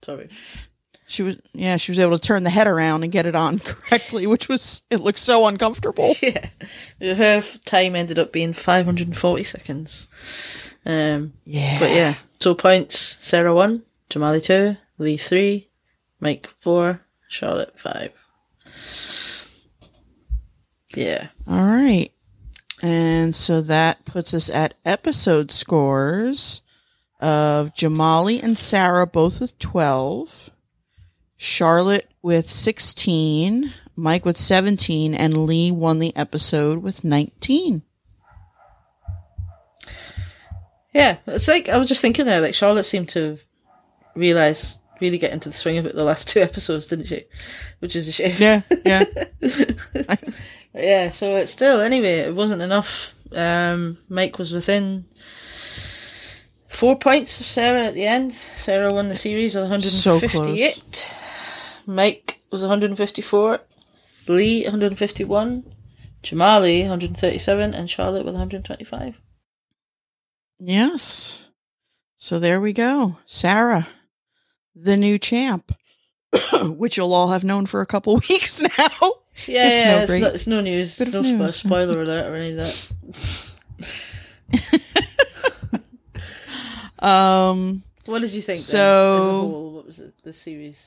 [0.03, 0.29] Sorry.
[1.07, 3.59] She was yeah, she was able to turn the head around and get it on
[3.65, 6.15] correctly, which was it looked so uncomfortable.
[6.21, 6.49] Yeah.
[6.99, 10.07] Her time ended up being 540 seconds.
[10.85, 15.69] Um, Yeah, But yeah, so points Sarah 1, Jamali 2, Lee 3,
[16.19, 18.11] Mike 4, Charlotte 5.
[20.95, 21.27] Yeah.
[21.47, 22.09] All right.
[22.81, 26.61] And so that puts us at episode scores
[27.19, 30.51] of Jamali and Sarah both with 12,
[31.37, 37.81] Charlotte with 16, Mike with 17, and Lee won the episode with 19.
[40.93, 43.37] Yeah, it's like, I was just thinking there, like Charlotte seemed to
[44.15, 47.25] realise, really get into the swing of it the last two episodes, didn't she?
[47.79, 48.35] Which is a shame.
[48.37, 49.03] Yeah, yeah.
[50.77, 53.15] Yeah, so it's still, anyway, it wasn't enough.
[53.31, 55.05] Um, Mike was within
[56.67, 58.33] four points of Sarah at the end.
[58.33, 61.13] Sarah won the series with So 158.
[61.85, 63.61] Mike was 154.
[64.27, 65.63] Lee 151.
[66.23, 67.73] Jamali 137.
[67.73, 69.15] And Charlotte with 125.
[70.59, 71.47] yes.
[72.17, 73.19] So there we go.
[73.25, 73.87] Sarah,
[74.75, 75.71] the new champ,
[76.63, 78.69] which you'll all have known for a couple weeks now.
[79.47, 80.97] Yeah, It's yeah, no it's, no, it's no news.
[80.99, 81.55] bit No news.
[81.55, 82.91] spoiler alert or any of that.
[86.99, 88.59] Um, What did you think?
[88.59, 89.71] then, as a So- whole?
[89.73, 90.13] what was it?
[90.23, 90.81] The series.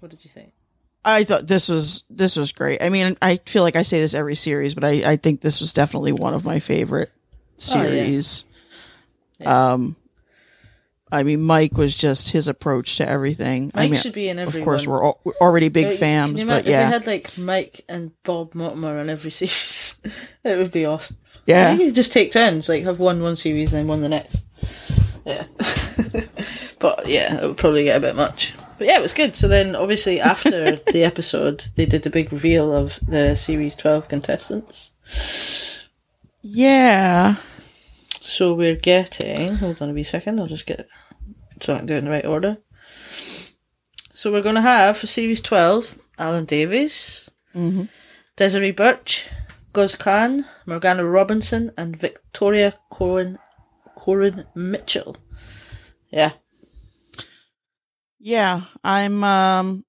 [0.00, 0.52] What did you think?
[1.04, 2.82] I thought this was this was great.
[2.82, 5.60] I mean, I feel like I say this every series, but I, I think this
[5.60, 7.10] was definitely one of my favorite
[7.74, 7.88] Oh, yeah.
[8.04, 8.44] series.
[9.44, 9.96] Um,
[11.12, 13.70] I mean, Mike was just his approach to everything.
[13.74, 15.98] I Mike mean, should be in every of course, we're, al- we're already big Right,
[15.98, 19.98] fans, but yeah, If they had like Mike and Bob Mortimer on every series,
[20.44, 21.16] it would be awesome.
[21.46, 24.44] Yeah, you just take turns, like have one one series and then one the next.
[25.26, 25.44] Yeah.
[26.78, 28.54] but yeah, it would probably get a bit much.
[28.78, 29.34] But yeah, it was good.
[29.36, 34.08] So then obviously after the episode, they did the big reveal of the series 12
[34.08, 34.90] contestants.
[36.42, 37.36] yeah.
[38.22, 40.86] So we're getting, hold on a wee second, I'll just get
[41.60, 42.58] so I can do it in the right order.
[44.12, 47.88] So we're going to have for series 12, Alan Davies, Mhm.
[48.36, 49.26] Desiree Burch,
[49.72, 53.38] Guz Khan, Morgana Robinson, and Victoria Coren,
[53.96, 55.16] Coren Mitchell.
[56.10, 56.32] Yeah.
[58.18, 59.84] Yeah, I'm um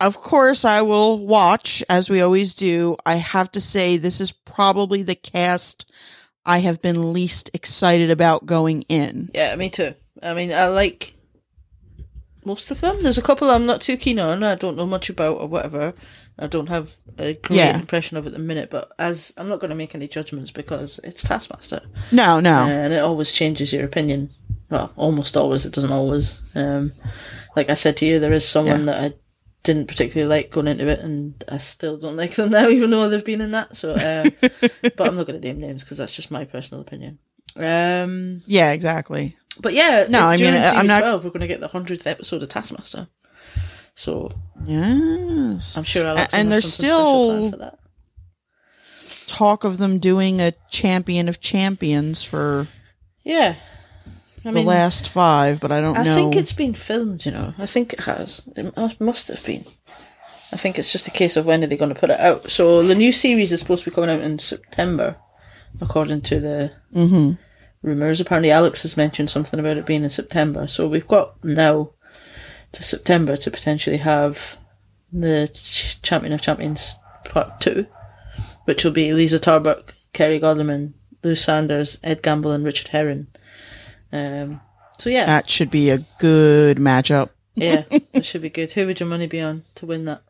[0.00, 2.96] of course I will watch as we always do.
[3.06, 5.90] I have to say this is probably the cast
[6.44, 9.30] I have been least excited about going in.
[9.34, 9.94] Yeah, me too.
[10.22, 11.14] I mean, I like
[12.44, 13.02] most of them.
[13.02, 14.42] There's a couple I'm not too keen on.
[14.42, 15.94] I don't know much about or whatever.
[16.38, 17.78] I don't have a great Yeah.
[17.78, 18.70] impression of at the minute.
[18.70, 22.64] But as I'm not going to make any judgments because it's Taskmaster, No, no.
[22.64, 24.30] and it always changes your opinion.
[24.70, 25.66] Well, almost always.
[25.66, 26.42] It doesn't always.
[26.54, 26.92] Um,
[27.56, 29.12] like I said to you, there is someone that I
[29.62, 33.08] didn't particularly like going into it, and I still don't like them now, even though
[33.08, 33.76] they've been in that.
[33.76, 34.32] So, um,
[34.96, 37.18] but I'm not going to name names because that's just my personal opinion.
[37.56, 39.36] Um, yeah, exactly.
[39.58, 42.42] But yeah, No, I mean, I'm not- 12, we're going to get the hundredth episode
[42.42, 43.08] of Taskmaster.
[43.94, 44.32] So
[44.66, 45.76] Yes.
[45.76, 47.78] I'm sure I'll and there's still- that.
[49.26, 52.66] Talk of them doing a champion of champions for
[53.22, 53.54] Yeah,
[54.44, 56.12] I the last five, but I don't I know.
[56.12, 57.24] I think it's been filmed.
[57.26, 58.42] You know, I think it has.
[58.56, 59.64] It must- must have been.
[60.52, 62.50] I think it's just a case of when are they going to put it out.
[62.50, 65.14] So the new series is supposed to be coming out in September,
[65.80, 67.38] according to the Mhm.
[67.82, 68.20] Rumors.
[68.20, 70.66] Apparently, Alex has mentioned something about it being in September.
[70.68, 71.90] So we've got now
[72.72, 74.56] to September to potentially have
[75.12, 75.48] the
[76.02, 77.86] Champion of Champions Part Two.
[78.66, 80.92] which will be Liza Tarbuck, Kerry Godliman,
[81.24, 83.26] Lou Sanders, Ed Gamble, and Richard Herring.
[84.12, 84.60] Um,
[84.98, 87.30] so yeah, That should be a good matchup.
[87.54, 88.72] yeah, that should be good.
[88.72, 90.22] Who would your money be on to win that?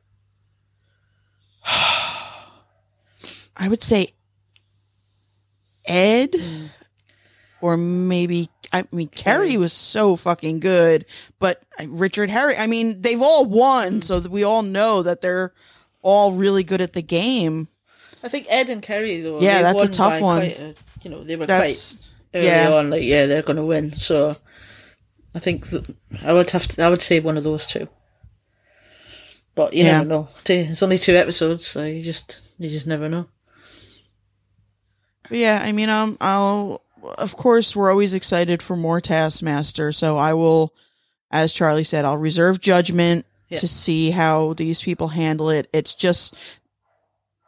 [3.57, 4.15] I would say
[5.85, 6.67] Ed Hmm.
[7.63, 11.05] Or maybe I mean Kerry was so fucking good,
[11.39, 12.57] but uh, Richard Herring.
[12.59, 15.53] I mean they've all won, so we all know that they're
[16.03, 17.69] all really good at the game.
[18.23, 19.41] I think Ed and Kerry though.
[19.41, 20.43] Yeah, that's a tough one.
[20.43, 22.73] a- you know, they were That's quite early yeah.
[22.75, 22.91] on.
[22.91, 23.97] Like, yeah, they're going to win.
[23.97, 24.37] So
[25.35, 25.85] I think th-
[26.23, 26.83] I would have to.
[26.85, 27.89] I would say one of those two.
[29.55, 29.99] But you Yeah.
[29.99, 30.29] never know.
[30.47, 33.29] It's only two episodes, so you just you just never know.
[35.29, 36.83] But yeah, I mean, um, I'll
[37.19, 40.75] of course we're always excited for more Taskmaster, so I will,
[41.31, 45.69] as Charlie said, I'll reserve judgment to see how these people handle it.
[45.73, 46.37] It's just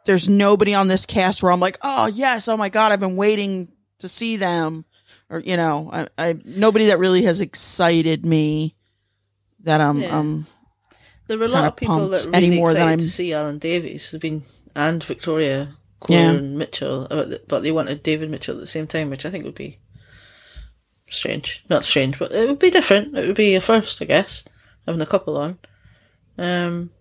[0.05, 3.15] there's nobody on this cast where I'm like, oh yes, oh my god, I've been
[3.15, 4.83] waiting to see them,
[5.29, 8.75] or you know, I, I nobody that really has excited me
[9.61, 10.17] that I'm Yeah.
[10.19, 10.45] um
[11.27, 13.33] There were a lot kinda people that really any more excited than I'm- to see
[13.33, 14.11] Alan Davies.
[14.11, 14.43] There's been
[14.75, 15.69] and Victoria
[16.03, 16.31] Cole Yeah.
[16.31, 19.45] and Mitchell, uh, but they wanted David Mitchell at the same time, which I think
[19.45, 19.79] would be
[21.09, 21.63] strange.
[21.69, 23.17] Not strange, but it would be different.
[23.17, 24.43] It would be a first, I guess,
[24.85, 25.57] having a couple on.
[26.37, 26.91] Um,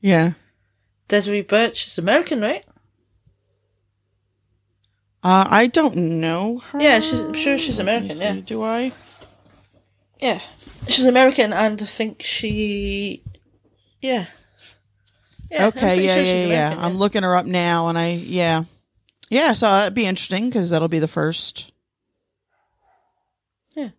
[0.00, 0.32] yeah.
[1.08, 2.64] Desiree Burch is American, right?
[5.22, 6.80] Uh, I don't know her.
[6.80, 8.34] Yeah, she's- I'm sure she's American, yeah.
[8.44, 8.92] Do I?
[10.20, 10.40] Yeah,
[10.88, 13.22] she's American, and I think she,
[14.00, 14.26] yeah.
[15.54, 16.46] Yeah, okay, yeah, sure yeah, yeah.
[16.66, 18.64] American, I'm looking her up now, and I, yeah,
[19.30, 19.52] yeah.
[19.52, 21.72] So that'd be interesting because that'll be the first.
[23.76, 23.90] Yeah.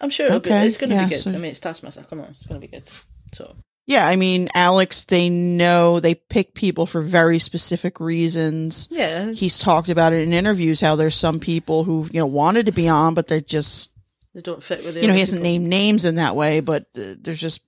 [0.00, 1.20] I'm sure it'll be, Okay, it's going to yeah, be good.
[1.20, 2.04] so- I mean, it's Taskmaster.
[2.08, 2.84] Come on, it's going to be good.
[3.32, 3.56] So
[3.86, 5.04] Yeah, I mean, Alex.
[5.04, 8.86] They know they pick people for very specific reasons.
[8.90, 12.66] yeah, He's talked about it in interviews how there's some people who you know wanted
[12.66, 13.90] to be on, but they're just
[14.34, 16.84] they don't fit with the you know he hasn't named names in that way, but
[16.96, 17.62] uh, there's just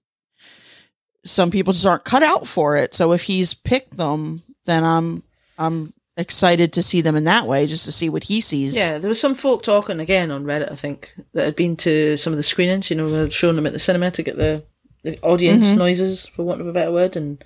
[1.25, 2.95] some people just aren't cut out for it.
[2.95, 5.23] So if he's picked them, then I'm
[5.59, 8.75] I'm excited to see them in that way, just to see what he sees.
[8.77, 12.17] Yeah, there was some folk talking again on Reddit, I think, that had been to
[12.17, 12.91] some of the screenings.
[12.91, 14.63] You know, they've shown them at the cinema to get the,
[15.03, 15.77] the audience Mhm.
[15.79, 17.43] noises, for want of a better word, and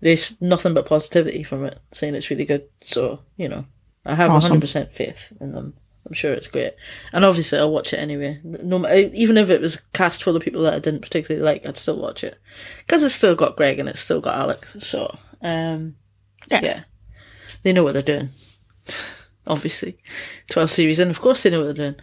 [0.00, 2.64] there's nothing but positivity from it, saying it's really good.
[2.80, 3.64] So, you know,
[4.04, 4.60] I have Awesome.
[4.60, 5.74] 100% faith in them.
[6.12, 6.74] I'm sure it's great.
[7.14, 8.38] And obviously, I'll watch it anyway.
[8.44, 11.78] No, even if it was cast full of people that I didn't particularly like, I'd
[11.78, 12.36] still watch it.
[12.80, 14.76] Because it's still got Greg and it's still got Alex.
[14.80, 15.96] So, um,
[16.50, 16.60] Yeah.
[16.62, 16.80] yeah.
[17.62, 18.28] They know what they're doing.
[19.46, 19.96] Obviously.
[20.50, 22.00] 12 series and of course they know what they're doing.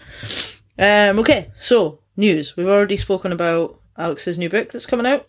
[0.79, 2.57] Um, okay, so, news.
[2.57, 5.27] We've already spoken about Alex's new book that's coming out.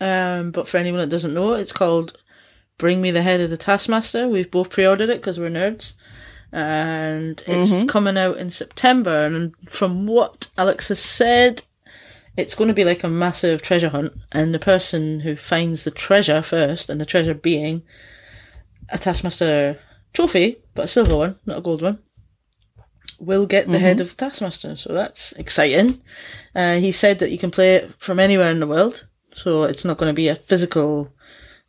[0.00, 2.22] Um, but for anyone that doesn't know, it's called
[2.78, 4.28] Bring Me the Head of the Taskmaster.
[4.28, 5.94] We've both pre ordered it because we're nerds.
[6.52, 9.24] And it's coming out in September.
[9.24, 11.62] And from what Alex has said,
[12.36, 14.12] it's going to be like a massive treasure hunt.
[14.30, 17.82] And the person who finds the treasure first, and the treasure being
[18.90, 19.78] a Taskmaster
[20.12, 21.98] trophy, but a silver one, not a gold one,
[23.18, 24.76] will get the head of the Taskmaster.
[24.76, 26.02] So that's exciting.
[26.54, 29.84] Uh, he said that you can play it from anywhere in the world, so it's
[29.84, 31.12] not going to be a physical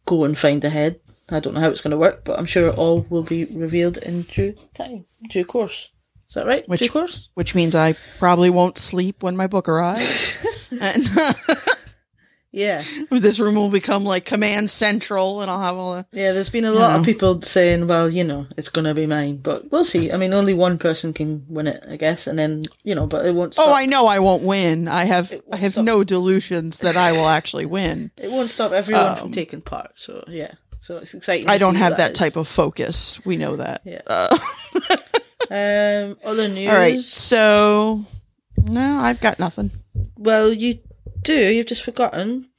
[0.05, 0.99] go and find the head.
[1.29, 3.45] I don't know how it's going to work, but I'm sure it all will be
[3.45, 5.89] revealed in due time, due course.
[6.29, 6.67] Is that right?
[6.67, 7.29] Which- due course?
[7.35, 10.37] which means I probably won't sleep when my book arrives.
[10.81, 11.03] and
[12.53, 12.83] Yeah.
[13.09, 16.05] this room will become like command central, and I'll have all the.
[16.11, 19.07] Yeah, there's been a lot of people saying, well, you know, it's going to be
[19.07, 20.11] mine, but we'll see.
[20.11, 23.25] I mean, only one person can win it, I guess, and then, you know, but
[23.25, 23.69] it won't stop.
[23.69, 24.87] Oh, I know I won't win.
[24.87, 25.83] I have I have stop.
[25.83, 28.11] no delusions that I will actually win.
[28.17, 29.93] It won't stop everyone Um, from taking part.
[29.95, 30.53] So yeah,
[30.83, 31.49] so it's exciting.
[31.49, 33.23] I don't have that type of focus.
[33.25, 33.81] We know that.
[33.85, 34.01] Yeah.
[34.05, 34.37] Uh,
[35.51, 36.69] Um, other news.
[36.69, 36.99] all right.
[36.99, 38.05] So
[38.57, 39.71] no, I've got nothing.
[40.17, 40.79] Well, you
[41.21, 41.33] do.
[41.53, 42.49] You've just forgotten,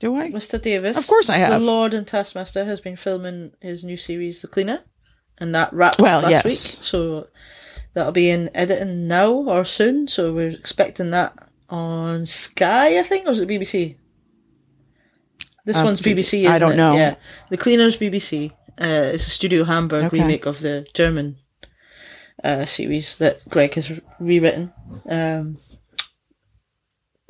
[0.00, 0.30] Do I?
[0.32, 0.60] Mr.
[0.60, 0.96] Davies.
[0.98, 1.58] Of course I have.
[1.60, 4.80] The Lord and Taskmaster has been filming his new series, The Cleaner,
[5.38, 6.44] and that wrapped Well, last yes.
[6.44, 6.82] week.
[6.82, 7.28] So
[7.94, 10.08] that'll be in editing now or soon.
[10.08, 11.34] So we're expecting that
[11.70, 13.96] on Sky, I think, or is it BBC?
[15.64, 16.46] This Uh, one's BBC.
[16.46, 16.76] I don't it?
[16.76, 16.94] know.
[16.94, 17.14] Yeah,
[17.50, 18.50] The Cleaner's BBC.
[18.80, 20.18] Uh, it's a Studio Hamburg Okay.
[20.20, 21.36] remake of the German
[22.42, 23.90] uh, series that Greg has
[24.20, 24.72] rewritten.
[25.08, 25.56] Um,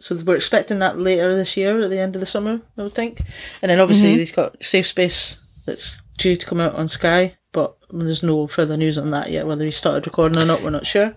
[0.00, 2.94] so we're expecting that later this year, at the end of the summer, I would
[2.94, 3.20] think.
[3.62, 4.18] And then obviously Mm-hmm.
[4.18, 8.76] he's got Safe Space that's due to come out on Sky, but there's no further
[8.76, 9.46] news on that yet.
[9.46, 11.14] Whether he started recording or not, we're not sure.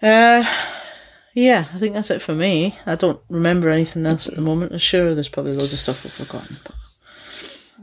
[0.00, 0.44] Uh,
[1.36, 2.74] yeah, I think that's it for me.
[2.86, 4.72] I don't remember anything else at the moment.
[4.72, 6.56] I'm sure there's probably loads of stuff I've forgotten.
[6.64, 6.74] But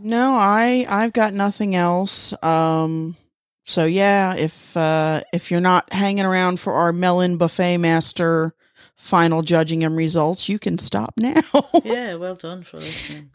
[0.01, 2.33] No, I I've got nothing else.
[2.43, 3.15] Um
[3.63, 8.53] so yeah, if uh if you're not hanging around for our melon buffet master
[8.95, 11.41] final judging and results, you can stop now.
[11.83, 13.29] Yeah, well done for listening.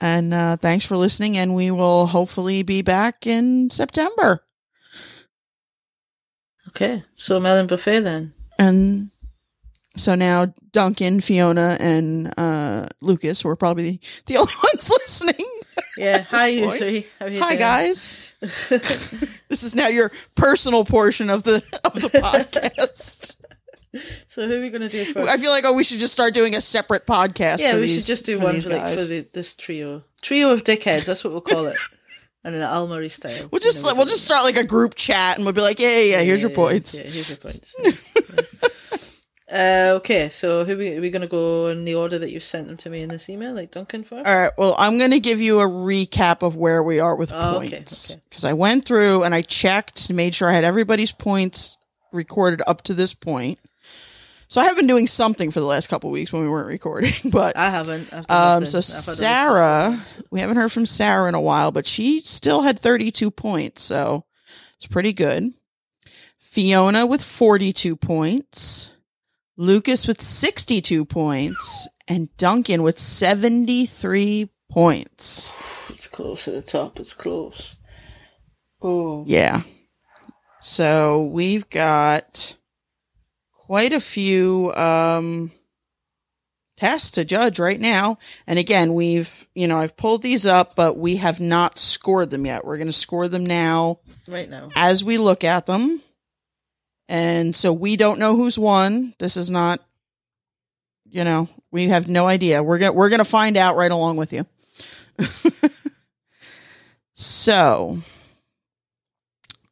[0.00, 4.42] and uh thanks for listening and we will hopefully be back in September.
[6.70, 8.32] Okay, so melon buffet then.
[8.58, 9.10] And
[9.96, 15.46] so now Duncan, Fiona, and uh Lucas were probably the, the only ones listening.
[15.96, 17.06] Yeah, hi you three.
[17.28, 17.58] You Hi doing?
[17.58, 18.26] guys.
[19.48, 23.34] This is now your personal portion of the of the podcast.
[24.28, 25.28] so who are we going to do first?
[25.28, 27.58] I feel like oh we should just start doing a separate podcast.
[27.60, 30.04] yeah, we these- should just do one for, like, for the, this trio.
[30.22, 31.76] Trio of dickheads, that's what we'll call it.
[32.44, 33.48] and the Almari style.
[33.50, 35.98] We'll just know, we'll just start like a group chat and we'll be like, yeah,
[35.98, 36.94] yeah, yeah here's your points.
[36.94, 37.74] Yeah, here's your points.
[39.52, 42.40] uh, okay, so who we, are we going to go in the order that you
[42.40, 44.26] sent them to me in this email, like Duncan first?
[44.26, 44.52] All right.
[44.56, 47.70] Well, I'm going to give you a recap of where we are with Oh, okay,
[47.70, 48.22] points okay.
[48.28, 51.76] because I went through and I checked, made sure I had everybody's points
[52.12, 53.58] recorded up to this point.
[54.50, 57.12] So I have been doing something for the last couple weeks when we weren't recording,
[57.30, 58.12] but I haven't.
[58.12, 61.86] Um, so I've had a Sarah, we haven't heard from Sarah in a while, but
[61.86, 64.24] she still had 32 points, so
[64.76, 65.52] it's pretty good.
[66.36, 68.92] Fiona with 42 points,
[69.56, 75.54] Lucas with 62 points, and Duncan with 73 points.
[75.90, 76.98] It's close at the top.
[76.98, 77.76] It's close.
[78.82, 79.62] Oh, Yeah.
[80.60, 82.56] So we've got
[83.70, 85.52] quite a few um
[86.76, 88.18] tests to judge right now.
[88.48, 92.46] And again, we've, you know, I've pulled these up, but we have not scored them
[92.46, 92.64] yet.
[92.64, 94.70] We're going to score them now right now.
[94.74, 96.00] as we look at them.
[97.08, 99.14] And so we don't know who's won.
[99.20, 99.80] This is not
[101.08, 102.64] you know, we have no idea.
[102.64, 104.46] We're going to we're going to find out right along with you.
[107.14, 107.98] so,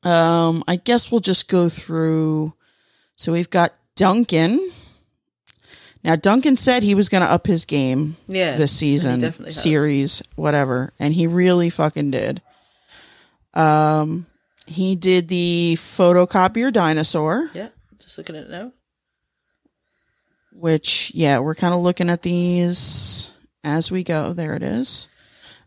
[0.05, 2.55] um I guess we'll just go through
[3.17, 4.71] so we've got Duncan.
[6.05, 10.93] Now Duncan said he was going to up his game Yeah, this season, series, whatever,
[10.99, 12.41] and he really fucking did.
[13.55, 14.27] Um,
[14.67, 17.69] he did the photocopier dinosaur, Yeah,
[17.99, 18.73] just looking at it now.
[20.53, 23.33] which yeah, we're kind of looking at these
[23.65, 24.33] as we go.
[24.33, 25.09] There it is,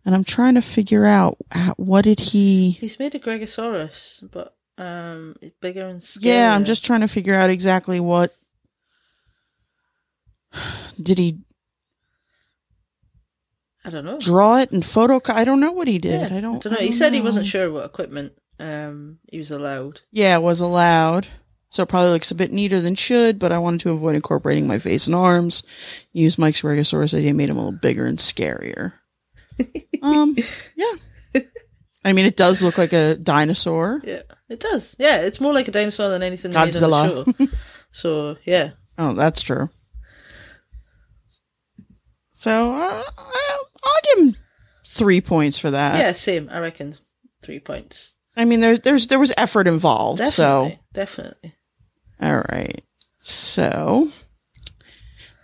[0.06, 2.72] and I'm trying to figure out how, what did he.
[2.72, 6.26] He's made a Gregosaurus, but um, bigger and scarier.
[6.26, 8.36] Yeah, I'm just trying to figure out exactly what
[11.02, 11.40] did he
[13.86, 14.20] I don't know.
[14.20, 15.20] draw it and photo.
[15.32, 16.32] I don't know what he did.
[16.32, 16.64] Yeah, I don't.
[16.64, 16.78] know.
[16.78, 20.02] He said he wasn't sure what equipment um he was allowed.
[20.12, 21.28] Yeah, it was allowed.
[21.70, 24.68] So it probably looks a bit neater than should, but I wanted to avoid incorporating
[24.68, 25.64] my face and arms.
[26.12, 28.94] Use Mike's Gregosaurus idea, made him a little bigger and scarier.
[30.02, 30.36] um,
[30.76, 31.42] yeah.
[32.04, 34.02] I mean, it does look like a dinosaur.
[34.04, 34.96] Yeah, it does.
[35.00, 37.26] Yeah, it's more like a dinosaur than anything they made on Godzilla.
[37.38, 37.52] the show.
[37.92, 39.70] so yeah, Oh, that's true.
[42.34, 44.36] So uh, I'll, I'll give him
[44.88, 45.98] three points for that.
[46.00, 46.50] yeah, same.
[46.52, 46.98] I reckon
[47.44, 48.14] three points.
[48.36, 50.20] I mean, there, there's there was effort involved.
[50.20, 51.56] Definitely, So definitely.
[52.22, 52.84] All right.
[53.20, 54.10] So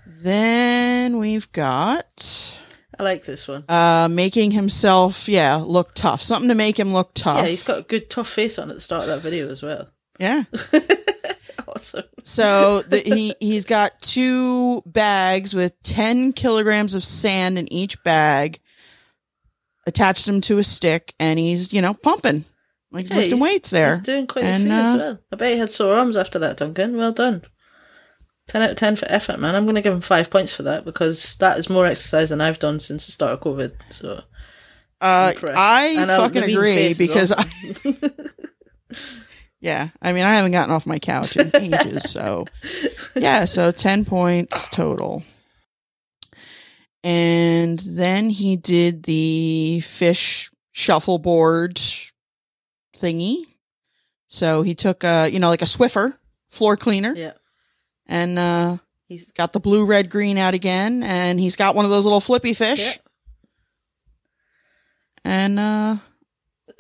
[0.06, 2.60] then we've got
[3.00, 3.64] I like this one.
[3.70, 6.22] uh making himself yeah, look tough.
[6.22, 7.44] Something to make him look tough.
[7.44, 9.62] Yeah, he's got a good tough face on at the start of that video as
[9.62, 9.90] well.
[10.20, 10.44] Yeah.
[11.68, 12.06] awesome.
[12.24, 18.60] So the, he he's got two bags with 10 kilograms of sand in each bag.
[19.86, 22.44] Attached him to a stick and he's, you know, pumping.
[22.92, 23.96] Like Yeah, lifting weights there.
[23.96, 25.20] He's doing quite And, a few uh, as well.
[25.32, 26.98] I bet he had sore arms after that, Duncan.
[26.98, 27.44] Well done.
[28.48, 29.56] 10 out of 10 for effort, man.
[29.56, 32.42] I'm going to give him five points for that because that is more exercise than
[32.42, 33.74] I've done since the start of COVID.
[33.90, 34.24] So,
[35.02, 35.34] Uh.
[35.56, 37.32] I And, fucking agree because.
[37.32, 37.46] I,
[39.60, 42.46] yeah, I mean I haven't gotten off my couch in ages, so
[43.16, 45.24] yeah, so ten points total.
[47.04, 51.76] And then he did the fish shuffleboard
[52.96, 53.46] thingy.
[54.30, 56.18] So he took a you know like a Swiffer
[56.50, 57.34] floor cleaner yeah.
[58.08, 58.78] And uh
[59.10, 62.20] He's got the blue, red, green out again, and he's got one of those little
[62.20, 62.82] flippy fish.
[62.82, 62.94] Yeah.
[65.24, 65.98] And uh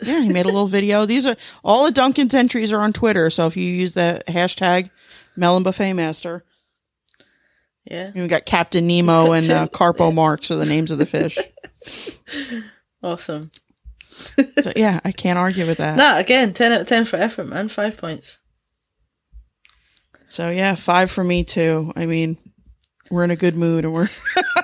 [0.03, 1.05] yeah, he made a little video.
[1.05, 4.89] These are all of Duncan's entries are on Twitter, so if you use the hashtag
[5.37, 6.43] Melon Buffet Master,
[7.85, 8.11] Yeah.
[8.13, 11.37] we got Captain Nemo and uh, Carpo Marks are the names of the fish.
[13.03, 13.51] Awesome.
[14.09, 15.97] So yeah, I can't argue with that.
[15.97, 17.69] No, again, 10 out of 10 for effort, man.
[17.69, 18.39] Five points.
[20.27, 21.91] So yeah, five for me too.
[21.95, 22.37] I mean,
[23.09, 24.09] we're in a good mood and we're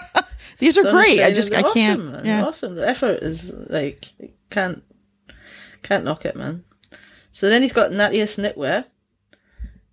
[0.60, 1.22] These are great.
[1.22, 2.00] I just I can't.
[2.00, 2.26] Awesome, man.
[2.26, 2.46] yeah.
[2.46, 2.76] Awesome.
[2.76, 4.06] The effort is like
[4.50, 4.84] can't
[5.82, 6.64] can't knock it, man.
[7.32, 8.86] So then he's got Nattiest Knitwear,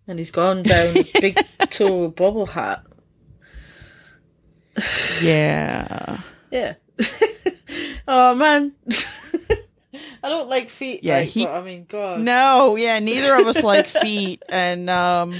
[0.07, 1.39] and he's gone down big
[1.71, 2.85] toe bobble hat.
[5.23, 6.21] Yeah.
[6.51, 6.75] Yeah.
[8.09, 8.73] oh man.
[10.23, 11.03] I don't like feet.
[11.05, 12.21] Yeah, like, he- but, I mean, God.
[12.21, 14.43] No, yeah, neither of us like feet.
[14.49, 15.35] And um,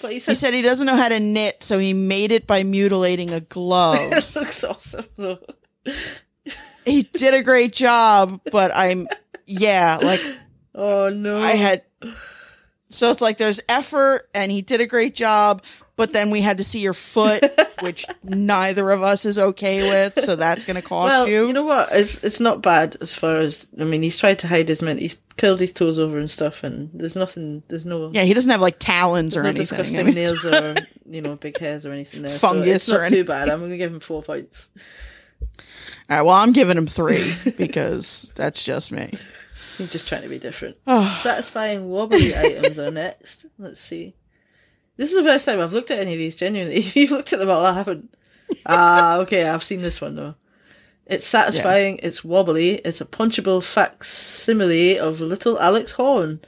[0.00, 2.46] But he he said, said he doesn't know how to knit, so he made it
[2.46, 4.10] by mutilating a glove.
[4.10, 5.38] that looks awesome though.
[6.84, 9.08] he did a great job, but I'm,
[9.46, 10.20] yeah, like
[10.74, 11.36] Oh no.
[11.38, 11.82] I had.
[12.88, 15.62] So it's like there's effort, and he did a great job,
[15.96, 17.44] but then we had to see your foot,
[17.80, 20.22] which neither of us is okay with.
[20.22, 21.48] So that's going to cost well, you.
[21.48, 21.88] you know what?
[21.92, 24.02] It's it's not bad as far as I mean.
[24.02, 25.00] He's tried to hide his mint.
[25.00, 27.62] He's curled his toes over and stuff, and there's nothing.
[27.68, 28.10] There's no.
[28.12, 29.78] yeah, he doesn't have like talons or no anything.
[29.78, 30.76] I disgusting mean, nails or
[31.06, 32.30] you know big hairs or anything there.
[32.30, 33.48] so Fungus it's not or too bad.
[33.48, 34.68] I'm going to give him four points.
[36.08, 39.12] All right, well, I'm giving him three because that's just me.
[39.76, 40.76] He's just trying to be different.
[40.86, 43.46] Oh, Satisfying wobbly items are next.
[43.58, 44.14] Let's see.
[44.96, 46.36] This is the first time I've looked at any of these.
[46.36, 48.12] Genuinely, if you've looked at them all, I haven't.
[48.64, 50.36] Ah, okay, I've seen this one though.
[51.06, 51.98] It's satisfying.
[52.02, 52.76] It's wobbly.
[52.76, 56.40] It's a punchable facsimile of little Alex Horne.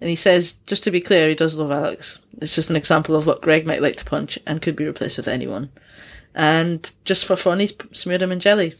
[0.00, 2.18] And he says, just to be clear, he does love Alex.
[2.40, 5.16] It's just an example of what Greg might like to punch and could be replaced
[5.16, 5.70] with anyone.
[6.34, 8.74] And just for fun, he's smeared him in jelly.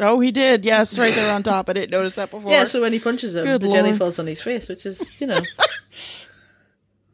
[0.00, 0.64] oh, he did.
[0.64, 1.68] Yes, right there on top.
[1.68, 2.50] I didn't notice that before.
[2.50, 5.20] Yeah, so when he punches him, Good the jelly falls on his face, which is,
[5.20, 5.40] you know,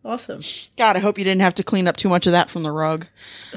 [0.05, 0.43] awesome.
[0.77, 2.73] God, I hope you didn't have to clean up too much of that from the
[2.73, 3.07] rug.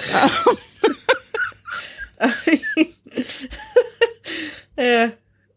[4.77, 5.11] yeah.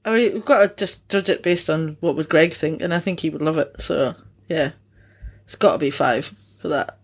[0.04, 2.94] I mean, we've got to just judge it based on what would Greg think, and
[2.94, 3.80] I think he would love it.
[3.80, 4.14] So,
[4.48, 4.72] yeah,
[5.44, 6.30] it's got to be five
[6.60, 6.98] for that.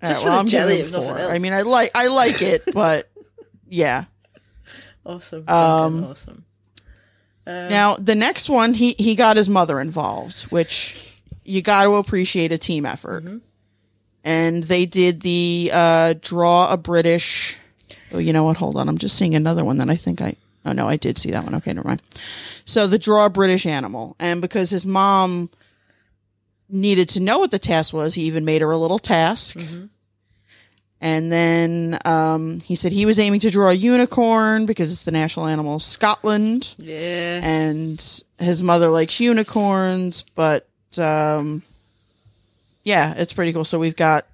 [0.00, 1.32] All Just right, for the I'm jelly, if nothing else.
[1.32, 3.10] I mean, I like I like it, but
[3.68, 4.04] yeah.
[5.04, 5.48] Awesome.
[5.48, 6.44] Um, awesome.
[7.46, 11.07] Um, Now the next one, he he got his mother involved, which
[11.48, 13.24] you got to appreciate a team effort.
[13.24, 13.38] Mm-hmm.
[14.24, 17.56] And they did the uh, draw a British.
[18.12, 18.58] Oh, you know what?
[18.58, 20.36] Hold on, I'm just seeing another one that I think I.
[20.64, 21.54] Oh no, I did see that one.
[21.54, 22.02] Okay, never mind.
[22.64, 25.48] So the draw a British animal, and because his mom
[26.68, 29.56] needed to know what the task was, he even made her a little task.
[29.56, 29.86] Mm-hmm.
[31.00, 35.12] And then um, he said he was aiming to draw a unicorn because it's the
[35.12, 37.40] national animal of Scotland yeah.
[37.42, 41.62] and his mother likes unicorns, but um,
[42.84, 43.64] yeah, it's pretty cool.
[43.64, 44.26] So we've got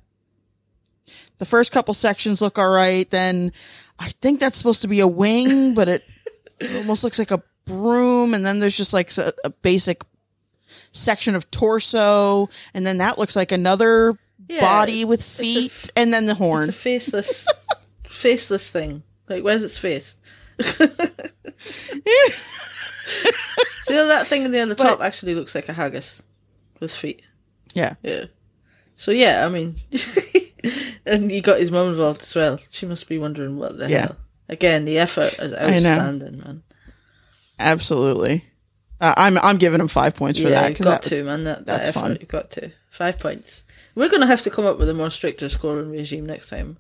[1.39, 3.11] the first couple sections look all right.
[3.11, 3.53] Then
[3.99, 6.05] I think that's supposed to be a wing, but it,
[6.61, 8.35] it almost looks like a broom.
[8.35, 10.05] And then there's just like a, a basic
[10.93, 14.17] section of torso, and then that looks like another
[14.49, 16.69] Yeah, body with feet, f- and then the It's horn.
[16.69, 17.47] a faceless,
[18.09, 19.03] faceless thing.
[19.29, 20.17] Like, where's its face?
[20.61, 20.85] See
[23.95, 26.23] how that thing in the on the top actually looks like a haggis
[26.81, 27.23] with feet.
[27.75, 27.95] yeah.
[28.03, 28.25] Yeah.
[28.97, 29.75] So yeah, I mean,
[31.07, 32.59] and he got his mum involved as well.
[32.71, 34.01] She must be wondering what the Yeah.
[34.07, 34.17] hell.
[34.49, 36.63] Again, the effort is outstanding, man.
[37.59, 38.45] Absolutely.
[39.01, 41.25] Uh, I'm I'm giving him five points for yeah, that you've got that was- to,
[41.25, 41.45] man.
[41.45, 42.17] That, that that's effort, fun.
[42.21, 42.71] you've got to.
[42.91, 43.65] Five points.
[43.97, 46.77] We're going to have to come up with a more stricter scoring regime next time.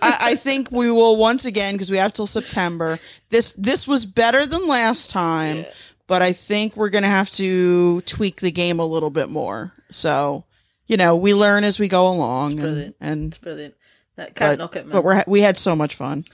[0.00, 2.98] I, I think we will once again because we have till September.
[3.30, 5.66] This this was better than last time,
[6.12, 9.72] but I think we're gonna have to tweak the game a little bit more.
[9.90, 10.44] So
[10.86, 12.96] you know, we learn as we go along, and, Brilliant.
[13.00, 13.74] and Brilliant.
[14.16, 14.92] That can't but, knock it, man.
[14.92, 16.26] but we're we had so much fun.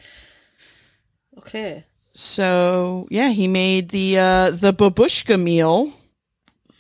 [1.38, 1.84] okay.
[2.12, 5.92] So yeah, he made the uh, the babushka meal,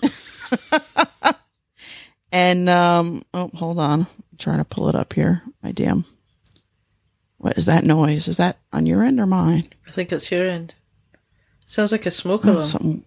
[2.32, 4.06] and um, oh, hold on, I'm
[4.38, 5.42] trying to pull it up here.
[5.62, 6.04] My damn,
[7.36, 8.26] what is that noise?
[8.26, 9.66] Is that on your end or mine?
[9.86, 10.74] I think it's your end.
[11.68, 13.04] Sounds like a smoke Oh, alarm.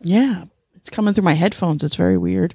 [0.00, 0.44] Yeah,
[0.76, 1.84] it's coming through my headphones.
[1.84, 2.54] It's very weird.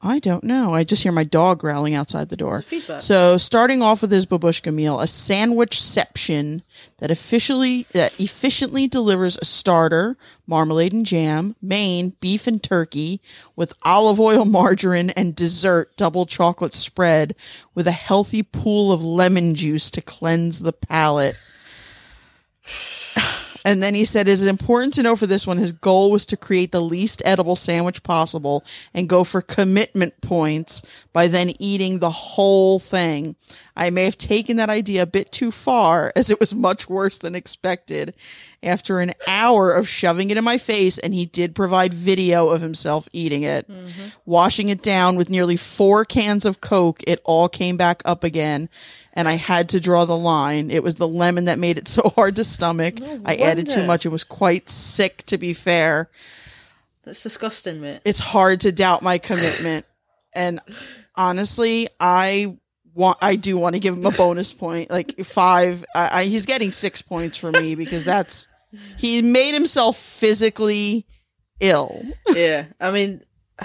[0.00, 0.72] I don't know.
[0.72, 2.64] I just hear my dog growling outside the door.
[3.00, 6.62] So, starting off with his babushka meal, a sandwichception
[6.98, 13.20] that officially that efficiently delivers a starter, marmalade and jam, main beef and turkey
[13.56, 17.34] with olive oil, margarine, and dessert double chocolate spread
[17.74, 21.34] with a healthy pool of lemon juice to cleanse the palate.
[23.68, 26.24] And then he said, It is important to know for this one, his goal was
[26.26, 28.64] to create the least edible sandwich possible
[28.94, 30.80] and go for commitment points
[31.12, 33.36] by then eating the whole thing.
[33.76, 37.18] I may have taken that idea a bit too far as it was much worse
[37.18, 38.14] than expected.
[38.60, 42.60] After an hour of shoving it in my face, and he did provide video of
[42.60, 44.08] himself eating it, mm-hmm.
[44.26, 48.68] washing it down with nearly four cans of Coke, it all came back up again.
[49.12, 50.72] And I had to draw the line.
[50.72, 53.00] It was the lemon that made it so hard to stomach.
[53.24, 54.04] I added too much.
[54.04, 56.10] It was quite sick, to be fair.
[57.04, 58.00] That's disgusting, mate.
[58.04, 59.86] It's hard to doubt my commitment.
[60.32, 60.60] and
[61.14, 62.58] honestly, I
[62.92, 65.84] want, I do want to give him a bonus point, like five.
[65.94, 68.47] I, I, he's getting six points for me because that's,
[68.96, 71.06] he made himself physically
[71.60, 72.02] ill.
[72.28, 73.22] yeah, I mean,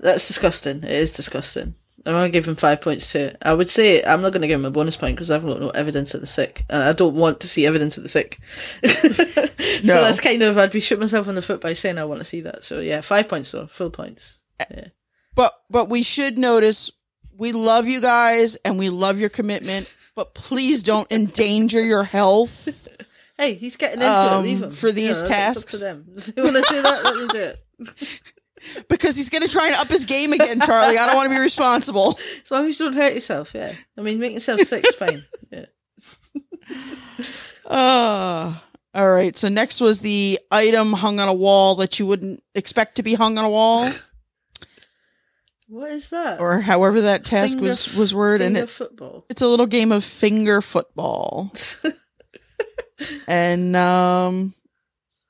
[0.00, 0.78] that's disgusting.
[0.84, 1.74] It is disgusting.
[2.06, 3.36] I'm gonna give him five points to it.
[3.40, 5.70] I would say I'm not gonna give him a bonus point because I've got no
[5.70, 8.38] evidence of the sick, and I don't want to see evidence of the sick.
[8.84, 9.00] so
[9.84, 10.02] No.
[10.02, 12.24] that's kind of I'd be shooting myself in the foot by saying I want to
[12.26, 12.62] see that.
[12.64, 14.38] So yeah, five points though, full points.
[14.70, 14.88] Yeah.
[15.34, 16.90] But, but we should notice
[17.36, 22.86] we love you guys and we love your commitment, but please don't endanger your health.
[23.36, 24.46] Hey, he's getting into Um, it.
[24.48, 25.72] Leave him for these You know, tasks.
[25.72, 26.06] To them.
[26.16, 28.20] If they want to do that, let them do it.
[28.88, 30.98] because he's going to try and up his game again, Charlie.
[30.98, 32.18] I don't want to be responsible.
[32.44, 33.50] As long as you don't hurt yourself.
[33.54, 35.24] Yeah, I mean, make yourself sick is fine.
[35.50, 35.66] Yeah.
[37.66, 38.54] Uh,
[38.94, 39.36] all right.
[39.36, 43.14] So next was the item hung on a wall that you wouldn't expect to be
[43.14, 43.90] hung on a wall,
[45.68, 46.40] What is that?
[46.40, 48.46] or however that task Finger- was was worded.
[48.46, 49.26] And Finger it, football.
[49.28, 51.52] it's a little game of finger football.
[53.26, 54.54] And um,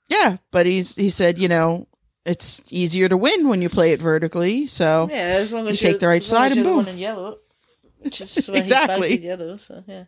[0.09, 1.86] yeah, but he's he said, you know,
[2.24, 4.66] it's easier to win when you play it vertically.
[4.66, 6.86] So Yeah, as long as You take the right side and boom.
[6.88, 7.38] in yellow,
[7.99, 9.18] which is Exactly.
[9.20, 9.57] Yellow.
[9.59, 10.05] So yeah.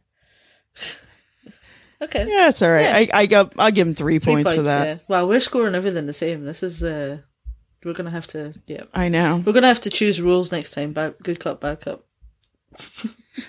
[2.02, 2.26] okay.
[2.28, 2.82] yeah, it's all right.
[2.82, 2.96] Yeah.
[3.14, 4.86] I I go I'll give him three, Three points, for that.
[4.86, 4.98] Yeah.
[5.08, 6.44] Well, we're scoring everything the same.
[6.44, 7.18] This is uh,
[7.84, 9.42] we're gonna have to yeah, I know.
[9.44, 10.92] we're gonna have to choose rules next time.
[10.92, 12.05] Bad, good cup, bad cup.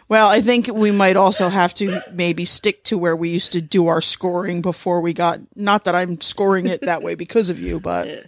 [0.10, 3.62] Well, I think we might also have to maybe stick to where we used to
[3.62, 5.40] do our scoring before we got.
[5.56, 8.24] Not that I'm scoring it that way because of you, but Yeah.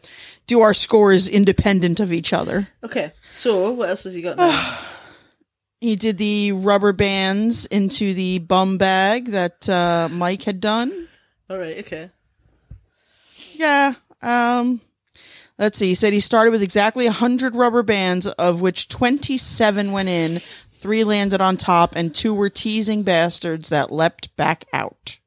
[0.48, 2.70] do our scores independent of each other.
[2.84, 3.12] Okay.
[3.34, 4.80] So what else has he got now?
[5.82, 11.08] He did the rubber bands into the bum bag that uh, Mike had done.
[11.50, 11.78] All right.
[11.80, 12.10] Okay.
[13.54, 13.94] Yeah.
[14.22, 14.82] Um,
[15.58, 15.88] let's see.
[15.88, 20.40] He said he started with exactly 100 rubber bands, of which 27 went in,
[20.80, 25.20] three landed on top, and two were teasing bastards that leapt back out.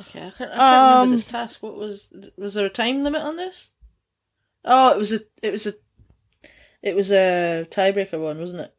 [0.00, 0.26] Okay.
[0.26, 1.62] I can't, I can't Um, remember this task.
[1.62, 3.70] What was was there a time limit on this?
[4.64, 5.74] Oh, it was a it was a
[6.82, 8.74] it was a tiebreaker one, wasn't it?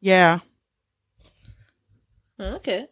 [0.00, 0.38] Yeah.
[2.38, 2.86] Oh, okay.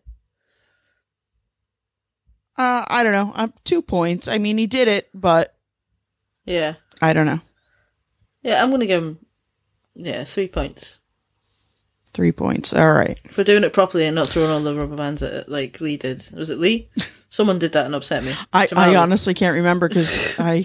[2.58, 3.32] Uh, I don't know.
[3.34, 4.26] Um, two points.
[4.28, 5.54] I mean, he did it, but
[6.44, 6.74] Yeah.
[7.00, 7.40] I don't know.
[8.46, 9.18] Yeah, I'm gonna give him
[9.96, 11.00] yeah three points
[12.14, 12.72] Three points.
[12.72, 13.18] All right.
[13.32, 15.98] for doing it properly and not throwing all the rubber bands at it like Lee
[15.98, 16.26] did.
[16.32, 16.88] Was it Lee?
[17.28, 18.34] Someone did that and upset me.
[18.54, 18.84] I, Jamal.
[18.84, 20.64] I honestly can't remember because I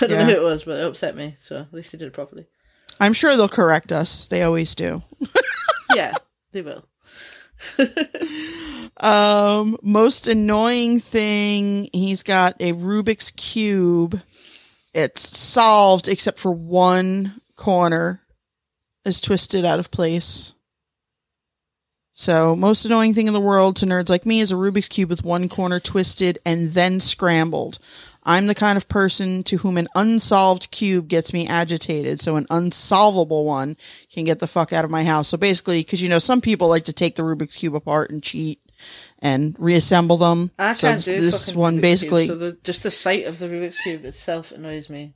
[0.00, 0.16] I don't yeah.
[0.18, 1.36] know who it was, but it upset me.
[1.40, 2.44] So at least he did it properly.
[3.00, 4.26] I'm sure they'll correct us.
[4.26, 5.02] They always do.
[5.94, 6.14] Yeah,
[6.52, 6.86] they will.
[8.96, 14.20] Um, most annoying thing, he's got a Rubik's cube.
[14.94, 18.22] It's solved except for one corner
[19.04, 20.52] is twisted out of place.
[22.14, 25.08] So, most annoying thing in the world to nerds like me is a Rubik's cube
[25.08, 27.78] with one corner twisted and then scrambled.
[28.24, 32.46] I'm the kind of person to whom an unsolved cube gets me agitated, so an
[32.50, 33.76] unsolvable one
[34.12, 35.28] can get the fuck out of my house.
[35.28, 38.22] So basically, because you know, some people like to take the Rubik's cube apart and
[38.22, 38.60] cheat
[39.18, 40.50] and reassemble them.
[40.58, 42.24] I so can't this, do this one Rubik's basically.
[42.26, 45.14] Cube, so the, just the sight of the Rubik's cube itself annoys me.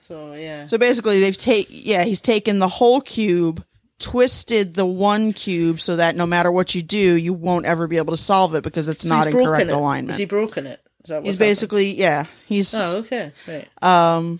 [0.00, 3.64] So yeah, So basically, they've take yeah, he's taken the whole cube,
[3.98, 7.96] twisted the one cube so that no matter what you do, you won't ever be
[7.96, 9.72] able to solve it because it's So not in correct it.
[9.72, 10.10] alignment.
[10.10, 10.80] Has he broken it?
[11.04, 11.38] Is that he's happened?
[11.38, 13.68] basically yeah, he's Oh, okay, right.
[13.82, 14.38] um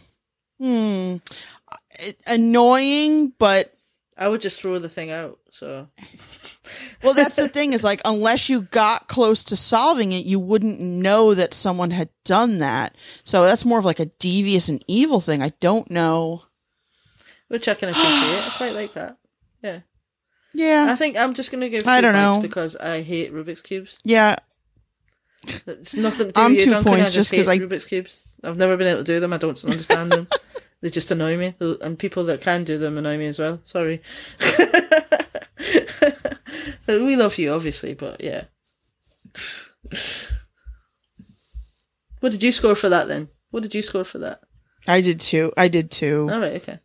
[0.60, 1.16] hmm
[2.26, 3.74] annoying, but
[4.16, 5.39] I would just throw the thing out.
[5.54, 5.86] So
[7.04, 10.80] well, that's the thing is like unless you got close to solving it, you wouldn't
[10.80, 12.96] know that someone had done that.
[13.24, 15.42] So that's more of like a devious and evil thing.
[15.42, 16.44] I don't know.
[17.48, 18.10] which I can appreciate.
[18.12, 19.18] I quite like that.
[19.62, 19.80] Yeah,
[20.54, 21.86] Yeah, I think I'm just gonna give.
[21.86, 22.40] I don't know.
[22.42, 23.98] because I hate Rubik's cubes.
[24.04, 24.36] yeah.
[25.66, 26.92] It's nothing to do I'm with two Duncan.
[26.92, 28.20] points I just just 'cause hate I- Rubik's cubes.
[28.42, 29.32] I've never been able to do them.
[29.34, 30.28] I don't understand them.
[30.80, 33.60] They just annoy me, and people that can do them annoy me as well.
[33.62, 34.02] Sorry.
[36.98, 38.44] but we love you, obviously, but yeah.
[42.20, 43.28] what did you score for that then?
[43.51, 44.40] What did you score for that?
[44.86, 45.52] I did too.
[45.56, 46.28] I did too.
[46.31, 46.78] All right, okay.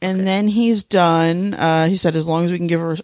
[0.00, 1.54] And then he's done.
[1.54, 2.96] Uh, he said as long as we can give her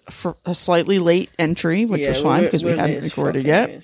[0.45, 3.83] a slightly late entry, which Yeah, was fine because we hadn't recorded yet.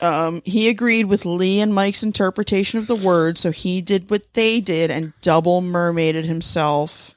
[0.00, 4.32] Um, he agreed with Lee and Mike's interpretation of the word, so he did what
[4.34, 7.14] they did and double mermaided himself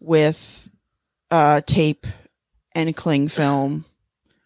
[0.00, 0.68] with
[1.30, 2.06] uh, tape
[2.74, 3.84] and cling film.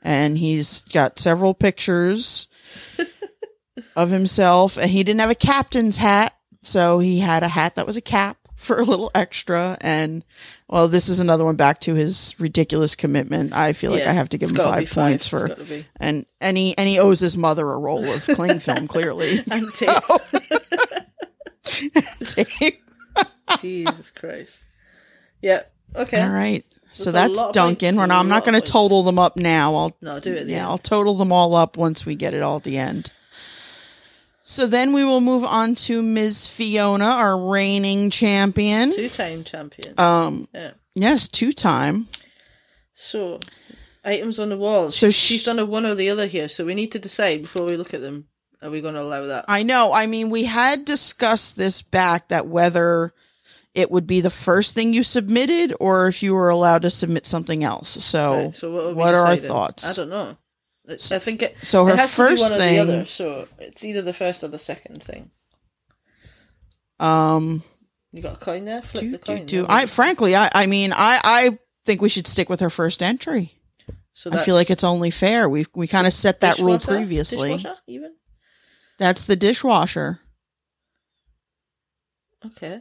[0.02, 2.48] And he's got several pictures
[3.96, 7.86] of himself, and he didn't have a captain's hat, so he had a hat that
[7.86, 9.76] was a cap for a little extra.
[9.82, 10.24] And
[10.68, 13.54] well, this is another one back to his ridiculous commitment.
[13.54, 15.54] I feel like I have to give him five points for
[15.98, 19.72] and and he and he owes his mother a roll of cling film clearly And
[19.74, 19.90] tape.
[22.24, 22.82] Tape.
[23.60, 24.64] Jesus Christ.
[25.42, 25.62] Yeah.
[25.96, 26.20] Okay.
[26.20, 27.96] all right so That's duncan.
[27.96, 30.46] We're not, i'm not going to total them up now i'll No, do it.
[30.48, 30.66] Yeah end.
[30.66, 33.10] i'll total them all up once we get it all at the end
[34.42, 39.94] so then we will move on to ms fiona our reigning champion Two-time champion.
[39.98, 40.72] um yeah.
[40.94, 42.06] yes two time
[42.94, 43.40] So,
[44.04, 44.94] items on the walls.
[44.96, 46.48] So So she's done a one or the other here.
[46.48, 48.26] So we need to decide before we look at them.
[48.62, 49.46] Are we going to allow that?
[49.48, 49.92] I know.
[49.94, 53.14] I mean, we had discussed this back that whether
[53.74, 57.26] it would be the first thing you submitted or if you were allowed to submit
[57.26, 57.88] something else.
[58.04, 59.48] So, Right, so what, are, what are our deciding?
[59.48, 59.98] thoughts?
[59.98, 60.36] I don't know.
[60.88, 61.56] I think it.
[61.62, 63.04] so her it has to be first thing, the other.
[63.04, 65.30] So it's either the first or the second thing.
[66.98, 67.62] um,
[68.12, 68.82] You got a coin there?
[68.82, 69.46] Flip do, the coin.
[69.46, 69.62] do.
[69.62, 69.70] there.
[69.70, 73.52] I frankly, I, I mean, I, I think we should stick with her first entry.
[74.14, 75.48] so I feel like it's only fair.
[75.48, 77.52] We we kind of set that rule previously.
[77.52, 78.14] Dishwasher, even
[78.98, 80.18] That's the dishwasher,
[82.46, 82.80] okay.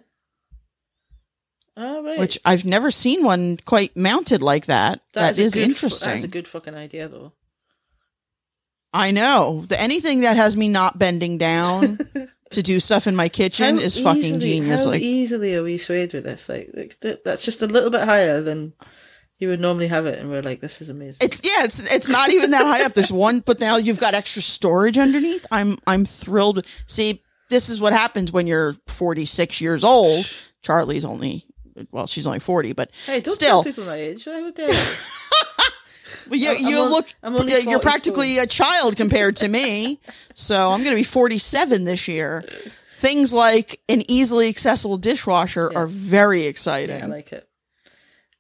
[1.80, 2.20] All right.
[2.20, 5.02] which I've never seen one quite mounted like that.
[5.14, 6.10] That that is, a good interesting.
[6.10, 7.34] That's a good fucking idea, though.
[8.94, 9.66] I know.
[9.68, 12.00] The, anything that has me not bending down
[12.52, 14.84] to do stuff in my kitchen How is fucking genius.
[14.84, 16.50] How Like, easily are we swayed with this?
[16.50, 18.74] Like, like th- that's just a little bit higher than
[19.38, 21.20] you would normally have it, and we're like, this is amazing.
[21.22, 22.94] it's yeah, it's it's not even that high up.
[22.94, 25.46] There's one, but now you've got extra storage underneath.
[25.50, 26.66] I'm I'm thrilled.
[26.88, 30.26] See, this is what happens when you're 46 years old.
[30.62, 31.46] Charlie's only
[31.92, 34.28] well, she's only 40, but hey, don't still, people my age.
[34.28, 34.60] I would.
[36.28, 40.00] Well, you, I'm- you on- look, you're 40 practically a child compared to me.
[40.36, 42.44] So I'm going to be 47 this year.
[42.98, 47.00] Things like an easily accessible dishwasher are very exciting.
[47.00, 47.48] yeah, I like it.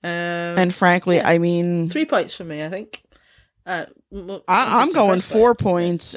[0.03, 1.27] Um, and frankly, yeah.
[1.29, 3.03] I mean, three points for me, I think.
[3.65, 3.85] Uh,
[4.47, 6.15] I, I'm going four points.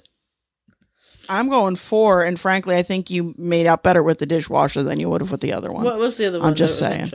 [1.28, 5.00] I'm going four, and frankly, I think you made out better with the dishwasher than
[5.00, 5.84] you would have with the other one.
[5.84, 6.48] What was the other one?
[6.48, 7.12] I'm just saying.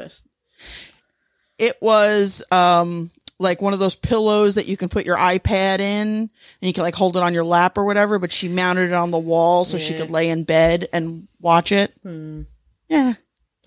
[1.58, 3.10] It was um
[3.40, 6.30] like one of those pillows that you can put your iPad in, and
[6.62, 8.20] you can like hold it on your lap or whatever.
[8.20, 11.72] But she mounted it on the wall so she could lay in bed and watch
[11.72, 11.92] it.
[12.04, 12.44] Hmm.
[12.90, 13.14] Yeah,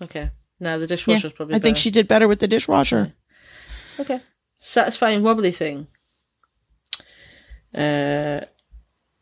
[0.01, 0.31] Okay.
[0.59, 0.87] No, the yeah.
[0.87, 1.55] dishwasher's probably.
[1.55, 3.13] I think she did better with the dishwasher.
[3.99, 4.19] Okay.
[4.57, 5.87] Satisfying wobbly thing.
[7.73, 8.41] Uh,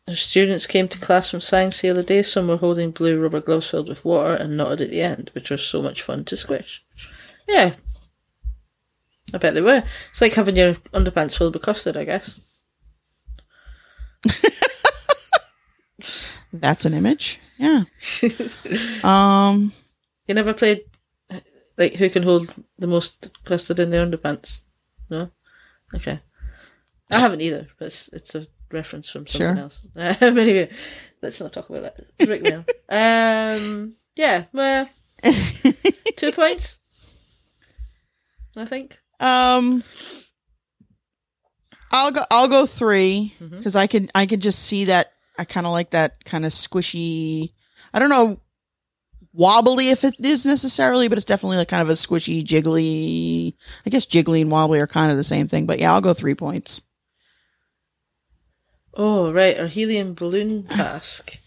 [0.09, 2.23] the students came to class from science the other day.
[2.23, 5.51] Some were holding blue rubber gloves filled with water and knotted at the end, which
[5.51, 6.83] was so much fun to squish.
[7.47, 7.75] Yeah.
[9.31, 9.83] I bet they were.
[10.11, 12.41] It's like having your underpants filled with custard, I guess.
[16.51, 17.39] That's an image.
[17.59, 17.83] Yeah.
[19.03, 19.71] um.
[20.27, 20.81] You never played
[21.77, 24.61] like who can hold the most custard in their underpants?
[25.09, 25.29] No.
[25.93, 26.19] Okay.
[27.11, 29.63] I haven't either, but it's, it's a reference from something Sure.
[29.63, 29.81] else.
[30.21, 30.69] Anyway,
[31.21, 32.27] let's not talk about that.
[32.27, 32.65] Rick Mail.
[32.89, 33.93] um.
[34.15, 34.45] Yeah.
[34.53, 34.89] Well,
[36.17, 36.77] two points.
[38.55, 38.99] I think.
[39.19, 39.83] Um,
[41.91, 42.21] I'll go.
[42.29, 44.09] I'll go three because I can.
[44.13, 45.11] I could just see that.
[45.37, 47.53] I kind of like that kind of squishy.
[47.93, 48.39] I don't know
[49.33, 53.53] wobbly if it is necessarily, but it's definitely like kind of a squishy, jiggly.
[53.85, 55.65] I guess jiggly and wobbly are kind of the same thing.
[55.65, 56.81] But yeah, I'll go three points.
[58.93, 61.39] Oh right, our helium balloon task.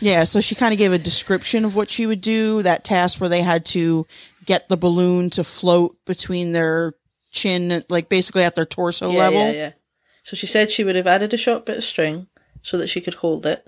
[0.00, 2.62] Yeah, so she kind of gave a description of what she would do.
[2.62, 4.06] That task where they had to
[4.46, 6.94] get the balloon to float between their
[7.30, 9.40] chin, like basically at their torso yeah, level.
[9.40, 9.72] yeah, yeah.
[10.22, 12.28] So she said she would have added a short bit of string
[12.62, 13.66] so that she could hold it,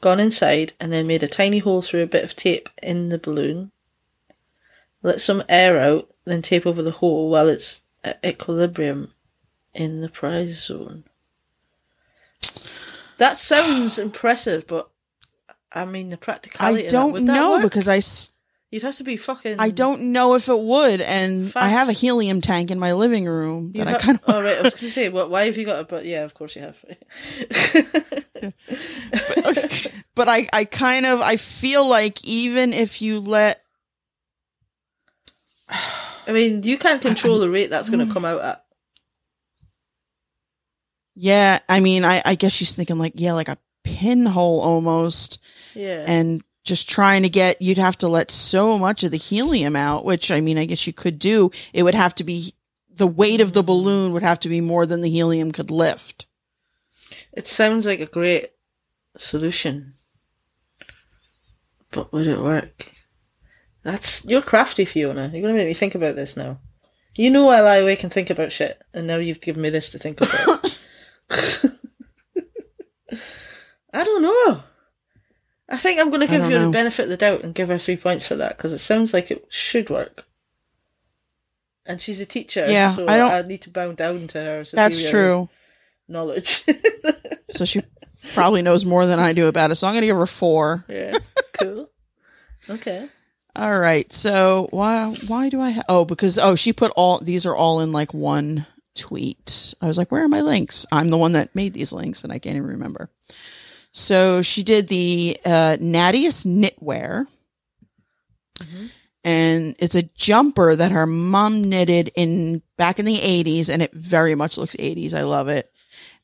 [0.00, 3.18] gone inside, and then made a tiny hole through a bit of tape in the
[3.18, 3.72] balloon.
[5.02, 9.12] Let some air out, then tape over the hole while it's at equilibrium
[9.74, 11.04] in the prize zone.
[13.18, 14.90] That sounds impressive, but
[15.72, 16.86] I mean the I practicality.
[16.86, 18.00] of that, don't know because I.
[18.70, 19.56] You'd have to be fucking.
[19.58, 23.24] I don't know if it would, and I have a helium tank in my living
[23.24, 24.24] room You'd that I ha- kind of.
[24.28, 25.30] Oh right, I was going to say, what?
[25.30, 25.80] Why have you got?
[25.80, 26.76] A, but yeah, of course you have.
[30.14, 33.62] but I, I kind of, I feel like even if you let,
[35.68, 38.64] I mean, you can't control the rate that's going to come out at.
[41.20, 45.40] Yeah, I mean, I, I guess she's thinking like, yeah, like a pinhole almost,
[45.74, 46.04] Yeah.
[46.06, 50.04] and just trying to get, you'd have to let so much of the helium out,
[50.04, 51.50] which I mean, I guess you could do.
[51.72, 52.54] It would have to be,
[52.88, 53.66] the weight of the mm-hmm.
[53.66, 56.28] balloon would have to be more than the helium could lift.
[57.32, 58.52] It sounds like a great
[59.16, 59.94] solution.
[61.90, 62.92] But would it work?
[63.82, 65.30] That's you're crafty, Fiona.
[65.32, 66.58] You're gonna make me think about this now.
[67.16, 69.90] You know I lie awake and think about shit, and now you've given me this
[69.90, 70.57] to think about.
[71.30, 71.70] I
[74.04, 74.62] don't know.
[75.70, 76.66] I think I'm gonna give don't you know.
[76.66, 79.12] the benefit of the doubt and give her three points for that because it sounds
[79.12, 80.24] like it should work.
[81.86, 84.64] And she's a teacher, Yeah, so I don't- I need to bow down to her.
[84.72, 85.48] That's true.
[86.08, 86.64] Knowledge.
[87.50, 87.80] So she
[88.34, 89.76] probably knows more than I do about it.
[89.76, 90.84] So I'm going to give her four.
[90.86, 91.14] Yeah,
[91.58, 91.88] cool.
[92.68, 93.08] Okay.
[93.56, 94.12] All right.
[94.12, 97.80] So why why do I ha- Oh, because oh, she put all these are all
[97.80, 98.66] in like one
[98.98, 99.74] tweet.
[99.80, 102.32] I was like, "Where are my links?" I'm the one that made these links and
[102.32, 103.10] I can't even remember.
[103.92, 107.26] So she did the uh Nattiest knitwear.
[109.24, 113.92] And it's a jumper that her mom knitted in back in the 80s and it
[113.92, 115.12] very much looks 80s.
[115.14, 115.70] I love it.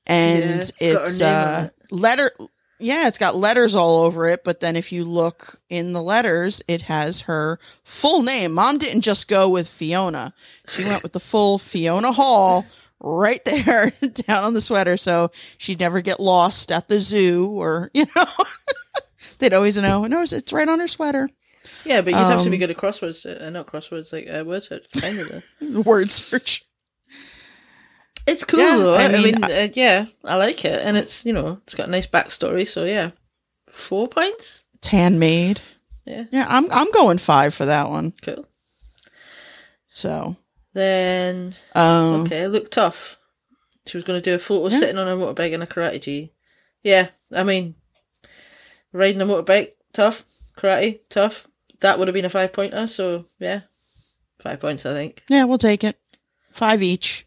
[0.06, 1.92] And Yeah, it's it's uh it.
[1.94, 2.30] letter
[2.78, 6.62] yeah, it's got letters all over it, but then if you look in the letters,
[6.68, 8.52] it has her full name.
[8.52, 10.34] Mom didn't just go with Fiona.
[10.68, 12.66] She went with the full Fiona Hall
[13.00, 13.90] right there
[14.26, 18.24] down on the sweater so she'd never get lost at the zoo or, you know.
[19.38, 21.28] They'd always know, no, it's right on her sweater.
[21.84, 24.44] Yeah, but you'd have to be Um, good at crosswords, uh, not crosswords, like uh,
[24.44, 24.86] word search.
[25.60, 26.64] Word search.
[28.26, 28.94] It's cool Yeah, though.
[28.94, 31.88] I I mean, mean, uh, yeah, I like it, and it's you know, it's got
[31.88, 32.66] a nice backstory.
[32.66, 33.10] So yeah,
[33.66, 34.64] four points.
[34.74, 35.60] It's handmade.
[36.06, 38.12] Yeah, Yeah, I'm I'm going five for that one.
[38.22, 38.46] cool.
[39.88, 40.36] So,
[40.72, 43.16] Then um, okay, look tough.
[43.86, 44.78] She was going to do a photo Yeah.
[44.80, 46.32] sitting on a motorbike in a karate gi.
[46.82, 47.74] Yeah, I mean,
[48.92, 50.24] riding a motorbike, tough.
[50.56, 51.46] Karate, tough.
[51.80, 52.86] That would have been a five pointer.
[52.86, 53.60] So yeah,
[54.40, 55.22] five points, I think.
[55.28, 55.98] Yeah, we'll take it.
[56.52, 57.26] Five each.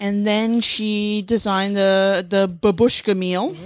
[0.00, 3.56] And then she designed the the babushka meal.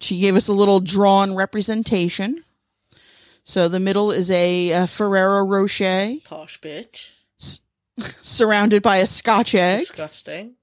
[0.00, 2.44] She gave us a little drawn representation.
[3.44, 7.10] So the middle is a, uh Ferrero Rocher Posh bitch.
[8.22, 10.54] surrounded by a Scotch egg Disgusting.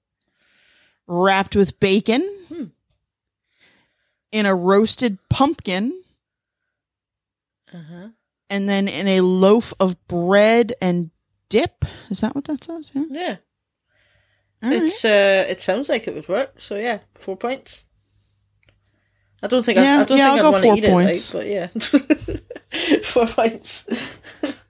[1.07, 2.63] wrapped with bacon Hmm.
[4.31, 5.93] in a roasted pumpkin
[7.73, 8.07] Uh huh.
[8.49, 11.11] and then in a loaf of bread and
[11.49, 11.85] dip.
[12.09, 12.91] Is that what that says?
[12.93, 13.03] Yeah.
[13.09, 13.35] Yeah.
[14.63, 14.83] All right.
[14.83, 16.55] It's uh, it sounds like it would work.
[16.61, 17.85] So yeah, four points.
[19.43, 20.83] I don't think I, Yeah, I don't yeah, think I'll I'd want to four eat
[20.85, 21.33] points.
[21.33, 24.17] it, like, but yeah, four points.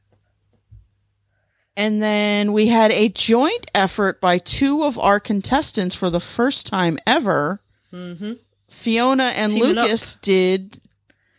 [1.77, 6.67] And then we had a joint effort by two of our contestants for the first
[6.67, 7.61] time ever.
[7.91, 8.33] hmm
[8.69, 9.83] Fiona and Teaming up.
[9.85, 10.79] Lucas did,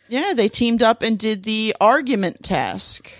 [0.09, 3.11] yeah, they teamed up and did the argument task.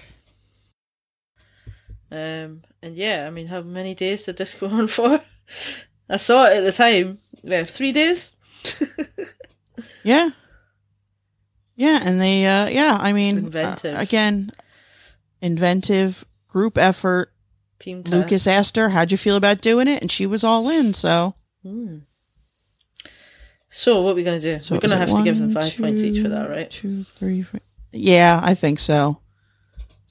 [2.11, 5.22] Um, and yeah, I mean, how many days did this go on for?
[6.10, 7.18] I saw it at the time.
[7.43, 8.34] Yeah, three days.
[10.03, 10.30] Yeah.
[11.76, 11.99] Yeah.
[12.03, 13.95] And they, uh, yeah, I mean, Inventive.
[13.95, 14.51] uh, again,
[15.41, 17.34] inventive group effort.
[17.80, 18.14] Team task.
[18.15, 20.01] Lucas asked her, how'd you feel about doing it?
[20.01, 20.93] And she was all in.
[20.93, 21.99] So, Hmm.
[23.69, 24.60] So what are we gonna do?
[24.60, 26.69] so We're gonna have to give them five points each for that, two, right?
[26.69, 27.60] Two, three, four.
[27.91, 29.19] Yeah, I think so.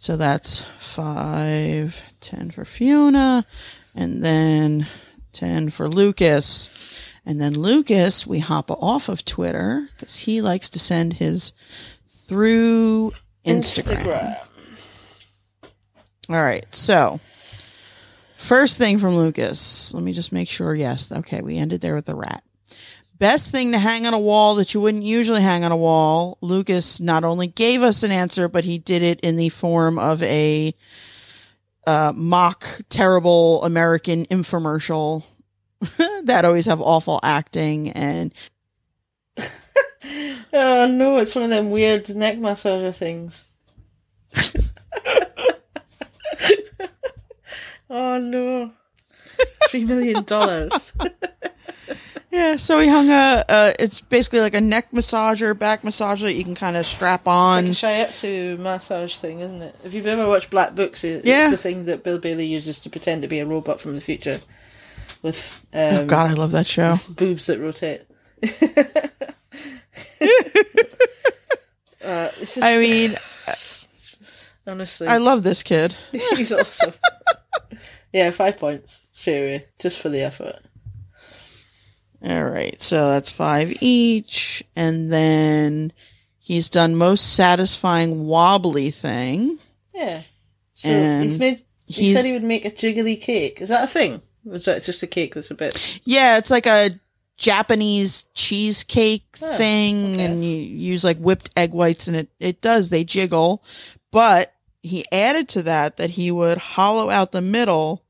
[0.02, 3.46] So that's five, ten for Fiona,
[3.94, 4.88] and then
[5.32, 7.06] ten for Lucas.
[7.24, 11.52] And then Lucas, we hop off of Twitter because he likes to send his
[12.08, 13.12] through
[13.46, 14.40] Instagram.
[16.28, 16.66] All right.
[16.74, 17.20] So,
[18.38, 19.94] first thing from Lucas.
[19.94, 20.74] Let me just make sure.
[20.74, 21.12] Yes.
[21.12, 21.42] Okay.
[21.42, 22.42] We ended there with the rat.
[23.22, 26.38] Best thing to hang on a wall that you wouldn't usually hang on a wall.
[26.40, 30.20] Lucas not only gave us an answer, but he did it in the form of
[30.24, 30.74] a
[31.86, 35.22] uh, mock, terrible American infomercial
[36.24, 38.34] that always have awful acting and
[40.52, 43.52] Oh no, it's one of them weird neck massager things.
[47.88, 48.72] oh no.
[49.68, 50.92] Three million dollars.
[52.32, 53.44] Yeah, so he hung a.
[53.46, 57.28] Uh, it's basically like a neck massager, back massager that you can kind of strap
[57.28, 57.66] on.
[57.66, 59.76] It's like a shiatsu massage thing, isn't it?
[59.84, 61.50] If you've ever watched Black Books, it's Yeah.
[61.50, 64.40] the thing that Bill Bailey uses to pretend to be a robot from the future
[65.20, 66.96] with um, oh God, I love that show.
[67.10, 68.02] boobs that rotate.
[72.02, 73.14] uh, just, I mean,
[74.66, 75.96] honestly, I love this kid.
[76.12, 76.94] he's awesome.
[78.10, 80.60] yeah, five points straight just for the effort.
[82.24, 85.92] All right, so that's five each, and then
[86.38, 89.58] he's done most satisfying wobbly thing.
[89.94, 90.22] Yeah.
[90.74, 91.62] So And he's made.
[91.86, 93.60] He he's- said he would make a jiggly cake.
[93.60, 94.22] Is that a thing?
[94.48, 96.00] Or is that just a cake that's a bit?
[96.04, 96.90] Yeah, it's like a
[97.36, 100.24] Japanese cheesecake Oh, thing, okay.
[100.24, 103.64] and you use like whipped egg whites, and it it does they jiggle.
[104.12, 108.01] But he added to that that he would hollow out the middle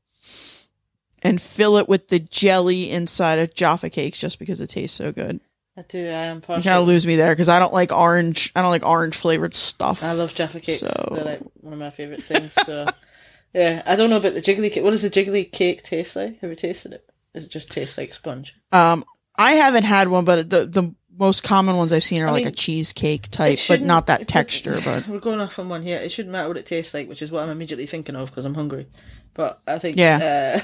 [1.23, 5.11] and fill it with the jelly inside of Jaffa cakes, just because it tastes so
[5.11, 5.39] good.
[5.75, 6.05] I do.
[6.05, 6.63] I am You partial.
[6.63, 8.51] kind of lose me there because I don't like orange.
[8.55, 10.03] I don't like orange flavored stuff.
[10.03, 10.79] I love Jaffa cakes.
[10.81, 12.53] So- They're like one of my favorite things.
[12.65, 12.85] So,
[13.53, 14.83] yeah, I don't know about the jiggly cake.
[14.83, 16.39] What does the jiggly cake taste like?
[16.41, 17.09] Have you tasted it?
[17.33, 18.53] Does it just taste like sponge?
[18.71, 19.03] Um,
[19.35, 22.45] I haven't had one, but the the most common ones I've seen are I like
[22.45, 24.79] mean, a cheesecake type, but shouldn't- that texture.
[24.85, 25.97] But we're going off on one here.
[25.97, 28.45] It shouldn't matter what it tastes like, which is what I'm immediately thinking of because
[28.45, 28.85] I'm hungry.
[29.33, 30.61] But I think, Yeah.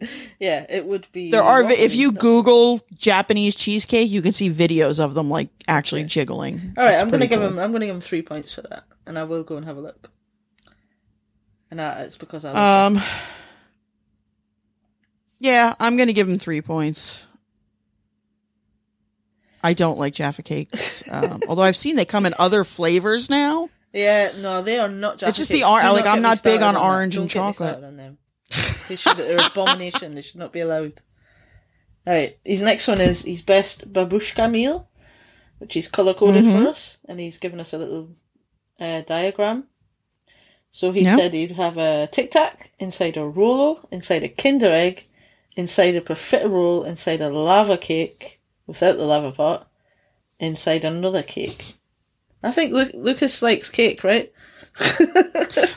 [0.00, 0.06] uh,
[0.38, 1.30] yeah, it would be.
[1.30, 6.04] there are if you Google Japanese cheesecake, you can see videos of them like actually
[6.04, 6.74] jiggling.
[6.78, 7.48] All right, It's I'm gonna give cool.
[7.48, 7.58] him.
[7.58, 9.80] I'm gonna give him three points for that, and I will go and have a
[9.80, 10.10] look.
[11.70, 12.86] And that, it's because I.
[12.86, 13.02] Um,
[15.38, 17.26] yeah, I'm gonna give him three points.
[19.62, 23.68] I don't like Jaffa cakes, um, although I've seen they come in other flavors now.
[23.92, 25.22] Yeah, no, they are not.
[25.22, 25.66] It's just the cakes.
[25.66, 26.80] or- Do like, I'm not big on that.
[26.82, 27.82] orange Don't and chocolate.
[27.82, 28.18] on them.
[28.88, 29.16] They should.
[29.16, 30.14] They're abomination.
[30.14, 31.00] They should not be allowed.
[32.06, 34.88] All right, his next one is his best babushka meal,
[35.58, 36.62] which he's color coded Mm-hmm.
[36.64, 38.10] for us, and he's given us a little
[38.80, 39.64] uh, diagram.
[40.70, 41.16] So he Yeah.
[41.16, 45.06] said he'd have a tic tac inside a Rolo, inside a Kinder egg,
[45.56, 49.66] inside a profiterole, inside a lava cake without the lava part,
[50.38, 51.74] inside another cake.
[52.42, 54.32] I think Lu- Lucas likes cake, right?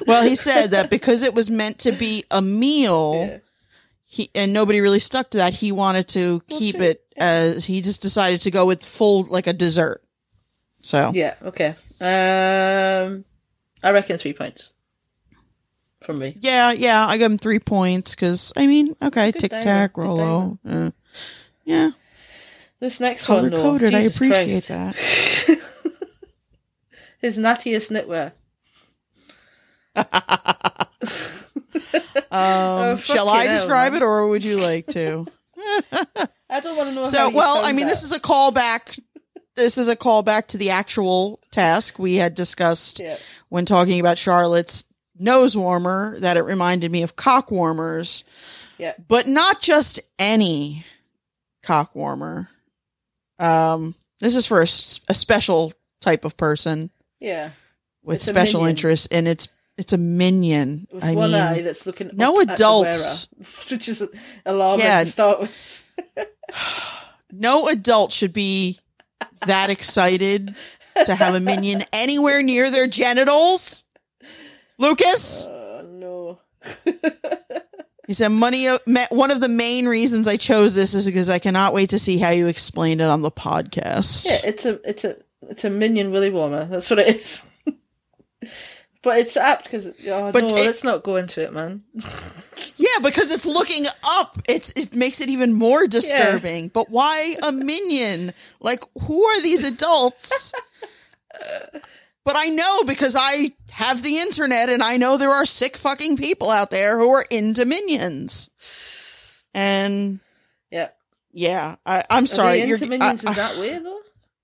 [0.08, 3.38] Well, he said that because it was meant to be a meal, Yeah.
[4.06, 5.54] he and nobody really stuck to that.
[5.54, 6.86] He wanted to keep sure.
[6.86, 10.04] it as he just decided to go with full like a dessert.
[10.82, 11.76] So Yeah, okay.
[12.02, 13.24] Um,
[13.84, 14.74] I reckon three points
[16.02, 16.36] from me.
[16.40, 20.92] yeah, yeah, I give him three points because I mean, okay, tic tac, Rolo, uh,
[21.64, 21.92] yeah,
[22.80, 23.94] This next color one, though, coded.
[23.94, 25.48] I Jesus appreciate Christ.
[25.48, 25.58] that.
[27.22, 28.34] His nattiest knitwear.
[32.32, 34.02] Um, shall I hell, describe man.
[34.02, 35.28] it, or would you like to?
[36.50, 37.04] I don't want to know.
[37.04, 37.92] So, well, I mean, that.
[37.92, 38.98] this is a callback.
[39.58, 43.18] This is a callback to the actual task we had discussed Yeah.
[43.50, 44.86] when talking about Charlotte's
[45.20, 46.18] nose warmer.
[46.22, 48.24] That it reminded me of cock warmers,
[48.78, 48.94] Yeah.
[49.10, 50.86] but not just any
[51.64, 52.48] cock warmer.
[53.40, 56.92] Um, this is for a special type of person
[57.22, 57.52] Yeah.
[58.04, 58.72] with It's special minion.
[58.76, 60.88] interest, and it's it's a minion.
[60.92, 64.06] With I one mean, eye that's looking no up at the adults- wearer, which is
[64.46, 65.04] alarming Yeah.
[65.06, 65.56] to start with.
[67.32, 68.80] no adult should be
[69.46, 70.54] that excited
[71.06, 73.86] to have a minion anywhere near their genitals.
[74.78, 76.40] Lucas, Oh no.
[78.08, 78.78] he said, "Money." uh,
[79.10, 82.18] One of the main reasons I chose this is because I cannot wait to see
[82.18, 84.26] how you explain it on the podcast.
[84.26, 85.18] Yeah, it's a it's a
[85.52, 86.66] it's a minion willy warmer.
[86.66, 87.46] That's what it is.
[89.04, 91.84] but it's apt because oh But no, it- let's not go into it, man.
[92.78, 94.38] Yeah, because it's looking up.
[94.48, 96.68] It's it makes it even more disturbing.
[96.68, 98.34] But why a minion?
[98.60, 100.54] Like, who are these adults?
[102.24, 106.18] but I know because I have the internet and I know there are sick fucking
[106.18, 108.52] people out there who are into minions.
[109.56, 110.20] And
[110.70, 110.90] Yeah.
[111.34, 112.60] yeah, I, I'm Are sorry.
[112.62, 114.01] they into minions I- in that way though?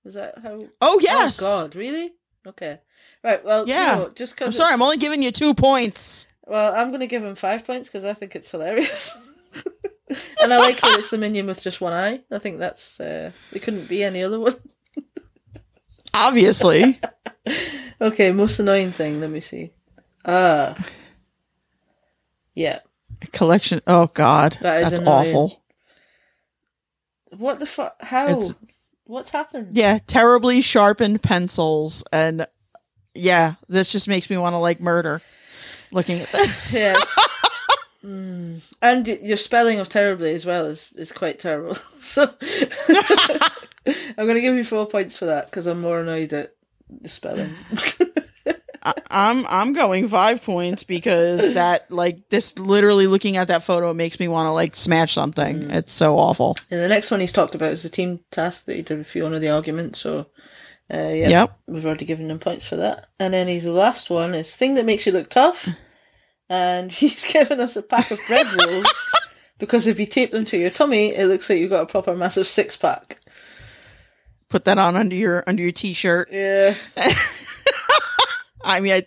[0.08, 0.64] Is that how?
[0.80, 1.40] oh yes.
[1.42, 2.14] Oh God, really?
[2.46, 2.80] Okay.
[3.22, 3.44] Right.
[3.44, 3.96] Well, Yeah.
[3.98, 4.72] You know, just because I'm sorry.
[4.72, 6.26] I'm only giving you two points.
[6.46, 9.14] Well, I'm going to give him five points because I think it's hilarious.
[10.40, 12.22] and I like that it's the minion with just one eye.
[12.30, 14.56] I think that's uh, it couldn't be any other one.
[16.14, 16.98] Obviously.
[18.00, 19.20] Okay, most annoying thing.
[19.20, 19.72] Let me see.
[20.24, 20.74] Ah,
[22.54, 22.78] yeah.
[23.32, 23.80] Collection.
[23.86, 25.28] Oh God, That is that's annoying.
[25.36, 25.62] awful.
[27.36, 27.96] What the fuck?
[28.02, 28.28] How?
[28.28, 28.54] It's-
[29.08, 29.68] What's happened?
[29.72, 32.46] Yeah, terribly sharpened pencils, and
[33.14, 35.20] yeah, this just makes me want to like murder.
[35.90, 37.16] Looking at this, Yes.
[38.04, 38.72] Mm.
[38.80, 41.76] and y- your spelling of terribly as well is is quite terrible.
[41.98, 42.32] So
[43.86, 46.54] I'm going to give you four points for that because I'm more annoyed at
[46.88, 47.54] the spelling.
[49.10, 54.18] I'm I'm going five points because that like this literally looking at that photo makes
[54.20, 55.70] me want to like smash something.
[55.70, 56.56] It's so awful.
[56.70, 59.06] and the next one he's talked about is the team task that he did with
[59.06, 59.96] Fiona the argument.
[59.96, 60.26] So
[60.92, 61.58] uh, yeah, Yep.
[61.66, 63.08] we've already given him points for that.
[63.18, 65.68] And then his last one is thing that makes you look tough,
[66.48, 68.86] and he's given us a pack of bread rolls
[69.58, 72.16] because if you tape them to your tummy, it looks like you've got a proper
[72.16, 73.18] massive six pack.
[74.48, 76.30] Put that on under your under your t-shirt.
[76.32, 76.72] Yeah,
[78.64, 79.02] I mean, I,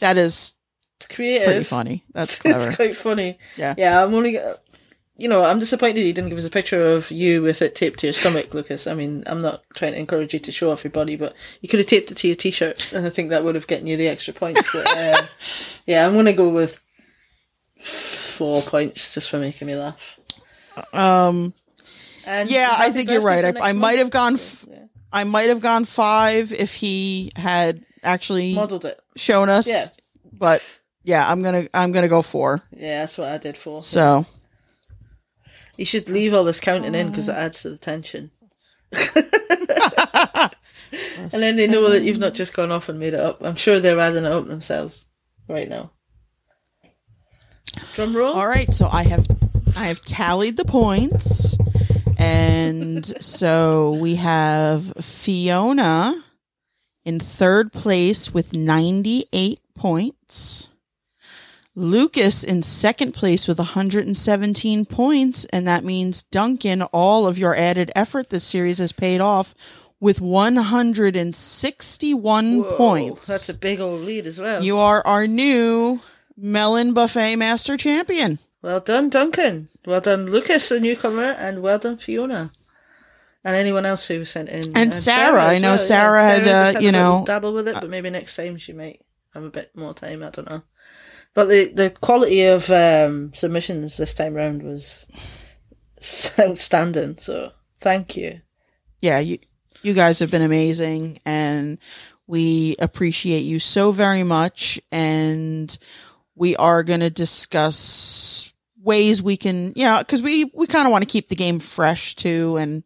[0.00, 0.54] that is
[0.96, 1.46] it's creative.
[1.46, 2.04] pretty funny.
[2.12, 2.66] That's clever.
[2.68, 3.38] it's quite funny.
[3.56, 3.74] Yeah.
[3.76, 4.38] Yeah, I'm only,
[5.16, 8.00] you know, I'm disappointed he didn't give us a picture of you with it taped
[8.00, 8.86] to your stomach, Lucas.
[8.86, 11.68] I mean, I'm not trying to encourage you to show off your body, but you
[11.68, 13.96] could have taped it to your t-shirt, and I think that would have gotten you
[13.96, 14.62] the extra points.
[14.72, 15.22] But uh,
[15.86, 16.80] yeah, I'm going to go with
[17.78, 20.18] four points just for making me laugh.
[20.92, 21.54] Um,
[22.26, 23.44] And yeah, I think you're right.
[23.56, 24.34] I, I might have gone.
[24.34, 24.78] F- Yeah.
[25.12, 29.00] I might have gone five if he had actually Modelled it.
[29.16, 29.66] shown us.
[29.66, 29.88] Yeah.
[30.32, 30.62] But
[31.02, 32.62] yeah, I'm gonna I'm gonna go four.
[32.70, 33.82] Yeah, that's what I did for.
[33.82, 34.26] So
[35.76, 38.30] You should leave all this counting in because it adds to the tension.
[41.16, 43.42] And then they know that you've not just gone off and made it up.
[43.42, 45.04] I'm sure they're adding it up themselves
[45.48, 45.90] right now.
[47.94, 48.32] Drum roll.
[48.34, 49.26] All right, so I have
[49.76, 51.56] I have tallied the points,
[52.18, 56.22] and so we have Fiona
[57.04, 60.68] in third place with ninety eight points.
[61.76, 67.90] Lucas in second place with 117 points, and that means Duncan, all of your added
[67.96, 69.56] effort this series has paid off
[69.98, 73.26] with 161 Whoa, points.
[73.26, 74.62] That's a big old lead as well.
[74.62, 75.98] You are our new
[76.36, 78.38] Melon Buffet Master Champion.
[78.62, 79.68] well done, Duncan.
[79.84, 82.52] Well done, Lucas, the newcomer, and well done, Fiona.
[83.44, 84.76] And anyone else who sent in.
[84.76, 85.44] And Sarah.
[85.44, 88.36] I know well, Sarah had, just uh, you know- dabble with it, but maybe next
[88.36, 89.04] time she might
[89.34, 90.22] have a bit more time.
[90.22, 90.62] I don't know.
[91.34, 95.08] But the the quality of um, submissions this time round was
[96.40, 97.18] outstanding.
[97.18, 97.50] So
[97.80, 98.40] thank you.
[99.00, 99.38] Yeah, you
[99.82, 101.78] you guys have been amazing and
[102.26, 105.76] we appreciate you so very much and
[106.34, 110.92] we are going to discuss ways we can, you know, cuz we we kind of
[110.92, 112.82] want to keep the game fresh too and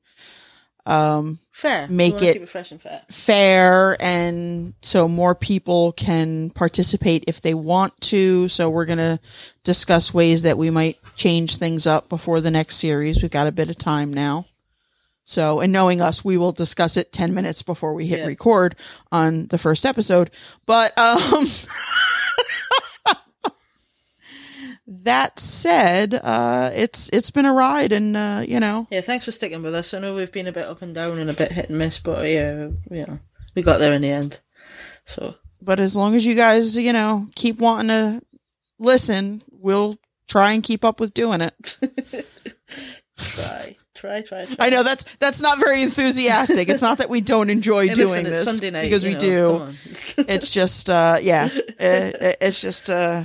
[0.89, 1.87] um Fair.
[1.89, 3.03] Make it- keep it fresh and fair.
[3.11, 8.47] fair and so more people can participate if they want to.
[8.49, 9.19] So we're going to
[9.65, 13.21] discuss ways that we might change things up before the next series.
[13.23, 14.47] We've got a bit of time now.
[15.25, 18.27] So, and knowing us, we will discuss it 10 minutes before we hit Yeah.
[18.27, 18.77] record
[19.13, 20.31] on the first episode.
[20.65, 21.45] But, um,
[25.09, 29.33] that said, uh, it's, it's been a ride and, uh, you know, Yeah, thanks for
[29.33, 29.93] sticking with us.
[29.95, 31.99] I know we've been a bit up and down and a bit hit and miss,
[31.99, 33.19] but yeah, you know,
[33.55, 34.41] we got there in the end.
[35.05, 38.23] So but as long as you guys, you know, keep wanting to
[38.79, 39.97] listen, we'll
[40.29, 41.79] try and keep up with doing it.
[43.17, 44.45] try, try, try.
[44.45, 44.57] try.
[44.59, 46.69] I know that's that's not very enthusiastic.
[46.69, 49.75] It's not that we don't enjoy Hey, doing listen, this night because we know, do.
[50.29, 53.25] It's just uh yeah, it, it's just uh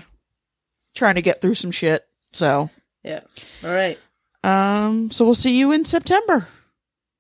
[0.94, 2.06] trying to get through some shit.
[2.32, 2.70] So,
[3.04, 3.22] yeah.
[3.64, 4.00] All right.
[4.44, 6.48] um so we'll see you in September.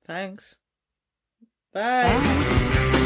[0.05, 0.55] Thanks.
[1.73, 2.03] Bye.
[2.03, 2.99] Bye.